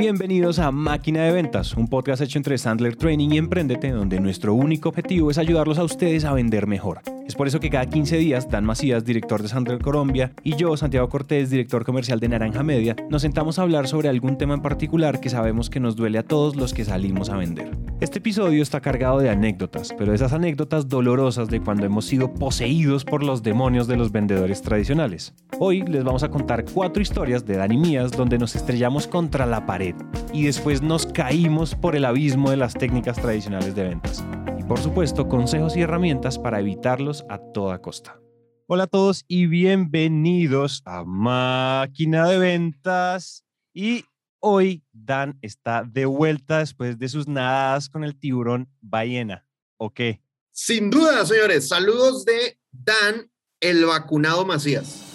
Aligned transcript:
Bienvenidos 0.00 0.58
a 0.58 0.70
Máquina 0.70 1.24
de 1.24 1.32
Ventas, 1.32 1.74
un 1.74 1.86
podcast 1.86 2.22
hecho 2.22 2.38
entre 2.38 2.56
Sandler 2.56 2.96
Training 2.96 3.32
y 3.32 3.36
Emprendete, 3.36 3.90
donde 3.90 4.18
nuestro 4.18 4.54
único 4.54 4.88
objetivo 4.88 5.30
es 5.30 5.36
ayudarlos 5.36 5.78
a 5.78 5.84
ustedes 5.84 6.24
a 6.24 6.32
vender 6.32 6.66
mejor. 6.66 7.02
Es 7.30 7.36
por 7.36 7.46
eso 7.46 7.60
que 7.60 7.70
cada 7.70 7.86
15 7.86 8.16
días, 8.16 8.50
Dan 8.50 8.64
Macías, 8.64 9.04
director 9.04 9.40
de 9.40 9.46
Sandler 9.46 9.78
Colombia, 9.78 10.32
y 10.42 10.56
yo, 10.56 10.76
Santiago 10.76 11.08
Cortés, 11.08 11.48
director 11.48 11.84
comercial 11.84 12.18
de 12.18 12.28
Naranja 12.28 12.64
Media, 12.64 12.96
nos 13.08 13.22
sentamos 13.22 13.56
a 13.56 13.62
hablar 13.62 13.86
sobre 13.86 14.08
algún 14.08 14.36
tema 14.36 14.54
en 14.54 14.62
particular 14.62 15.20
que 15.20 15.30
sabemos 15.30 15.70
que 15.70 15.78
nos 15.78 15.94
duele 15.94 16.18
a 16.18 16.24
todos 16.24 16.56
los 16.56 16.74
que 16.74 16.84
salimos 16.84 17.30
a 17.30 17.36
vender. 17.36 17.70
Este 18.00 18.18
episodio 18.18 18.64
está 18.64 18.80
cargado 18.80 19.20
de 19.20 19.30
anécdotas, 19.30 19.94
pero 19.96 20.12
esas 20.12 20.32
anécdotas 20.32 20.88
dolorosas 20.88 21.46
de 21.46 21.60
cuando 21.60 21.86
hemos 21.86 22.04
sido 22.04 22.34
poseídos 22.34 23.04
por 23.04 23.22
los 23.22 23.44
demonios 23.44 23.86
de 23.86 23.96
los 23.96 24.10
vendedores 24.10 24.60
tradicionales. 24.60 25.32
Hoy 25.60 25.82
les 25.82 26.02
vamos 26.02 26.24
a 26.24 26.30
contar 26.30 26.64
cuatro 26.64 27.00
historias 27.00 27.46
de 27.46 27.58
Dan 27.58 27.70
y 27.70 27.76
mías 27.76 28.10
donde 28.10 28.38
nos 28.38 28.56
estrellamos 28.56 29.06
contra 29.06 29.46
la 29.46 29.66
pared 29.66 29.94
y 30.32 30.46
después 30.46 30.82
nos 30.82 31.06
caímos 31.06 31.76
por 31.76 31.94
el 31.94 32.06
abismo 32.06 32.50
de 32.50 32.56
las 32.56 32.74
técnicas 32.74 33.18
tradicionales 33.18 33.76
de 33.76 33.84
ventas. 33.84 34.24
Por 34.70 34.78
supuesto, 34.78 35.26
consejos 35.26 35.76
y 35.76 35.80
herramientas 35.80 36.38
para 36.38 36.60
evitarlos 36.60 37.24
a 37.28 37.40
toda 37.52 37.82
costa. 37.82 38.20
Hola 38.68 38.84
a 38.84 38.86
todos 38.86 39.24
y 39.26 39.46
bienvenidos 39.46 40.82
a 40.84 41.02
Máquina 41.02 42.28
de 42.28 42.38
Ventas. 42.38 43.44
Y 43.74 44.04
hoy 44.38 44.84
Dan 44.92 45.40
está 45.42 45.82
de 45.82 46.06
vuelta 46.06 46.58
después 46.58 47.00
de 47.00 47.08
sus 47.08 47.26
nadadas 47.26 47.88
con 47.88 48.04
el 48.04 48.16
tiburón 48.16 48.68
ballena. 48.80 49.44
¿O 49.76 49.92
qué? 49.92 50.22
Sin 50.52 50.88
duda, 50.88 51.26
señores. 51.26 51.66
Saludos 51.66 52.24
de 52.24 52.56
Dan, 52.70 53.28
el 53.58 53.84
vacunado 53.86 54.46
Macías. 54.46 55.09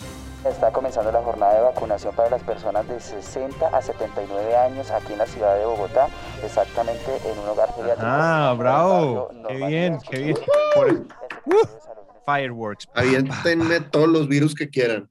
Está 0.45 0.71
comenzando 0.71 1.11
la 1.11 1.21
jornada 1.23 1.55
de 1.55 1.61
vacunación 1.61 2.15
para 2.15 2.29
las 2.29 2.43
personas 2.43 2.87
de 2.87 2.99
60 2.99 3.67
a 3.67 3.81
79 3.81 4.55
años 4.55 4.91
aquí 4.91 5.13
en 5.13 5.19
la 5.19 5.25
ciudad 5.25 5.57
de 5.57 5.65
Bogotá, 5.65 6.07
exactamente 6.43 7.17
en 7.25 7.39
un 7.39 7.49
hogar 7.49 7.73
geriátrico. 7.75 8.07
Ah, 8.07 8.55
bravo. 8.55 9.29
Qué 9.47 9.55
bien, 9.55 9.97
qué 10.07 10.17
bien. 10.19 10.37
Fireworks. 12.25 12.87
Aviéntenme 12.93 13.79
todos 13.79 14.07
los 14.07 14.27
virus 14.27 14.53
que 14.53 14.69
quieran. 14.69 15.09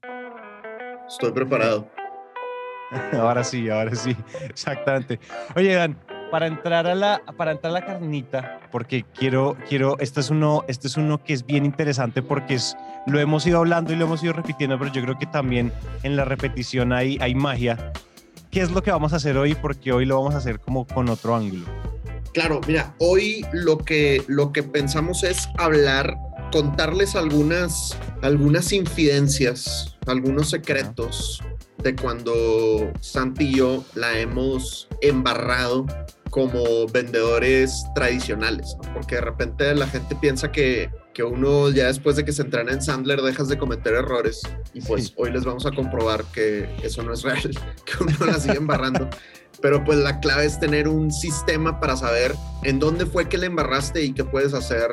Estoy 1.09 1.33
preparado. 1.33 1.89
Ahora 3.13 3.43
sí, 3.43 3.69
ahora 3.69 3.95
sí, 3.95 4.17
exactamente. 4.49 5.19
Oye, 5.57 5.75
Dan, 5.75 5.99
para 6.35 6.49
entrar 6.49 6.89
a 6.89 6.97
la, 6.97 7.23
para 7.37 7.53
entrar 7.53 7.71
a 7.71 7.75
la 7.75 7.87
carnita, 7.87 8.59
porque 8.73 9.05
quiero, 9.17 9.57
quiero, 9.69 9.97
este 10.01 10.19
es 10.19 10.31
uno, 10.31 10.65
este 10.67 10.89
es 10.89 10.97
uno 10.97 11.23
que 11.23 11.33
es 11.33 11.47
bien 11.47 11.65
interesante 11.65 12.23
porque 12.23 12.55
es, 12.55 12.77
lo 13.07 13.21
hemos 13.21 13.47
ido 13.47 13.59
hablando 13.59 13.93
y 13.93 13.97
lo 13.97 14.07
hemos 14.07 14.21
ido 14.25 14.33
repitiendo, 14.33 14.77
pero 14.77 14.93
yo 14.93 15.01
creo 15.01 15.17
que 15.17 15.27
también 15.27 15.71
en 16.03 16.17
la 16.17 16.25
repetición 16.25 16.93
hay, 16.93 17.19
hay 17.21 17.37
magia. 17.37 17.93
¿Qué 18.51 18.63
es 18.63 18.73
lo 18.73 18.83
que 18.83 18.91
vamos 18.91 19.13
a 19.13 19.17
hacer 19.17 19.37
hoy? 19.37 19.55
Porque 19.55 19.93
hoy 19.93 20.07
lo 20.07 20.17
vamos 20.17 20.35
a 20.35 20.39
hacer 20.39 20.59
como 20.59 20.89
con 20.89 21.09
otro 21.09 21.37
ángulo. 21.37 21.67
Claro, 22.33 22.61
mira, 22.67 22.93
hoy 22.99 23.47
lo 23.53 23.79
que, 23.79 24.25
lo 24.27 24.51
que 24.51 24.65
pensamos 24.65 25.23
es 25.23 25.49
hablar, 25.57 26.17
contarles 26.51 27.15
algunas, 27.15 27.97
algunas 28.23 28.73
infidencias, 28.73 29.97
algunos 30.09 30.51
secretos 30.51 31.41
de 31.85 31.95
cuando 31.95 32.93
Santi 33.01 33.45
y 33.45 33.57
yo 33.59 33.85
la 33.95 34.19
hemos 34.19 34.89
embarrado 35.01 35.87
como 36.35 36.89
vendedores 36.89 37.87
tradicionales, 37.95 38.77
porque 38.93 39.15
de 39.15 39.21
repente 39.21 39.73
la 39.73 39.87
gente 39.87 40.17
piensa 40.17 40.51
que, 40.51 40.91
que, 41.13 41.23
uno 41.23 41.71
ya 41.71 41.87
después 41.87 42.17
de 42.17 42.25
que 42.25 42.33
se 42.33 42.43
entrena 42.43 42.73
en 42.73 42.83
Sandler 42.83 43.23
dejas 43.23 43.47
de 43.47 43.57
cometer 43.57 43.95
errores 43.95 44.43
y 44.73 44.81
pues 44.81 45.13
hoy 45.15 45.31
les 45.31 45.45
vamos 45.45 45.65
a 45.65 45.71
comprobar 45.71 46.25
que 46.33 46.69
eso 46.83 47.05
no 47.05 47.13
es 47.13 47.23
real, 47.23 47.39
que 47.85 48.03
uno 48.03 48.27
la 48.27 48.41
sigue 48.41 48.57
embarrando. 48.57 49.09
Pero 49.63 49.85
pues 49.85 49.99
la 49.99 50.19
clave 50.19 50.45
es 50.45 50.59
tener 50.59 50.89
un 50.89 51.13
sistema 51.13 51.79
para 51.79 51.97
saber 51.97 52.35
en 52.65 52.81
dónde 52.81 53.07
fue 53.07 53.29
que 53.29 53.39
le 53.39 53.47
embarraste 53.47 54.03
y 54.03 54.13
qué 54.13 54.25
puedes 54.25 54.55
hacer, 54.55 54.91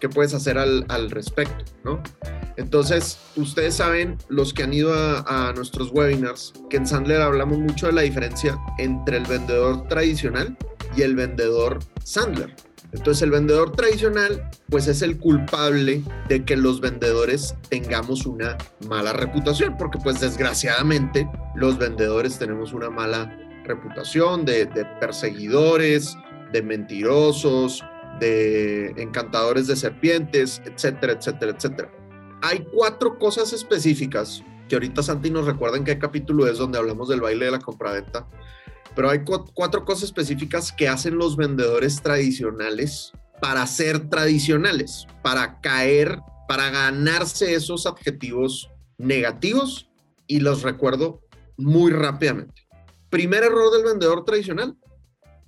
qué 0.00 0.08
puedes 0.08 0.32
hacer 0.32 0.56
al, 0.56 0.86
al 0.88 1.10
respecto, 1.10 1.66
¿no? 1.84 2.02
Entonces, 2.56 3.18
ustedes 3.36 3.74
saben, 3.74 4.16
los 4.28 4.54
que 4.54 4.62
han 4.62 4.72
ido 4.72 4.94
a, 4.94 5.50
a, 5.50 5.52
nuestros 5.52 5.92
webinars, 5.92 6.54
que 6.70 6.78
en 6.78 6.86
Sandler 6.86 7.20
hablamos 7.20 7.58
mucho 7.58 7.88
de 7.88 7.92
la 7.92 8.00
diferencia 8.00 8.58
entre 8.78 9.18
el 9.18 9.26
vendedor 9.26 9.86
tradicional 9.86 10.56
y 10.96 11.02
el 11.02 11.16
vendedor 11.16 11.78
Sandler. 12.04 12.54
Entonces 12.92 13.22
el 13.22 13.30
vendedor 13.30 13.72
tradicional 13.72 14.50
pues 14.70 14.86
es 14.86 15.02
el 15.02 15.18
culpable 15.18 16.02
de 16.28 16.44
que 16.44 16.56
los 16.56 16.80
vendedores 16.80 17.54
tengamos 17.68 18.24
una 18.24 18.56
mala 18.88 19.12
reputación, 19.12 19.76
porque 19.76 19.98
pues 20.02 20.20
desgraciadamente 20.20 21.28
los 21.54 21.76
vendedores 21.76 22.38
tenemos 22.38 22.72
una 22.72 22.88
mala 22.88 23.36
reputación 23.64 24.46
de, 24.46 24.66
perseguidores, 25.00 26.16
de 26.52 26.62
mentirosos, 26.62 27.84
de 28.20 28.94
encantadores 28.96 29.66
de 29.66 29.76
serpientes, 29.76 30.62
etcétera, 30.64 31.12
etcétera, 31.12 31.52
etcétera. 31.52 31.92
Hay 32.40 32.66
cuatro 32.74 33.18
cosas 33.18 33.52
específicas 33.52 34.42
que 34.68 34.76
ahorita 34.76 35.02
Santi 35.02 35.30
nos 35.30 35.46
recuerda 35.46 35.76
en 35.76 35.84
qué 35.84 35.98
capítulo 35.98 36.46
es 36.46 36.56
donde 36.56 36.78
hablamos 36.78 37.08
del 37.08 37.20
baile 37.20 37.46
de 37.46 37.50
la 37.50 37.58
compraventa 37.58 38.26
pero 38.94 39.10
hay 39.10 39.20
cuatro 39.24 39.84
cosas 39.84 40.04
específicas 40.04 40.72
que 40.72 40.88
hacen 40.88 41.16
los 41.16 41.36
vendedores 41.36 42.02
tradicionales 42.02 43.12
para 43.40 43.66
ser 43.66 44.08
tradicionales, 44.08 45.06
para 45.22 45.60
caer, 45.60 46.18
para 46.48 46.70
ganarse 46.70 47.54
esos 47.54 47.86
adjetivos 47.86 48.70
negativos 48.96 49.88
y 50.26 50.40
los 50.40 50.62
recuerdo 50.62 51.20
muy 51.56 51.92
rápidamente. 51.92 52.66
Primer 53.10 53.44
error 53.44 53.72
del 53.72 53.84
vendedor 53.84 54.24
tradicional, 54.24 54.76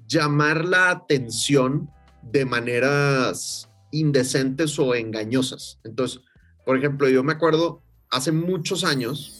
llamar 0.06 0.64
la 0.64 0.90
atención 0.90 1.90
de 2.22 2.44
maneras 2.44 3.68
indecentes 3.92 4.78
o 4.78 4.94
engañosas. 4.94 5.78
Entonces, 5.84 6.20
por 6.64 6.76
ejemplo, 6.76 7.08
yo 7.08 7.22
me 7.22 7.32
acuerdo 7.32 7.82
hace 8.10 8.32
muchos 8.32 8.84
años, 8.84 9.39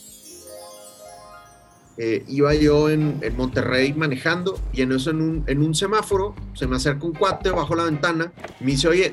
eh, 2.03 2.25
iba 2.29 2.55
yo 2.55 2.89
en, 2.89 3.19
en, 3.21 3.37
Monterrey 3.37 3.93
manejando 3.93 4.59
y 4.73 4.81
en 4.81 4.93
eso 4.93 5.11
en 5.11 5.21
un, 5.21 5.45
en 5.47 5.63
un, 5.63 5.75
semáforo 5.75 6.35
se 6.55 6.67
me 6.67 6.77
acerca 6.77 7.05
un 7.05 7.13
cuate 7.13 7.51
bajo 7.51 7.75
la 7.75 7.85
ventana 7.85 8.33
y 8.59 8.65
me 8.65 8.71
dice, 8.71 8.89
oye, 8.89 9.13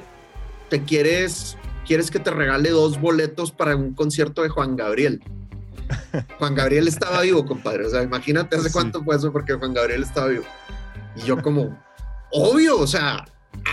¿te 0.70 0.82
quieres, 0.84 1.58
quieres 1.86 2.10
que 2.10 2.20
te 2.20 2.32
regale 2.32 2.70
dos 2.70 3.02
boletos 3.02 3.52
para 3.52 3.76
un 3.76 3.94
concierto 3.94 4.42
de 4.42 4.48
Juan 4.48 4.78
Gabriel? 4.78 5.22
Juan 6.40 6.56
Gabriel 6.56 6.88
estaba 6.88 7.20
vivo, 7.24 7.46
compadre. 7.46 7.88
O 7.88 7.90
sea, 7.90 8.04
imagínate 8.04 8.56
hace 8.56 8.72
cuánto 8.72 9.04
fue 9.04 9.18
eso 9.18 9.34
porque 9.34 9.56
Juan 9.56 9.74
Gabriel 9.74 10.04
estaba 10.04 10.28
vivo. 10.28 10.46
Y 11.18 11.24
yo 11.24 11.42
como, 11.42 11.78
obvio, 12.32 12.80
o 12.80 12.88
sea, 12.88 13.26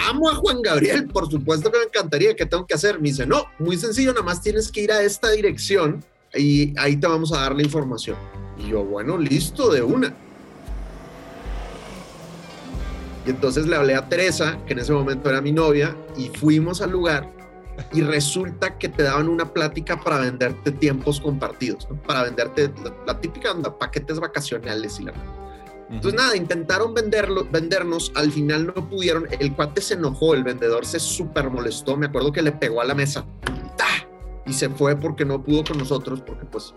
amo 0.08 0.28
a 0.28 0.34
Juan 0.34 0.60
Gabriel, 0.60 1.06
por 1.06 1.30
supuesto 1.30 1.70
que 1.70 1.78
me 1.78 1.84
encantaría, 1.84 2.34
¿qué 2.34 2.46
tengo 2.46 2.66
que 2.66 2.74
hacer? 2.74 3.00
Me 3.00 3.10
dice, 3.10 3.26
no, 3.26 3.44
muy 3.60 3.76
sencillo, 3.76 4.12
nada 4.12 4.24
más 4.24 4.42
tienes 4.42 4.72
que 4.72 4.80
ir 4.80 4.90
a 4.90 5.02
esta 5.02 5.30
dirección 5.30 6.04
y 6.36 6.74
ahí 6.78 6.96
te 6.96 7.06
vamos 7.06 7.32
a 7.32 7.40
dar 7.40 7.54
la 7.54 7.62
información. 7.62 8.16
Y 8.58 8.68
yo, 8.68 8.84
bueno, 8.84 9.18
listo, 9.18 9.70
de 9.72 9.82
una. 9.82 10.14
Y 13.26 13.30
entonces 13.30 13.66
le 13.66 13.76
hablé 13.76 13.94
a 13.94 14.08
Teresa, 14.08 14.58
que 14.66 14.74
en 14.74 14.80
ese 14.80 14.92
momento 14.92 15.30
era 15.30 15.40
mi 15.40 15.52
novia, 15.52 15.96
y 16.16 16.28
fuimos 16.28 16.82
al 16.82 16.90
lugar 16.90 17.34
y 17.92 18.02
resulta 18.02 18.78
que 18.78 18.88
te 18.88 19.02
daban 19.02 19.28
una 19.28 19.52
plática 19.52 20.00
para 20.00 20.18
venderte 20.18 20.70
tiempos 20.72 21.20
compartidos, 21.20 21.88
¿no? 21.90 22.00
para 22.02 22.22
venderte 22.22 22.72
la, 22.82 22.94
la 23.06 23.20
típica 23.20 23.50
onda, 23.52 23.76
paquetes 23.76 24.20
vacacionales 24.20 25.00
y 25.00 25.04
la... 25.04 25.12
Entonces, 25.90 26.18
nada, 26.18 26.34
intentaron 26.34 26.94
venderlo, 26.94 27.46
vendernos, 27.50 28.10
al 28.14 28.32
final 28.32 28.72
no 28.74 28.88
pudieron, 28.88 29.28
el 29.38 29.54
cuate 29.54 29.80
se 29.80 29.94
enojó, 29.94 30.34
el 30.34 30.42
vendedor 30.42 30.86
se 30.86 30.98
súper 30.98 31.50
molestó, 31.50 31.96
me 31.96 32.06
acuerdo 32.06 32.32
que 32.32 32.42
le 32.42 32.52
pegó 32.52 32.80
a 32.80 32.84
la 32.84 32.94
mesa. 32.94 33.24
Y 34.46 34.52
se 34.52 34.68
fue 34.68 34.96
porque 34.96 35.24
no 35.24 35.42
pudo 35.42 35.64
con 35.64 35.78
nosotros, 35.78 36.20
porque 36.20 36.44
pues 36.46 36.74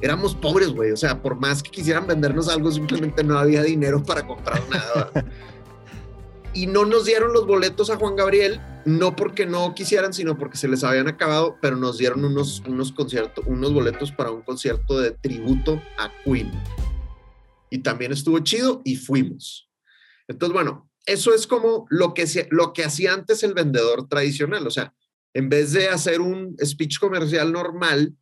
éramos 0.00 0.34
pobres, 0.34 0.68
güey. 0.68 0.90
O 0.92 0.96
sea, 0.96 1.22
por 1.22 1.36
más 1.36 1.62
que 1.62 1.70
quisieran 1.70 2.06
vendernos 2.06 2.48
algo, 2.48 2.70
simplemente 2.70 3.24
no 3.24 3.38
había 3.38 3.62
dinero 3.62 4.02
para 4.02 4.26
comprar 4.26 4.62
nada. 4.68 5.10
y 6.54 6.66
no 6.66 6.84
nos 6.84 7.04
dieron 7.04 7.32
los 7.32 7.46
boletos 7.46 7.90
a 7.90 7.96
Juan 7.96 8.16
Gabriel, 8.16 8.60
no 8.84 9.16
porque 9.16 9.46
no 9.46 9.74
quisieran, 9.74 10.12
sino 10.12 10.36
porque 10.36 10.56
se 10.56 10.68
les 10.68 10.84
habían 10.84 11.08
acabado, 11.08 11.56
pero 11.62 11.76
nos 11.76 11.98
dieron 11.98 12.24
unos, 12.24 12.62
unos 12.66 12.92
conciertos, 12.92 13.44
unos 13.46 13.72
boletos 13.72 14.12
para 14.12 14.30
un 14.30 14.42
concierto 14.42 14.98
de 15.00 15.12
tributo 15.12 15.80
a 15.98 16.10
Queen. 16.24 16.50
Y 17.70 17.78
también 17.78 18.12
estuvo 18.12 18.38
chido 18.40 18.82
y 18.84 18.96
fuimos. 18.96 19.70
Entonces, 20.28 20.52
bueno, 20.52 20.90
eso 21.06 21.32
es 21.34 21.46
como 21.46 21.86
lo 21.88 22.12
que, 22.12 22.26
lo 22.50 22.72
que 22.72 22.84
hacía 22.84 23.14
antes 23.14 23.42
el 23.42 23.54
vendedor 23.54 24.08
tradicional. 24.08 24.66
O 24.66 24.70
sea, 24.70 24.94
en 25.34 25.48
vez 25.48 25.72
de 25.72 25.88
hacer 25.88 26.20
un 26.20 26.56
speech 26.62 26.98
comercial 26.98 27.52
normal, 27.52 28.14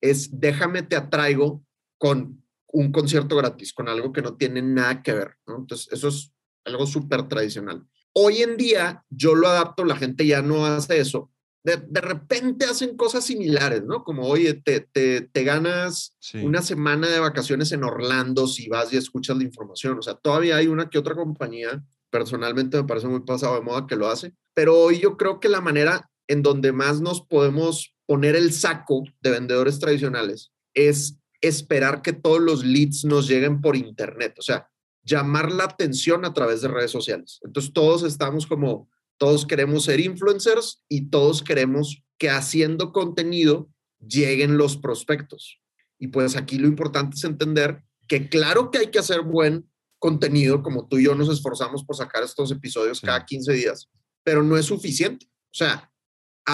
es 0.00 0.40
déjame 0.40 0.82
te 0.82 0.96
atraigo 0.96 1.64
con 1.98 2.42
un 2.72 2.92
concierto 2.92 3.36
gratis, 3.36 3.72
con 3.72 3.88
algo 3.88 4.12
que 4.12 4.22
no 4.22 4.36
tiene 4.36 4.62
nada 4.62 5.02
que 5.02 5.12
ver. 5.12 5.36
¿no? 5.46 5.58
Entonces, 5.58 5.88
eso 5.92 6.08
es 6.08 6.32
algo 6.64 6.86
súper 6.86 7.28
tradicional. 7.28 7.84
Hoy 8.12 8.38
en 8.38 8.56
día 8.56 9.04
yo 9.08 9.34
lo 9.34 9.48
adapto, 9.48 9.84
la 9.84 9.96
gente 9.96 10.26
ya 10.26 10.42
no 10.42 10.66
hace 10.66 11.00
eso, 11.00 11.30
de, 11.62 11.76
de, 11.76 12.00
repente 12.00 12.64
hacen 12.64 12.96
cosas 12.96 13.24
similares, 13.24 13.84
¿no? 13.84 14.02
Como, 14.02 14.26
oye, 14.26 14.54
te, 14.54 14.80
te, 14.80 15.20
te 15.20 15.44
ganas 15.44 16.16
sí. 16.18 16.38
una 16.38 16.62
semana 16.62 17.08
de 17.08 17.18
vacaciones 17.18 17.70
en 17.72 17.84
Orlando 17.84 18.46
si 18.46 18.68
vas 18.68 18.92
y 18.92 18.96
escuchas 18.96 19.36
la 19.36 19.44
información. 19.44 19.98
O 19.98 20.02
sea, 20.02 20.14
todavía 20.14 20.56
hay 20.56 20.68
una 20.68 20.88
que 20.88 20.98
otra 20.98 21.14
compañía, 21.14 21.84
personalmente 22.08 22.78
me 22.78 22.84
parece 22.84 23.08
muy 23.08 23.20
pasado 23.20 23.56
de 23.56 23.60
moda 23.60 23.86
que 23.86 23.96
lo 23.96 24.08
hace, 24.08 24.34
pero 24.54 24.78
hoy 24.78 25.00
yo 25.00 25.18
creo 25.18 25.38
que 25.38 25.50
la 25.50 25.60
manera 25.60 26.09
en 26.30 26.42
donde 26.42 26.70
más 26.70 27.00
nos 27.00 27.22
podemos 27.22 27.96
poner 28.06 28.36
el 28.36 28.52
saco 28.52 29.02
de 29.20 29.30
vendedores 29.30 29.80
tradicionales 29.80 30.52
es 30.74 31.18
esperar 31.40 32.02
que 32.02 32.12
todos 32.12 32.40
los 32.40 32.64
leads 32.64 33.04
nos 33.04 33.26
lleguen 33.26 33.60
por 33.60 33.74
internet, 33.74 34.36
o 34.38 34.42
sea, 34.42 34.68
llamar 35.02 35.50
la 35.50 35.64
atención 35.64 36.24
a 36.24 36.32
través 36.32 36.60
de 36.60 36.68
redes 36.68 36.92
sociales. 36.92 37.40
Entonces 37.42 37.72
todos 37.72 38.04
estamos 38.04 38.46
como 38.46 38.88
todos 39.18 39.44
queremos 39.44 39.84
ser 39.84 39.98
influencers 39.98 40.84
y 40.88 41.10
todos 41.10 41.42
queremos 41.42 42.00
que 42.16 42.30
haciendo 42.30 42.92
contenido 42.92 43.68
lleguen 43.98 44.56
los 44.56 44.76
prospectos. 44.76 45.60
Y 45.98 46.08
pues 46.08 46.36
aquí 46.36 46.58
lo 46.58 46.68
importante 46.68 47.16
es 47.16 47.24
entender 47.24 47.82
que 48.06 48.28
claro 48.28 48.70
que 48.70 48.78
hay 48.78 48.86
que 48.92 49.00
hacer 49.00 49.22
buen 49.22 49.68
contenido, 49.98 50.62
como 50.62 50.86
tú 50.86 50.98
y 50.98 51.06
yo 51.06 51.16
nos 51.16 51.28
esforzamos 51.28 51.84
por 51.84 51.96
sacar 51.96 52.22
estos 52.22 52.52
episodios 52.52 52.98
sí. 52.98 53.06
cada 53.06 53.26
15 53.26 53.52
días, 53.52 53.90
pero 54.22 54.44
no 54.44 54.56
es 54.56 54.66
suficiente. 54.66 55.26
O 55.26 55.54
sea, 55.54 55.89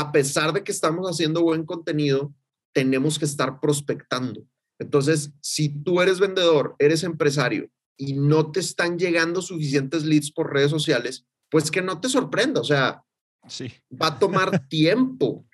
a 0.00 0.12
pesar 0.12 0.52
de 0.52 0.62
que 0.62 0.72
estamos 0.72 1.08
haciendo 1.08 1.42
buen 1.42 1.64
contenido, 1.64 2.34
tenemos 2.74 3.18
que 3.18 3.24
estar 3.24 3.60
prospectando. 3.60 4.46
Entonces, 4.78 5.32
si 5.40 5.70
tú 5.70 6.02
eres 6.02 6.20
vendedor, 6.20 6.76
eres 6.78 7.02
empresario 7.02 7.70
y 7.96 8.12
no 8.12 8.52
te 8.52 8.60
están 8.60 8.98
llegando 8.98 9.40
suficientes 9.40 10.04
leads 10.04 10.30
por 10.30 10.52
redes 10.52 10.70
sociales, 10.70 11.26
pues 11.50 11.70
que 11.70 11.80
no 11.80 11.98
te 12.00 12.10
sorprenda, 12.10 12.60
o 12.60 12.64
sea, 12.64 13.02
sí. 13.48 13.72
va 13.90 14.08
a 14.08 14.18
tomar 14.18 14.66
tiempo 14.68 15.46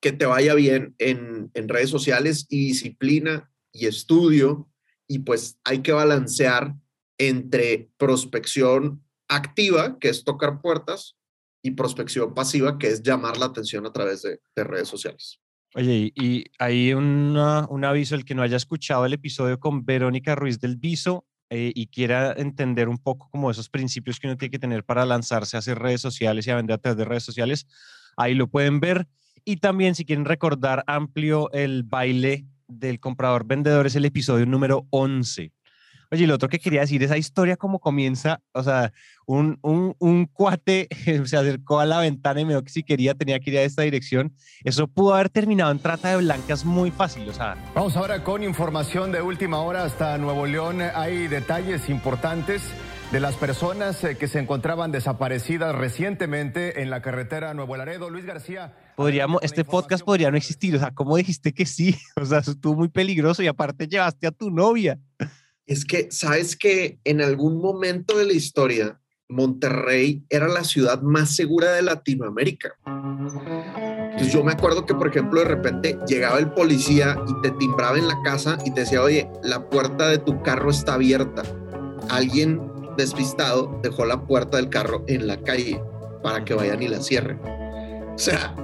que 0.00 0.12
te 0.12 0.26
vaya 0.26 0.54
bien 0.54 0.94
en, 0.98 1.50
en, 1.54 1.68
redes 1.68 1.90
sociales 1.90 2.46
y 2.48 2.68
disciplina 2.68 3.50
y 3.72 3.86
estudio, 3.86 4.70
y 5.08 5.20
pues 5.20 5.58
hay 5.64 5.80
que 5.82 5.90
balancear 5.90 6.76
entre 7.18 7.90
prospección 7.96 9.02
activa, 9.28 9.98
que 9.98 10.08
es 10.08 10.22
tocar 10.22 10.60
puertas, 10.60 11.17
y 11.62 11.72
prospección 11.72 12.34
pasiva, 12.34 12.78
que 12.78 12.88
es 12.88 13.02
llamar 13.02 13.36
la 13.36 13.46
atención 13.46 13.86
a 13.86 13.92
través 13.92 14.22
de, 14.22 14.40
de 14.54 14.64
redes 14.64 14.88
sociales. 14.88 15.40
Oye, 15.74 16.12
y 16.14 16.44
hay 16.58 16.94
una, 16.94 17.66
un 17.68 17.84
aviso, 17.84 18.14
el 18.14 18.24
que 18.24 18.34
no 18.34 18.42
haya 18.42 18.56
escuchado 18.56 19.04
el 19.04 19.12
episodio 19.12 19.60
con 19.60 19.84
Verónica 19.84 20.34
Ruiz 20.34 20.58
del 20.60 20.76
Viso, 20.76 21.26
eh, 21.50 21.72
y 21.74 21.86
quiera 21.86 22.34
entender 22.36 22.90
un 22.90 22.98
poco 22.98 23.30
como 23.30 23.50
esos 23.50 23.70
principios 23.70 24.20
que 24.20 24.26
uno 24.26 24.36
tiene 24.36 24.50
que 24.50 24.58
tener 24.58 24.84
para 24.84 25.06
lanzarse 25.06 25.56
a 25.56 25.60
hacer 25.60 25.78
redes 25.78 26.02
sociales 26.02 26.46
y 26.46 26.50
a 26.50 26.56
vender 26.56 26.74
a 26.74 26.78
través 26.78 26.98
de 26.98 27.06
redes 27.06 27.22
sociales, 27.22 27.66
ahí 28.18 28.34
lo 28.34 28.48
pueden 28.48 28.80
ver. 28.80 29.08
Y 29.46 29.56
también 29.56 29.94
si 29.94 30.04
quieren 30.04 30.26
recordar 30.26 30.84
amplio 30.86 31.50
el 31.52 31.84
baile 31.84 32.46
del 32.66 33.00
comprador 33.00 33.46
vendedor 33.46 33.86
es 33.86 33.96
el 33.96 34.04
episodio 34.04 34.44
número 34.44 34.86
11. 34.90 35.50
Oye, 36.10 36.26
lo 36.26 36.36
otro 36.36 36.48
que 36.48 36.58
quería 36.58 36.80
decir, 36.80 37.02
esa 37.02 37.18
historia 37.18 37.58
como 37.58 37.80
comienza, 37.80 38.40
o 38.52 38.62
sea, 38.62 38.92
un, 39.26 39.58
un, 39.60 39.94
un, 39.98 40.24
cuate 40.24 40.88
se 41.26 41.36
acercó 41.36 41.80
a 41.80 41.86
la 41.86 42.00
ventana 42.00 42.40
y 42.40 42.46
me 42.46 42.54
dijo 42.54 42.64
que 42.64 42.72
si 42.72 42.82
quería 42.82 43.14
tenía 43.14 43.38
que 43.40 43.50
ir 43.50 43.58
a 43.58 43.62
esta 43.62 43.82
dirección. 43.82 44.32
Eso 44.64 44.88
pudo 44.88 45.14
haber 45.14 45.28
terminado 45.28 45.70
en 45.70 45.80
trata 45.80 46.08
de 46.08 46.16
blancas 46.16 46.64
muy 46.64 46.90
fácil, 46.90 47.28
o 47.28 47.32
sea. 47.34 47.56
Vamos 47.74 47.94
ahora 47.96 48.24
con 48.24 48.42
información 48.42 49.12
de 49.12 49.20
última 49.20 49.60
hora 49.60 49.84
hasta 49.84 50.16
Nuevo 50.16 50.46
León. 50.46 50.80
Hay 50.80 51.28
detalles 51.28 51.90
importantes 51.90 52.62
de 53.12 53.20
las 53.20 53.36
personas 53.36 54.02
eh, 54.04 54.16
que 54.16 54.28
se 54.28 54.38
encontraban 54.38 54.92
desaparecidas 54.92 55.74
recientemente 55.74 56.80
en 56.80 56.88
la 56.88 57.02
carretera 57.02 57.52
Nuevo 57.52 57.76
Laredo. 57.76 58.08
Luis 58.08 58.24
García. 58.24 58.74
Podríamos, 58.96 59.42
este 59.42 59.62
podcast 59.62 60.04
podría 60.04 60.30
no 60.30 60.38
existir, 60.38 60.74
o 60.74 60.78
sea, 60.78 60.90
¿cómo 60.90 61.18
dijiste 61.18 61.52
que 61.52 61.66
sí? 61.66 61.96
O 62.16 62.24
sea, 62.24 62.38
estuvo 62.38 62.74
muy 62.74 62.88
peligroso 62.88 63.42
y 63.42 63.46
aparte 63.46 63.86
llevaste 63.86 64.26
a 64.26 64.30
tu 64.30 64.50
novia 64.50 64.98
es 65.68 65.84
que, 65.84 66.08
¿sabes 66.10 66.56
que 66.56 66.98
en 67.04 67.20
algún 67.20 67.60
momento 67.60 68.16
de 68.16 68.24
la 68.24 68.32
historia 68.32 69.00
Monterrey 69.28 70.24
era 70.30 70.48
la 70.48 70.64
ciudad 70.64 71.02
más 71.02 71.36
segura 71.36 71.72
de 71.72 71.82
Latinoamérica? 71.82 72.74
Entonces 72.86 74.32
yo 74.32 74.42
me 74.42 74.52
acuerdo 74.52 74.86
que, 74.86 74.94
por 74.94 75.08
ejemplo, 75.08 75.40
de 75.40 75.46
repente 75.46 75.98
llegaba 76.08 76.38
el 76.38 76.50
policía 76.52 77.22
y 77.28 77.42
te 77.42 77.50
timbraba 77.52 77.98
en 77.98 78.08
la 78.08 78.20
casa 78.24 78.58
y 78.64 78.72
te 78.72 78.80
decía, 78.80 79.02
oye, 79.02 79.30
la 79.42 79.68
puerta 79.68 80.08
de 80.08 80.16
tu 80.16 80.42
carro 80.42 80.70
está 80.70 80.94
abierta. 80.94 81.42
Alguien 82.08 82.62
despistado 82.96 83.78
dejó 83.82 84.06
la 84.06 84.26
puerta 84.26 84.56
del 84.56 84.70
carro 84.70 85.04
en 85.06 85.26
la 85.26 85.36
calle 85.42 85.80
para 86.22 86.46
que 86.46 86.54
vayan 86.54 86.82
y 86.82 86.88
la 86.88 87.02
cierren. 87.02 87.38
O 87.44 88.18
sea, 88.18 88.56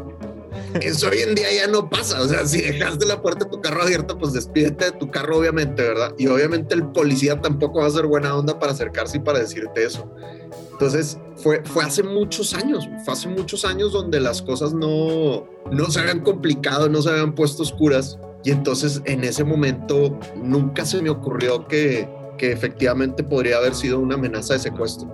eso 0.80 1.08
hoy 1.08 1.18
en 1.18 1.34
día 1.34 1.52
ya 1.52 1.66
no 1.66 1.88
pasa. 1.88 2.20
O 2.20 2.28
sea, 2.28 2.46
si 2.46 2.60
dejaste 2.60 3.06
la 3.06 3.20
puerta 3.22 3.44
de 3.44 3.50
tu 3.50 3.60
carro 3.60 3.82
abierta, 3.82 4.16
pues 4.16 4.32
despídete 4.32 4.86
de 4.86 4.92
tu 4.92 5.10
carro, 5.10 5.38
obviamente, 5.38 5.82
¿verdad? 5.82 6.14
Y 6.18 6.26
obviamente 6.26 6.74
el 6.74 6.86
policía 6.88 7.40
tampoco 7.40 7.80
va 7.80 7.86
a 7.86 7.90
ser 7.90 8.06
buena 8.06 8.34
onda 8.34 8.58
para 8.58 8.72
acercarse 8.72 9.18
y 9.18 9.20
para 9.20 9.38
decirte 9.38 9.84
eso. 9.84 10.10
Entonces, 10.72 11.18
fue, 11.36 11.62
fue 11.64 11.84
hace 11.84 12.02
muchos 12.02 12.54
años, 12.54 12.88
fue 13.04 13.14
hace 13.14 13.28
muchos 13.28 13.64
años 13.64 13.92
donde 13.92 14.18
las 14.18 14.42
cosas 14.42 14.74
no, 14.74 15.46
no 15.70 15.90
se 15.90 16.00
habían 16.00 16.20
complicado, 16.20 16.88
no 16.88 17.00
se 17.00 17.10
habían 17.10 17.34
puesto 17.34 17.62
oscuras. 17.62 18.18
Y 18.42 18.50
entonces, 18.50 19.00
en 19.04 19.24
ese 19.24 19.44
momento, 19.44 20.18
nunca 20.36 20.84
se 20.84 21.00
me 21.00 21.10
ocurrió 21.10 21.66
que, 21.66 22.08
que 22.36 22.52
efectivamente 22.52 23.22
podría 23.22 23.58
haber 23.58 23.74
sido 23.74 24.00
una 24.00 24.16
amenaza 24.16 24.54
de 24.54 24.60
secuestro. 24.60 25.08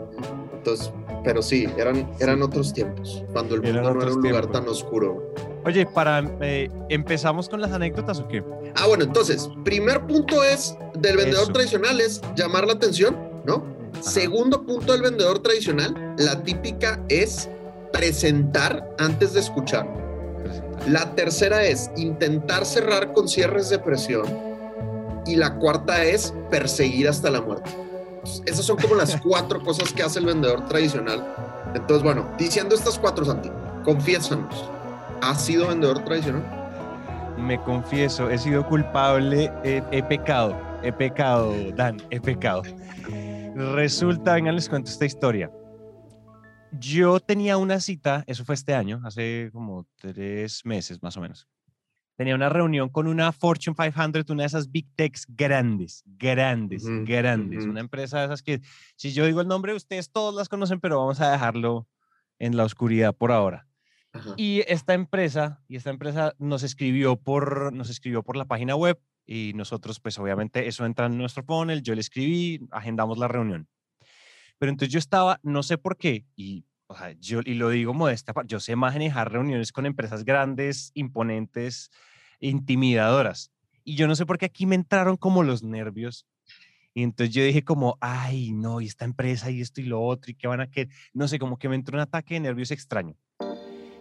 Entonces, 0.54 0.90
pero 1.25 1.43
sí, 1.43 1.69
eran, 1.76 2.08
eran 2.19 2.43
otros 2.43 2.72
tiempos, 2.72 3.25
cuando 3.32 3.55
el 3.55 3.62
mundo 3.62 3.94
no 3.94 4.02
era 4.02 4.12
un 4.12 4.22
lugar 4.22 4.46
tan 4.46 4.69
oscuro. 4.69 5.34
Oye, 5.64 5.87
para 5.87 6.22
eh, 6.40 6.70
empezamos 6.88 7.49
con 7.49 7.61
las 7.61 7.72
anécdotas 7.72 8.20
o 8.20 8.28
qué? 8.28 8.43
Ah, 8.76 8.87
bueno, 8.87 9.05
entonces, 9.05 9.49
primer 9.64 10.06
punto 10.06 10.43
es 10.43 10.75
del 10.94 11.17
vendedor 11.19 11.44
Eso. 11.44 11.52
tradicional 11.52 12.00
es 12.00 12.20
llamar 12.34 12.67
la 12.67 12.72
atención, 12.75 13.17
¿no? 13.44 13.64
Ajá. 13.93 14.02
Segundo 14.02 14.64
punto 14.64 14.93
del 14.93 15.02
vendedor 15.02 15.40
tradicional, 15.40 16.14
la 16.17 16.43
típica 16.43 17.02
es 17.08 17.49
presentar 17.93 18.88
antes 18.99 19.34
de 19.34 19.40
escuchar. 19.40 19.87
Presentar. 20.43 20.88
La 20.88 21.14
tercera 21.14 21.64
es 21.64 21.90
intentar 21.96 22.64
cerrar 22.64 23.12
con 23.12 23.28
cierres 23.28 23.69
de 23.69 23.78
presión. 23.78 24.25
Y 25.26 25.37
la 25.37 25.56
cuarta 25.56 26.02
es 26.02 26.32
perseguir 26.50 27.06
hasta 27.06 27.31
la 27.31 27.43
muerte. 27.43 27.70
Esas 28.46 28.64
son 28.64 28.76
como 28.76 28.94
las 28.94 29.20
cuatro 29.20 29.61
cosas 29.64 29.93
que 29.93 30.02
hace 30.02 30.19
el 30.19 30.26
vendedor 30.26 30.67
tradicional. 30.67 31.34
Entonces, 31.75 32.02
bueno, 32.02 32.28
diciendo 32.38 32.75
estas 32.75 32.99
cuatro, 32.99 33.25
Santi, 33.25 33.50
confiésanos, 33.84 34.69
¿has 35.22 35.44
sido 35.44 35.69
vendedor 35.69 36.05
tradicional? 36.05 36.44
Me 37.38 37.61
confieso, 37.62 38.28
he 38.28 38.38
sido 38.38 38.67
culpable, 38.67 39.50
he, 39.64 39.82
he 39.90 40.02
pecado, 40.02 40.56
he 40.82 40.93
pecado, 40.93 41.55
Dan, 41.75 42.02
he 42.11 42.20
pecado. 42.20 42.62
Resulta, 43.55 44.34
vengan, 44.34 44.56
les 44.56 44.68
cuento 44.68 44.90
esta 44.90 45.06
historia. 45.06 45.50
Yo 46.73 47.18
tenía 47.18 47.56
una 47.56 47.80
cita, 47.80 48.23
eso 48.26 48.44
fue 48.44 48.54
este 48.54 48.75
año, 48.75 49.00
hace 49.04 49.50
como 49.52 49.87
tres 49.97 50.64
meses 50.64 51.02
más 51.02 51.16
o 51.16 51.21
menos 51.21 51.49
tenía 52.20 52.34
una 52.34 52.50
reunión 52.50 52.90
con 52.90 53.06
una 53.06 53.32
Fortune 53.32 53.74
500, 53.74 54.28
una 54.28 54.42
de 54.42 54.48
esas 54.48 54.70
big 54.70 54.86
techs 54.94 55.24
grandes, 55.26 56.04
grandes, 56.04 56.84
uh 56.84 56.90
-huh, 56.90 57.06
grandes, 57.06 57.64
uh 57.64 57.66
-huh. 57.66 57.70
una 57.70 57.80
empresa 57.80 58.18
de 58.18 58.26
esas 58.26 58.42
que, 58.42 58.60
si 58.94 59.14
yo 59.14 59.24
digo 59.24 59.40
el 59.40 59.48
nombre, 59.48 59.72
ustedes 59.72 60.12
todos 60.12 60.34
las 60.34 60.50
conocen, 60.50 60.80
pero 60.80 60.98
vamos 60.98 61.18
a 61.22 61.32
dejarlo 61.32 61.88
en 62.38 62.58
la 62.58 62.64
oscuridad 62.64 63.14
por 63.16 63.32
ahora. 63.32 63.66
-huh. 64.12 64.34
Y 64.36 64.62
esta 64.68 64.92
empresa, 64.92 65.62
y 65.66 65.76
esta 65.76 65.88
empresa 65.88 66.34
nos 66.38 66.62
escribió 66.62 67.16
por, 67.16 67.72
nos 67.72 67.88
escribió 67.88 68.22
por 68.22 68.36
la 68.36 68.44
página 68.44 68.76
web 68.76 69.00
y 69.24 69.52
nosotros, 69.54 69.98
pues 69.98 70.18
obviamente 70.18 70.68
eso 70.68 70.84
entra 70.84 71.06
en 71.06 71.16
nuestro 71.16 71.42
funnel, 71.42 71.82
yo 71.82 71.94
le 71.94 72.02
escribí, 72.02 72.68
agendamos 72.70 73.16
la 73.16 73.28
reunión. 73.28 73.66
Pero 74.58 74.70
entonces 74.70 74.92
yo 74.92 74.98
estaba, 74.98 75.40
no 75.42 75.62
sé 75.62 75.78
por 75.78 75.96
qué, 75.96 76.26
y 76.36 76.66
o 76.90 76.96
sea, 76.96 77.12
yo, 77.20 77.40
y 77.44 77.54
lo 77.54 77.70
digo 77.70 77.94
modesta, 77.94 78.34
yo 78.46 78.58
sé 78.58 78.74
manejar 78.74 79.30
reuniones 79.30 79.70
con 79.70 79.86
empresas 79.86 80.24
grandes, 80.24 80.90
imponentes, 80.94 81.88
intimidadoras. 82.40 83.50
Y 83.85 83.97
yo 83.97 84.06
no 84.06 84.16
sé 84.16 84.26
por 84.26 84.38
qué 84.38 84.47
aquí 84.47 84.66
me 84.66 84.75
entraron 84.75 85.16
como 85.16 85.42
los 85.42 85.62
nervios. 85.62 86.26
Y 86.92 87.02
entonces 87.02 87.35
yo 87.35 87.44
dije 87.44 87.62
como, 87.62 87.97
ay, 88.00 88.52
no, 88.52 88.80
y 88.80 88.87
esta 88.87 89.04
empresa 89.04 89.50
y 89.50 89.61
esto 89.61 89.80
y 89.80 89.85
lo 89.85 90.02
otro, 90.02 90.30
y 90.30 90.35
qué 90.35 90.49
van 90.49 90.61
a 90.61 90.70
querer. 90.70 90.92
No 91.12 91.28
sé, 91.28 91.38
como 91.38 91.56
que 91.56 91.68
me 91.68 91.76
entró 91.76 91.97
un 91.97 92.02
ataque 92.02 92.35
de 92.35 92.40
nervios 92.40 92.70
extraño. 92.73 93.14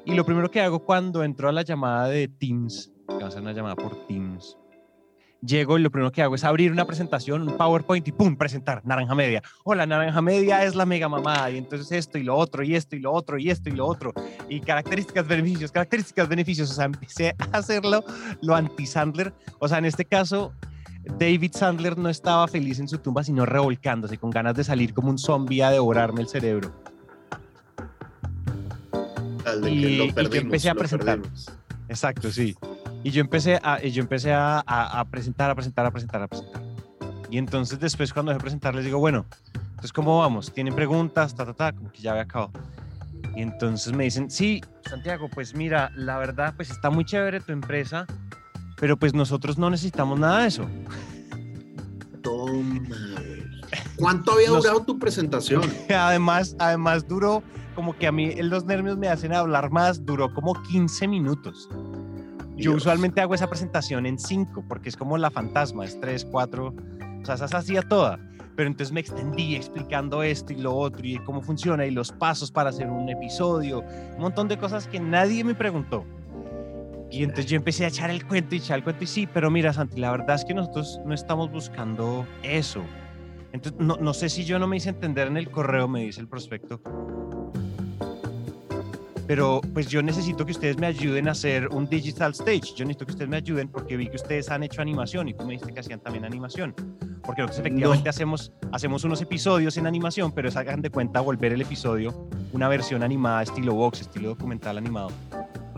Y 0.05 0.15
lo 0.15 0.25
primero 0.25 0.49
que 0.49 0.61
hago 0.61 0.83
cuando 0.83 1.23
entro 1.23 1.49
a 1.49 1.51
la 1.51 1.61
llamada 1.61 2.07
de 2.07 2.27
Teams, 2.27 2.91
que 3.07 3.15
va 3.15 3.27
a 3.27 3.31
ser 3.31 3.41
una 3.41 3.53
llamada 3.53 3.75
por 3.75 4.07
Teams, 4.07 4.57
llego 5.41 5.77
y 5.77 5.81
lo 5.81 5.91
primero 5.91 6.11
que 6.11 6.21
hago 6.21 6.35
es 6.35 6.43
abrir 6.43 6.71
una 6.71 6.85
presentación, 6.85 7.43
un 7.47 7.57
PowerPoint 7.57 8.07
y 8.07 8.11
¡pum! 8.11 8.35
presentar 8.35 8.81
Naranja 8.85 9.15
Media. 9.15 9.41
Hola, 9.63 9.85
Naranja 9.85 10.21
Media 10.21 10.63
es 10.63 10.75
la 10.75 10.85
mega 10.85 11.07
mamada 11.07 11.49
y 11.51 11.57
entonces 11.57 11.91
esto 11.91 12.17
y 12.17 12.23
lo 12.23 12.35
otro 12.35 12.63
y 12.63 12.75
esto 12.75 12.95
y 12.95 12.99
lo 12.99 13.11
otro 13.13 13.37
y 13.37 13.49
esto 13.49 13.69
y 13.69 13.73
lo 13.73 13.85
otro 13.85 14.13
y 14.49 14.59
características, 14.59 15.27
beneficios, 15.27 15.71
características, 15.71 16.27
beneficios. 16.27 16.71
O 16.71 16.73
sea, 16.73 16.85
empecé 16.85 17.35
a 17.51 17.57
hacerlo 17.57 18.03
lo 18.41 18.55
anti-Sandler. 18.55 19.33
O 19.59 19.67
sea, 19.67 19.77
en 19.77 19.85
este 19.85 20.05
caso, 20.05 20.53
David 21.17 21.51
Sandler 21.53 21.97
no 21.97 22.09
estaba 22.09 22.47
feliz 22.47 22.79
en 22.79 22.87
su 22.87 22.97
tumba, 22.97 23.23
sino 23.23 23.45
revolcándose 23.45 24.17
con 24.17 24.29
ganas 24.29 24.55
de 24.55 24.63
salir 24.63 24.93
como 24.93 25.09
un 25.09 25.17
zombie 25.17 25.63
a 25.63 25.71
devorarme 25.71 26.21
el 26.21 26.27
cerebro. 26.27 26.73
Al 29.45 29.61
de 29.61 29.69
que 29.69 29.97
lo 29.97 30.05
y 30.05 30.11
perdimos, 30.11 30.43
empecé 30.43 30.69
a 30.69 30.75
presentar. 30.75 31.19
Exacto, 31.87 32.29
sí. 32.31 32.55
Y 33.03 33.11
yo 33.11 33.21
empecé 33.21 33.59
a, 33.63 33.81
yo 33.81 34.01
empecé 34.01 34.33
a, 34.33 34.59
a- 34.65 34.99
a 34.99 35.05
presentar, 35.05 35.49
a 35.49 35.55
presentar, 35.55 35.85
a 35.85 35.91
presentar, 35.91 36.21
a 36.23 36.27
presentar. 36.27 36.61
Y 37.31 37.37
entonces 37.37 37.79
después 37.79 38.11
cuando 38.13 38.31
dejé 38.31 38.39
de 38.39 38.43
presentar 38.43 38.75
les 38.75 38.85
digo, 38.85 38.99
bueno, 38.99 39.25
entonces 39.69 39.93
¿cómo 39.93 40.17
vamos? 40.19 40.51
¿Tienen 40.51 40.75
preguntas? 40.75 41.35
Ta, 41.35 41.45
ta, 41.45 41.53
ta, 41.53 41.71
como 41.73 41.91
que 41.91 42.01
ya 42.01 42.11
había 42.11 42.23
acabado. 42.23 42.51
Y 43.35 43.41
entonces 43.41 43.93
me 43.93 44.03
dicen, 44.05 44.29
sí, 44.29 44.61
Santiago, 44.89 45.29
pues 45.33 45.53
mira, 45.55 45.91
la 45.95 46.17
verdad, 46.17 46.53
pues 46.55 46.71
está 46.71 46.89
muy 46.89 47.05
chévere 47.05 47.39
tu 47.39 47.51
empresa, 47.51 48.05
pero 48.77 48.97
pues 48.97 49.13
nosotros 49.13 49.57
no 49.57 49.69
necesitamos 49.69 50.19
nada 50.19 50.39
de 50.41 50.47
eso. 50.47 50.65
Toma. 52.21 52.81
¿Cuánto 53.95 54.33
había 54.33 54.49
Nos- 54.49 54.63
durado 54.63 54.83
tu 54.83 54.97
presentación? 54.99 55.61
Además, 55.95 56.55
además 56.59 57.07
duró 57.07 57.43
como 57.75 57.95
que 57.95 58.07
a 58.07 58.11
mí 58.11 58.33
los 58.41 58.65
nervios 58.65 58.97
me 58.97 59.07
hacen 59.07 59.33
hablar 59.33 59.69
más, 59.71 60.05
duró 60.05 60.33
como 60.33 60.53
15 60.63 61.07
minutos. 61.07 61.69
Yo 62.59 62.71
Dios. 62.71 62.83
usualmente 62.83 63.21
hago 63.21 63.33
esa 63.33 63.47
presentación 63.47 64.05
en 64.05 64.19
5 64.19 64.65
porque 64.67 64.89
es 64.89 64.97
como 64.97 65.17
la 65.17 65.31
fantasma, 65.31 65.85
es 65.85 65.99
3, 65.99 66.27
4, 66.31 66.67
o 66.67 67.25
sea, 67.25 67.35
esa 67.35 67.47
se 67.47 67.57
hacía 67.57 67.81
toda. 67.81 68.19
Pero 68.55 68.67
entonces 68.67 68.91
me 68.91 68.99
extendí 68.99 69.55
explicando 69.55 70.21
esto 70.21 70.51
y 70.51 70.57
lo 70.57 70.75
otro 70.75 71.05
y 71.05 71.17
cómo 71.19 71.41
funciona 71.41 71.85
y 71.85 71.91
los 71.91 72.11
pasos 72.11 72.51
para 72.51 72.71
hacer 72.71 72.87
un 72.87 73.07
episodio, 73.07 73.83
un 74.15 74.19
montón 74.19 74.49
de 74.49 74.57
cosas 74.57 74.87
que 74.87 74.99
nadie 74.99 75.43
me 75.45 75.55
preguntó. 75.55 76.05
Y 77.09 77.23
entonces 77.23 77.47
yo 77.47 77.55
empecé 77.55 77.85
a 77.85 77.87
echar 77.87 78.09
el 78.09 78.25
cuento 78.27 78.55
y 78.55 78.57
echar 78.59 78.77
el 78.77 78.83
cuento 78.83 79.03
y 79.03 79.07
sí, 79.07 79.27
pero 79.33 79.49
mira 79.49 79.71
Santi, 79.73 79.99
la 79.99 80.11
verdad 80.11 80.35
es 80.35 80.45
que 80.45 80.53
nosotros 80.53 80.99
no 81.05 81.13
estamos 81.13 81.49
buscando 81.49 82.27
eso. 82.43 82.83
Entonces, 83.51 83.79
no, 83.79 83.97
no 83.97 84.13
sé 84.13 84.29
si 84.29 84.45
yo 84.45 84.59
no 84.59 84.67
me 84.67 84.77
hice 84.77 84.89
entender 84.89 85.27
en 85.27 85.37
el 85.37 85.49
correo, 85.49 85.87
me 85.87 86.03
dice 86.03 86.21
el 86.21 86.27
prospecto. 86.27 86.81
Pero 89.29 89.61
pues 89.75 89.87
yo 89.87 90.01
necesito 90.01 90.43
que 90.43 90.53
ustedes 90.53 90.79
me 90.79 90.87
ayuden 90.87 91.27
a 91.27 91.33
hacer 91.33 91.67
un 91.67 91.87
digital 91.87 92.31
stage. 92.31 92.73
Yo 92.75 92.83
necesito 92.83 93.05
que 93.05 93.11
ustedes 93.11 93.29
me 93.29 93.37
ayuden 93.37 93.67
porque 93.67 93.95
vi 93.95 94.07
que 94.07 94.15
ustedes 94.15 94.49
han 94.49 94.63
hecho 94.63 94.81
animación 94.81 95.27
y 95.27 95.35
tú 95.35 95.45
me 95.45 95.51
dijiste 95.51 95.71
que 95.71 95.81
hacían 95.81 95.99
también 95.99 96.25
animación. 96.25 96.73
Porque 97.21 97.43
nosotros 97.43 97.59
efectivamente 97.59 98.09
hacemos, 98.09 98.51
hacemos 98.71 99.03
unos 99.03 99.21
episodios 99.21 99.77
en 99.77 99.85
animación, 99.85 100.31
pero 100.31 100.49
es 100.49 100.55
hagan 100.55 100.81
de 100.81 100.89
cuenta 100.89 101.21
volver 101.21 101.53
el 101.53 101.61
episodio 101.61 102.27
una 102.53 102.67
versión 102.69 103.03
animada 103.03 103.43
estilo 103.43 103.75
box, 103.75 104.01
estilo 104.01 104.29
documental 104.29 104.79
animado. 104.79 105.11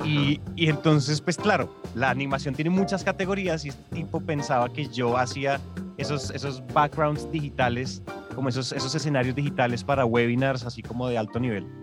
Y, 0.05 0.39
y 0.55 0.70
entonces, 0.70 1.20
pues 1.20 1.36
claro, 1.36 1.75
la 1.93 2.10
animación 2.10 2.55
tiene 2.55 2.70
muchas 2.70 3.03
categorías 3.03 3.65
y 3.65 3.67
este 3.67 3.84
tipo 3.93 4.22
pensaba 4.22 4.72
que 4.72 4.88
yo 4.88 5.17
hacía 5.17 5.60
esos, 5.98 6.31
esos 6.31 6.63
backgrounds 6.74 7.29
digitales, 7.34 8.01
como 8.34 8.48
esos, 8.48 8.72
esos 8.72 8.96
escenarios 8.96 9.36
digitales 9.36 9.84
para 9.84 10.05
webinars, 10.05 10.63
así 10.63 10.81
como 10.81 11.10
de 11.10 11.17
alto 11.17 11.38
nivel. 11.38 11.81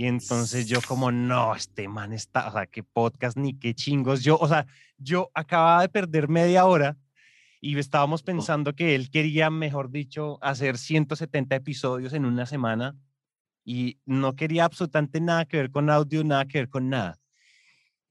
Y 0.00 0.06
entonces 0.06 0.66
yo 0.66 0.80
como, 0.80 1.12
no, 1.12 1.54
este 1.54 1.86
man 1.86 2.14
está, 2.14 2.48
o 2.48 2.52
sea, 2.52 2.66
qué 2.66 2.82
podcast 2.82 3.36
ni 3.36 3.52
qué 3.52 3.74
chingos. 3.74 4.24
Yo, 4.24 4.38
o 4.38 4.48
sea, 4.48 4.66
yo 4.96 5.30
acababa 5.34 5.82
de 5.82 5.90
perder 5.90 6.26
media 6.26 6.64
hora 6.64 6.96
y 7.60 7.78
estábamos 7.78 8.22
pensando 8.22 8.74
que 8.74 8.94
él 8.94 9.10
quería, 9.10 9.50
mejor 9.50 9.90
dicho, 9.90 10.38
hacer 10.40 10.78
170 10.78 11.54
episodios 11.54 12.14
en 12.14 12.24
una 12.24 12.46
semana 12.46 12.96
y 13.62 13.98
no 14.06 14.36
quería 14.36 14.64
absolutamente 14.64 15.20
nada 15.20 15.44
que 15.44 15.58
ver 15.58 15.70
con 15.70 15.90
audio, 15.90 16.24
nada 16.24 16.46
que 16.46 16.60
ver 16.60 16.70
con 16.70 16.88
nada. 16.88 17.18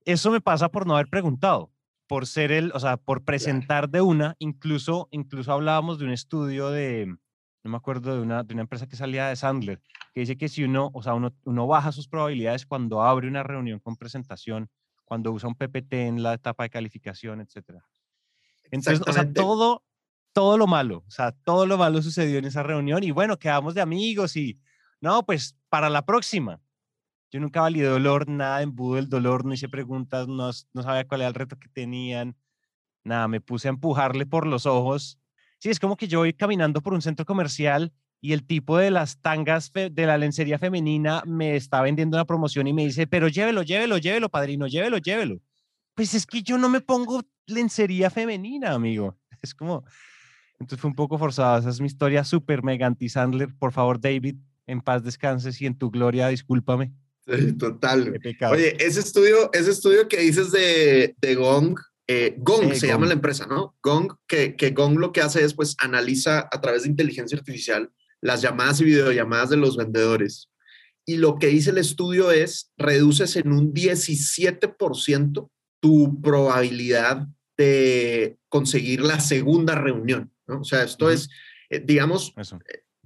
Eso 0.06 0.30
me 0.30 0.42
pasa 0.42 0.70
por 0.70 0.86
no 0.86 0.94
haber 0.94 1.08
preguntado, 1.08 1.72
por 2.06 2.28
ser 2.28 2.52
el, 2.52 2.72
o 2.76 2.80
sea, 2.80 2.98
por 2.98 3.24
presentar 3.24 3.90
de 3.90 4.02
una, 4.02 4.36
incluso, 4.38 5.08
incluso 5.10 5.52
hablábamos 5.54 5.98
de 5.98 6.06
un 6.06 6.12
estudio 6.12 6.70
de, 6.70 7.16
no 7.64 7.72
me 7.72 7.78
acuerdo, 7.78 8.16
de 8.16 8.22
una, 8.22 8.44
de 8.44 8.54
una 8.54 8.62
empresa 8.62 8.88
que 8.88 8.96
salía 8.96 9.28
de 9.28 9.36
Sandler, 9.36 9.82
que 10.14 10.22
dice 10.22 10.38
que 10.38 10.48
si 10.48 10.64
uno, 10.64 10.92
o 10.94 11.04
sea, 11.04 11.14
uno, 11.14 11.34
uno 11.44 11.68
baja 11.68 11.92
sus 11.92 12.08
probabilidades 12.08 12.66
cuando 12.66 13.02
abre 13.02 13.28
una 13.28 13.44
reunión 13.44 13.80
con 13.80 13.96
presentación, 13.96 14.70
cuando 15.06 15.32
usa 15.32 15.50
un 15.50 15.56
PPT 15.56 15.94
en 15.94 16.24
la 16.24 16.36
etapa 16.36 16.64
de 16.64 16.70
calificación, 16.70 17.42
etcétera. 17.42 17.84
Entonces, 18.72 19.06
o 19.08 19.12
sea, 19.12 19.32
todo, 19.34 19.84
todo 20.34 20.58
lo 20.58 20.68
malo, 20.68 21.04
o 21.08 21.12
sea, 21.12 21.32
todo 21.32 21.66
lo 21.66 21.78
malo 21.78 22.02
sucedió 22.02 22.38
en 22.38 22.46
esa 22.46 22.64
reunión 22.64 23.04
y 23.04 23.12
bueno, 23.12 23.38
quedamos 23.38 23.74
de 23.74 23.82
amigos 23.82 24.36
y, 24.36 24.60
no, 25.02 25.26
pues 25.26 25.58
para 25.70 25.90
la 25.90 26.06
próxima. 26.06 26.62
Yo 27.32 27.40
nunca 27.40 27.62
validé 27.62 27.88
dolor, 27.88 28.28
nada 28.28 28.62
embudo 28.62 28.96
del 28.96 29.10
dolor, 29.10 29.46
no 29.46 29.54
hice 29.54 29.70
preguntas, 29.70 30.28
no, 30.28 30.50
no 30.74 30.84
sabía 30.84 31.08
cuál 31.08 31.22
era 31.22 31.28
el 31.28 31.36
reto 31.36 31.58
que 31.58 31.70
tenían, 31.70 32.36
nada, 33.04 33.28
me 33.28 33.42
puse 33.42 33.68
a 33.68 33.72
empujarle 33.72 34.26
por 34.26 34.48
los 34.48 34.66
ojos. 34.66 35.19
Sí, 35.60 35.70
es 35.70 35.80
como 35.80 35.98
que 35.98 36.08
yo 36.08 36.20
voy 36.20 36.34
caminando 36.34 36.82
por 36.82 36.94
un 36.94 37.02
centro 37.02 37.26
comercial 37.26 37.94
y 38.22 38.34
el 38.34 38.46
tipo 38.46 38.78
de 38.78 38.92
las 38.92 39.22
tangas 39.22 39.72
de 39.74 40.06
la 40.06 40.18
lencería 40.18 40.58
femenina 40.58 41.22
me 41.26 41.56
está 41.56 41.82
vendiendo 41.82 42.18
una 42.18 42.26
promoción 42.26 42.68
y 42.68 42.74
me 42.74 42.86
dice, 42.86 43.08
pero 43.08 43.28
llévelo, 43.28 43.64
llévelo, 43.64 43.98
llévelo, 43.98 44.30
padrino, 44.30 44.68
llévelo, 44.68 44.98
llévelo. 44.98 45.42
Pues 45.96 46.14
es 46.14 46.26
que 46.26 46.42
yo 46.42 46.58
no 46.58 46.70
me 46.70 46.82
pongo 46.82 47.24
lencería 47.46 48.10
femenina, 48.10 48.72
amigo. 48.72 49.18
Es 49.42 49.56
como, 49.56 49.86
entonces 50.60 50.82
fue 50.82 50.90
un 50.90 50.96
poco 50.96 51.18
forzado. 51.18 51.60
Esa 51.60 51.70
es 51.70 51.80
mi 51.80 51.88
historia 51.88 52.26
súper 52.26 52.62
mega 52.62 52.88
anti-Sandler. 52.88 53.56
Por 53.58 53.72
favor, 53.72 54.02
David, 54.02 54.36
en 54.68 54.82
paz 54.82 55.02
descanses 55.02 55.62
y 55.62 55.66
en 55.66 55.78
tu 55.78 55.90
gloria, 55.90 56.28
discúlpame. 56.28 56.92
Sí, 57.26 57.54
Total. 57.54 58.20
Oye, 58.52 58.76
ese 58.84 59.00
estudio, 59.00 59.50
ese 59.54 59.72
estudio 59.72 60.10
que 60.10 60.18
dices 60.20 60.52
de, 60.52 61.16
de 61.20 61.36
Gong, 61.36 61.80
eh, 62.12 62.34
Gong 62.40 62.72
Eh, 62.72 62.76
se 62.76 62.88
llama 62.88 63.06
la 63.06 63.14
empresa, 63.14 63.46
¿no? 63.46 63.78
Gong, 63.84 64.14
que, 64.28 64.56
que 64.56 64.72
Gong 64.72 64.98
lo 64.98 65.12
que 65.12 65.22
hace 65.22 65.44
es, 65.44 65.54
pues, 65.54 65.76
analiza 65.78 66.50
a 66.52 66.60
través 66.60 66.82
de 66.82 66.90
inteligencia 66.90 67.38
artificial 67.38 67.92
las 68.20 68.42
llamadas 68.42 68.82
y 68.82 68.86
videollamadas 68.86 69.52
de 69.52 69.58
los 69.58 69.78
vendedores. 69.78 70.50
Y 71.06 71.18
lo 71.18 71.38
que 71.38 71.48
dice 71.48 71.70
el 71.70 71.78
estudio 71.78 72.32
es, 72.32 72.72
reduces 72.78 73.36
en 73.36 73.52
un 73.52 73.76
17% 73.76 75.50
tu 75.80 76.20
probabilidad 76.20 77.28
de 77.56 78.40
conseguir 78.50 79.02
la 79.02 79.20
segunda 79.20 79.76
reunión, 79.76 80.34
¿no? 80.48 80.62
O 80.62 80.64
sea, 80.64 80.82
esto 80.84 81.12
es, 81.12 81.30
eh, 81.70 81.80
digamos, 81.80 82.34
Eso. 82.38 82.60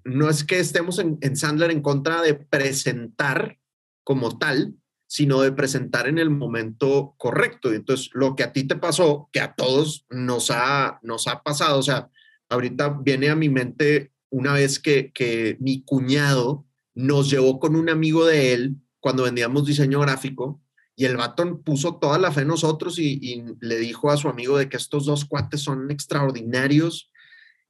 no 0.05 0.29
es 0.29 0.45
que 0.45 0.59
estemos 0.59 0.97
en, 0.99 1.17
en 1.19 1.35
Sandler 1.35 1.71
en 1.71 1.81
contra 1.81 2.21
de 2.21 2.35
presentar 2.35 3.59
como 4.05 4.37
tal, 4.37 4.75
sino 5.13 5.41
de 5.41 5.51
presentar 5.51 6.07
en 6.07 6.17
el 6.17 6.31
momento 6.31 7.13
correcto. 7.19 7.71
Y 7.71 7.75
entonces, 7.75 8.09
lo 8.13 8.35
que 8.35 8.41
a 8.41 8.51
ti 8.51 8.63
te 8.63 8.77
pasó, 8.77 9.29
que 9.31 9.41
a 9.41 9.53
todos 9.53 10.07
nos 10.09 10.49
ha, 10.49 10.99
nos 11.03 11.27
ha 11.27 11.43
pasado, 11.43 11.77
o 11.77 11.83
sea, 11.83 12.09
ahorita 12.49 12.97
viene 12.99 13.29
a 13.29 13.35
mi 13.35 13.47
mente 13.47 14.11
una 14.31 14.53
vez 14.53 14.79
que, 14.79 15.11
que 15.13 15.55
mi 15.59 15.83
cuñado 15.83 16.65
nos 16.95 17.29
llevó 17.29 17.59
con 17.59 17.75
un 17.75 17.91
amigo 17.91 18.25
de 18.25 18.53
él 18.53 18.77
cuando 18.99 19.21
vendíamos 19.21 19.67
diseño 19.67 19.99
gráfico 19.99 20.59
y 20.95 21.05
el 21.05 21.15
vato 21.15 21.61
puso 21.61 21.97
toda 21.97 22.17
la 22.17 22.31
fe 22.31 22.41
en 22.41 22.47
nosotros 22.47 22.97
y, 22.97 23.19
y 23.21 23.43
le 23.61 23.77
dijo 23.77 24.09
a 24.09 24.17
su 24.17 24.29
amigo 24.29 24.57
de 24.57 24.67
que 24.67 24.77
estos 24.77 25.05
dos 25.05 25.25
cuates 25.25 25.61
son 25.61 25.91
extraordinarios. 25.91 27.11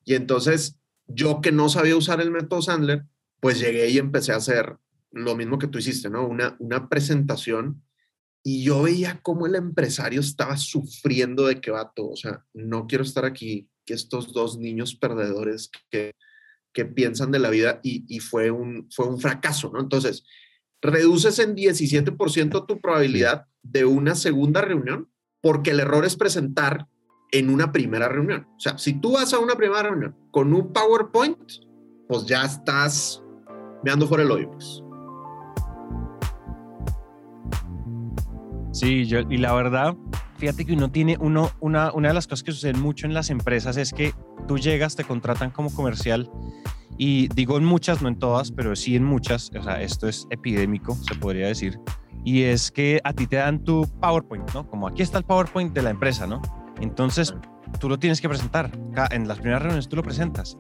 Y 0.06 0.14
entonces 0.14 0.80
yo 1.08 1.42
que 1.42 1.52
no 1.52 1.68
sabía 1.68 1.98
usar 1.98 2.22
el 2.22 2.32
método 2.32 2.62
Sandler, 2.62 3.04
pues 3.42 3.60
llegué 3.60 3.90
y 3.90 3.98
empecé 3.98 4.32
a 4.32 4.38
hacer 4.38 4.78
lo 5.14 5.36
mismo 5.36 5.60
que 5.60 5.68
tú 5.68 5.78
hiciste, 5.78 6.10
¿no? 6.10 6.28
Una, 6.28 6.56
una 6.60 6.90
presentación 6.90 7.82
y 8.44 8.64
yo 8.64 8.84
veía 8.84 9.22
cómo 9.22 9.48
el 9.48 9.56
empresario 9.56 10.20
estaba 10.20 10.58
sufriendo 10.58 11.48
de 11.48 11.62
que 11.62 11.72
vato, 11.72 12.10
o 12.10 12.16
sea, 12.18 12.44
no 12.54 12.88
quiero 12.88 13.04
estar 13.04 13.24
aquí, 13.24 13.70
que 13.86 13.94
estos 13.94 14.34
dos 14.34 14.58
niños 14.58 14.96
perdedores 14.96 15.72
que, 15.90 16.16
que 16.74 16.86
piensan 16.86 17.32
de 17.32 17.40
la 17.40 17.50
vida 17.50 17.80
y, 17.84 18.04
y 18.14 18.20
fue, 18.20 18.52
un, 18.52 18.90
fue 18.92 19.08
un 19.08 19.20
fracaso, 19.20 19.72
¿no? 19.74 19.80
Entonces, 19.80 20.26
reduces 20.82 21.40
en 21.40 21.56
17% 21.56 22.66
tu 22.68 22.82
probabilidad 22.82 23.46
de 23.62 23.86
una 23.86 24.16
segunda 24.16 24.62
reunión 24.62 25.10
porque 25.42 25.72
el 25.72 25.80
error 25.80 26.06
es 26.06 26.18
presentar 26.18 26.88
en 27.32 27.50
una 27.50 27.72
primera 27.72 28.10
reunión. 28.10 28.48
O 28.58 28.60
sea, 28.60 28.78
si 28.78 29.00
tú 29.00 29.14
vas 29.14 29.34
a 29.34 29.40
una 29.40 29.56
primera 29.56 29.84
reunión 29.84 30.16
con 30.32 30.54
un 30.54 30.72
PowerPoint, 30.74 31.40
pues 32.08 32.26
ya 32.26 32.44
estás 32.44 33.24
meando 33.84 34.08
fuera 34.08 34.24
el 34.24 34.32
hoyo. 34.32 34.52
Pues. 34.52 34.83
Sí, 38.74 39.06
yo, 39.06 39.20
y 39.30 39.38
la 39.38 39.54
verdad, 39.54 39.96
fíjate 40.40 40.66
que 40.66 40.74
uno 40.74 40.90
tiene, 40.90 41.16
uno, 41.20 41.52
una, 41.60 41.94
una 41.94 42.08
de 42.08 42.14
las 42.16 42.26
cosas 42.26 42.42
que 42.42 42.52
suceden 42.52 42.82
mucho 42.82 43.06
en 43.06 43.14
las 43.14 43.30
empresas 43.30 43.78
es 43.78 43.94
que 43.94 44.14
tú 44.48 44.58
llegas, 44.58 44.96
te 44.96 45.04
contratan 45.04 45.52
como 45.52 45.72
comercial 45.72 46.30
y 46.98 47.28
digo 47.30 47.58
en 47.58 47.66
muchas, 47.66 48.02
no 48.02 48.08
en 48.08 48.18
todas, 48.18 48.52
pero 48.52 48.76
sí 48.76 48.96
en 48.96 49.04
muchas, 49.04 49.52
o 49.58 49.62
sea, 49.62 49.80
esto 49.84 50.08
es 50.08 50.26
epidémico, 50.32 50.96
se 50.96 51.14
podría 51.14 51.48
decir, 51.48 51.80
y 52.26 52.44
es 52.44 52.72
que 52.72 53.00
a 53.04 53.14
ti 53.14 53.28
te 53.28 53.36
dan 53.36 53.64
tu 53.64 53.88
PowerPoint, 54.02 54.52
¿no? 54.56 54.68
Como 54.68 54.88
aquí 54.88 55.04
está 55.04 55.20
el 55.20 55.24
PowerPoint 55.24 55.72
de 55.72 55.84
la 55.84 55.92
empresa, 55.92 56.26
¿no? 56.26 56.42
Entonces, 56.82 57.36
tú 57.80 57.90
lo 57.90 58.00
tienes 58.00 58.22
que 58.22 58.28
presentar, 58.28 58.72
en 59.12 59.28
las 59.28 59.38
primeras 59.38 59.62
reuniones 59.62 59.88
tú 59.88 59.98
lo 59.98 60.04
presentas. 60.04 60.58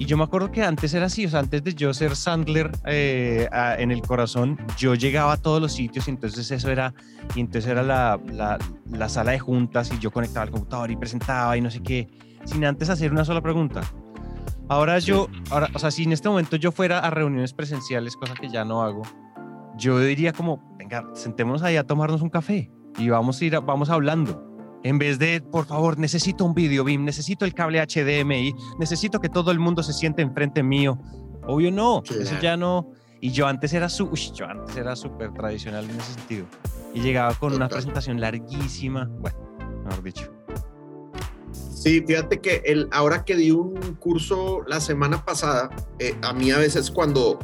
Y 0.00 0.06
yo 0.06 0.16
me 0.16 0.24
acuerdo 0.24 0.50
que 0.50 0.62
antes 0.64 0.94
era 0.94 1.06
así, 1.06 1.26
o 1.26 1.28
sea, 1.28 1.40
antes 1.40 1.62
de 1.62 1.74
yo 1.74 1.92
ser 1.92 2.16
Sandler 2.16 2.70
eh, 2.86 3.46
a- 3.52 3.74
en 3.78 3.90
el 3.90 4.00
corazón, 4.00 4.58
yo 4.78 4.94
llegaba 4.94 5.34
a 5.34 5.36
todos 5.36 5.60
los 5.60 5.72
sitios 5.72 6.08
y 6.08 6.10
entonces 6.12 6.50
eso 6.50 6.70
era, 6.70 6.94
y 7.34 7.40
entonces 7.40 7.70
era 7.70 7.82
la, 7.82 8.18
la, 8.32 8.56
la 8.90 9.08
sala 9.10 9.32
de 9.32 9.38
juntas 9.38 9.92
y 9.94 9.98
yo 9.98 10.10
conectaba 10.10 10.44
al 10.44 10.50
computador 10.50 10.90
y 10.90 10.96
presentaba 10.96 11.54
y 11.58 11.60
no 11.60 11.70
sé 11.70 11.82
qué, 11.82 12.08
sin 12.46 12.64
antes 12.64 12.88
hacer 12.88 13.12
una 13.12 13.26
sola 13.26 13.42
pregunta. 13.42 13.82
Ahora 14.70 14.98
yo, 15.00 15.28
ahora, 15.50 15.68
o 15.74 15.78
sea, 15.78 15.90
si 15.90 16.04
en 16.04 16.12
este 16.12 16.30
momento 16.30 16.56
yo 16.56 16.72
fuera 16.72 17.00
a 17.00 17.10
reuniones 17.10 17.52
presenciales, 17.52 18.16
cosa 18.16 18.32
que 18.40 18.48
ya 18.48 18.64
no 18.64 18.82
hago, 18.82 19.02
yo 19.76 19.98
diría 19.98 20.32
como, 20.32 20.74
venga, 20.78 21.04
sentémonos 21.12 21.62
ahí 21.62 21.76
a 21.76 21.86
tomarnos 21.86 22.22
un 22.22 22.30
café 22.30 22.70
y 22.96 23.10
vamos 23.10 23.38
a 23.40 23.44
ir, 23.44 23.60
vamos 23.60 23.90
hablando. 23.90 24.49
En 24.82 24.98
vez 24.98 25.18
de, 25.18 25.42
por 25.42 25.66
favor, 25.66 25.98
necesito 25.98 26.44
un 26.44 26.54
video 26.54 26.84
BIM, 26.84 27.04
necesito 27.04 27.44
el 27.44 27.52
cable 27.52 27.80
HDMI, 27.80 28.54
necesito 28.78 29.20
que 29.20 29.28
todo 29.28 29.50
el 29.50 29.58
mundo 29.58 29.82
se 29.82 29.92
siente 29.92 30.22
enfrente 30.22 30.62
mío. 30.62 30.98
Obvio 31.46 31.70
no, 31.70 32.02
eso 32.04 32.38
ya 32.40 32.56
no. 32.56 32.92
Y 33.20 33.32
yo 33.32 33.46
antes 33.46 33.74
era 33.74 33.90
su, 33.90 34.10
yo 34.34 34.46
antes 34.46 34.76
era 34.76 34.96
súper 34.96 35.32
tradicional 35.32 35.84
en 35.84 36.00
ese 36.00 36.14
sentido. 36.14 36.46
Y 36.94 37.00
llegaba 37.00 37.34
con 37.34 37.52
una 37.52 37.68
presentación 37.68 38.20
larguísima. 38.20 39.06
Bueno, 39.18 39.38
mejor 39.84 40.02
dicho. 40.02 40.32
Sí, 41.52 42.02
fíjate 42.06 42.40
que 42.40 42.62
el, 42.64 42.88
ahora 42.92 43.24
que 43.24 43.36
di 43.36 43.50
un 43.50 43.74
curso 43.98 44.62
la 44.66 44.80
semana 44.80 45.24
pasada, 45.24 45.70
eh, 45.98 46.14
a 46.22 46.32
mí 46.32 46.50
a 46.50 46.58
veces 46.58 46.90
cuando 46.90 47.38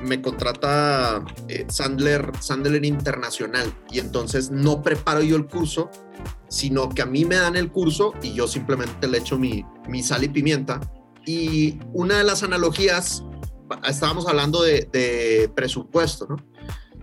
me 0.00 0.20
contrata 0.20 1.24
eh, 1.48 1.66
Sandler, 1.68 2.30
Sandler 2.40 2.84
Internacional 2.84 3.72
y 3.90 3.98
entonces 3.98 4.50
no 4.50 4.82
preparo 4.82 5.22
yo 5.22 5.36
el 5.36 5.46
curso, 5.46 5.90
sino 6.48 6.88
que 6.88 7.02
a 7.02 7.06
mí 7.06 7.24
me 7.24 7.36
dan 7.36 7.56
el 7.56 7.70
curso 7.70 8.12
y 8.22 8.34
yo 8.34 8.46
simplemente 8.46 9.08
le 9.08 9.18
echo 9.18 9.38
mi, 9.38 9.64
mi 9.88 10.02
sal 10.02 10.24
y 10.24 10.28
pimienta. 10.28 10.80
Y 11.24 11.78
una 11.92 12.18
de 12.18 12.24
las 12.24 12.42
analogías, 12.42 13.24
estábamos 13.86 14.26
hablando 14.26 14.62
de, 14.62 15.50
presupuesto, 15.54 16.26
¿no? 16.28 16.36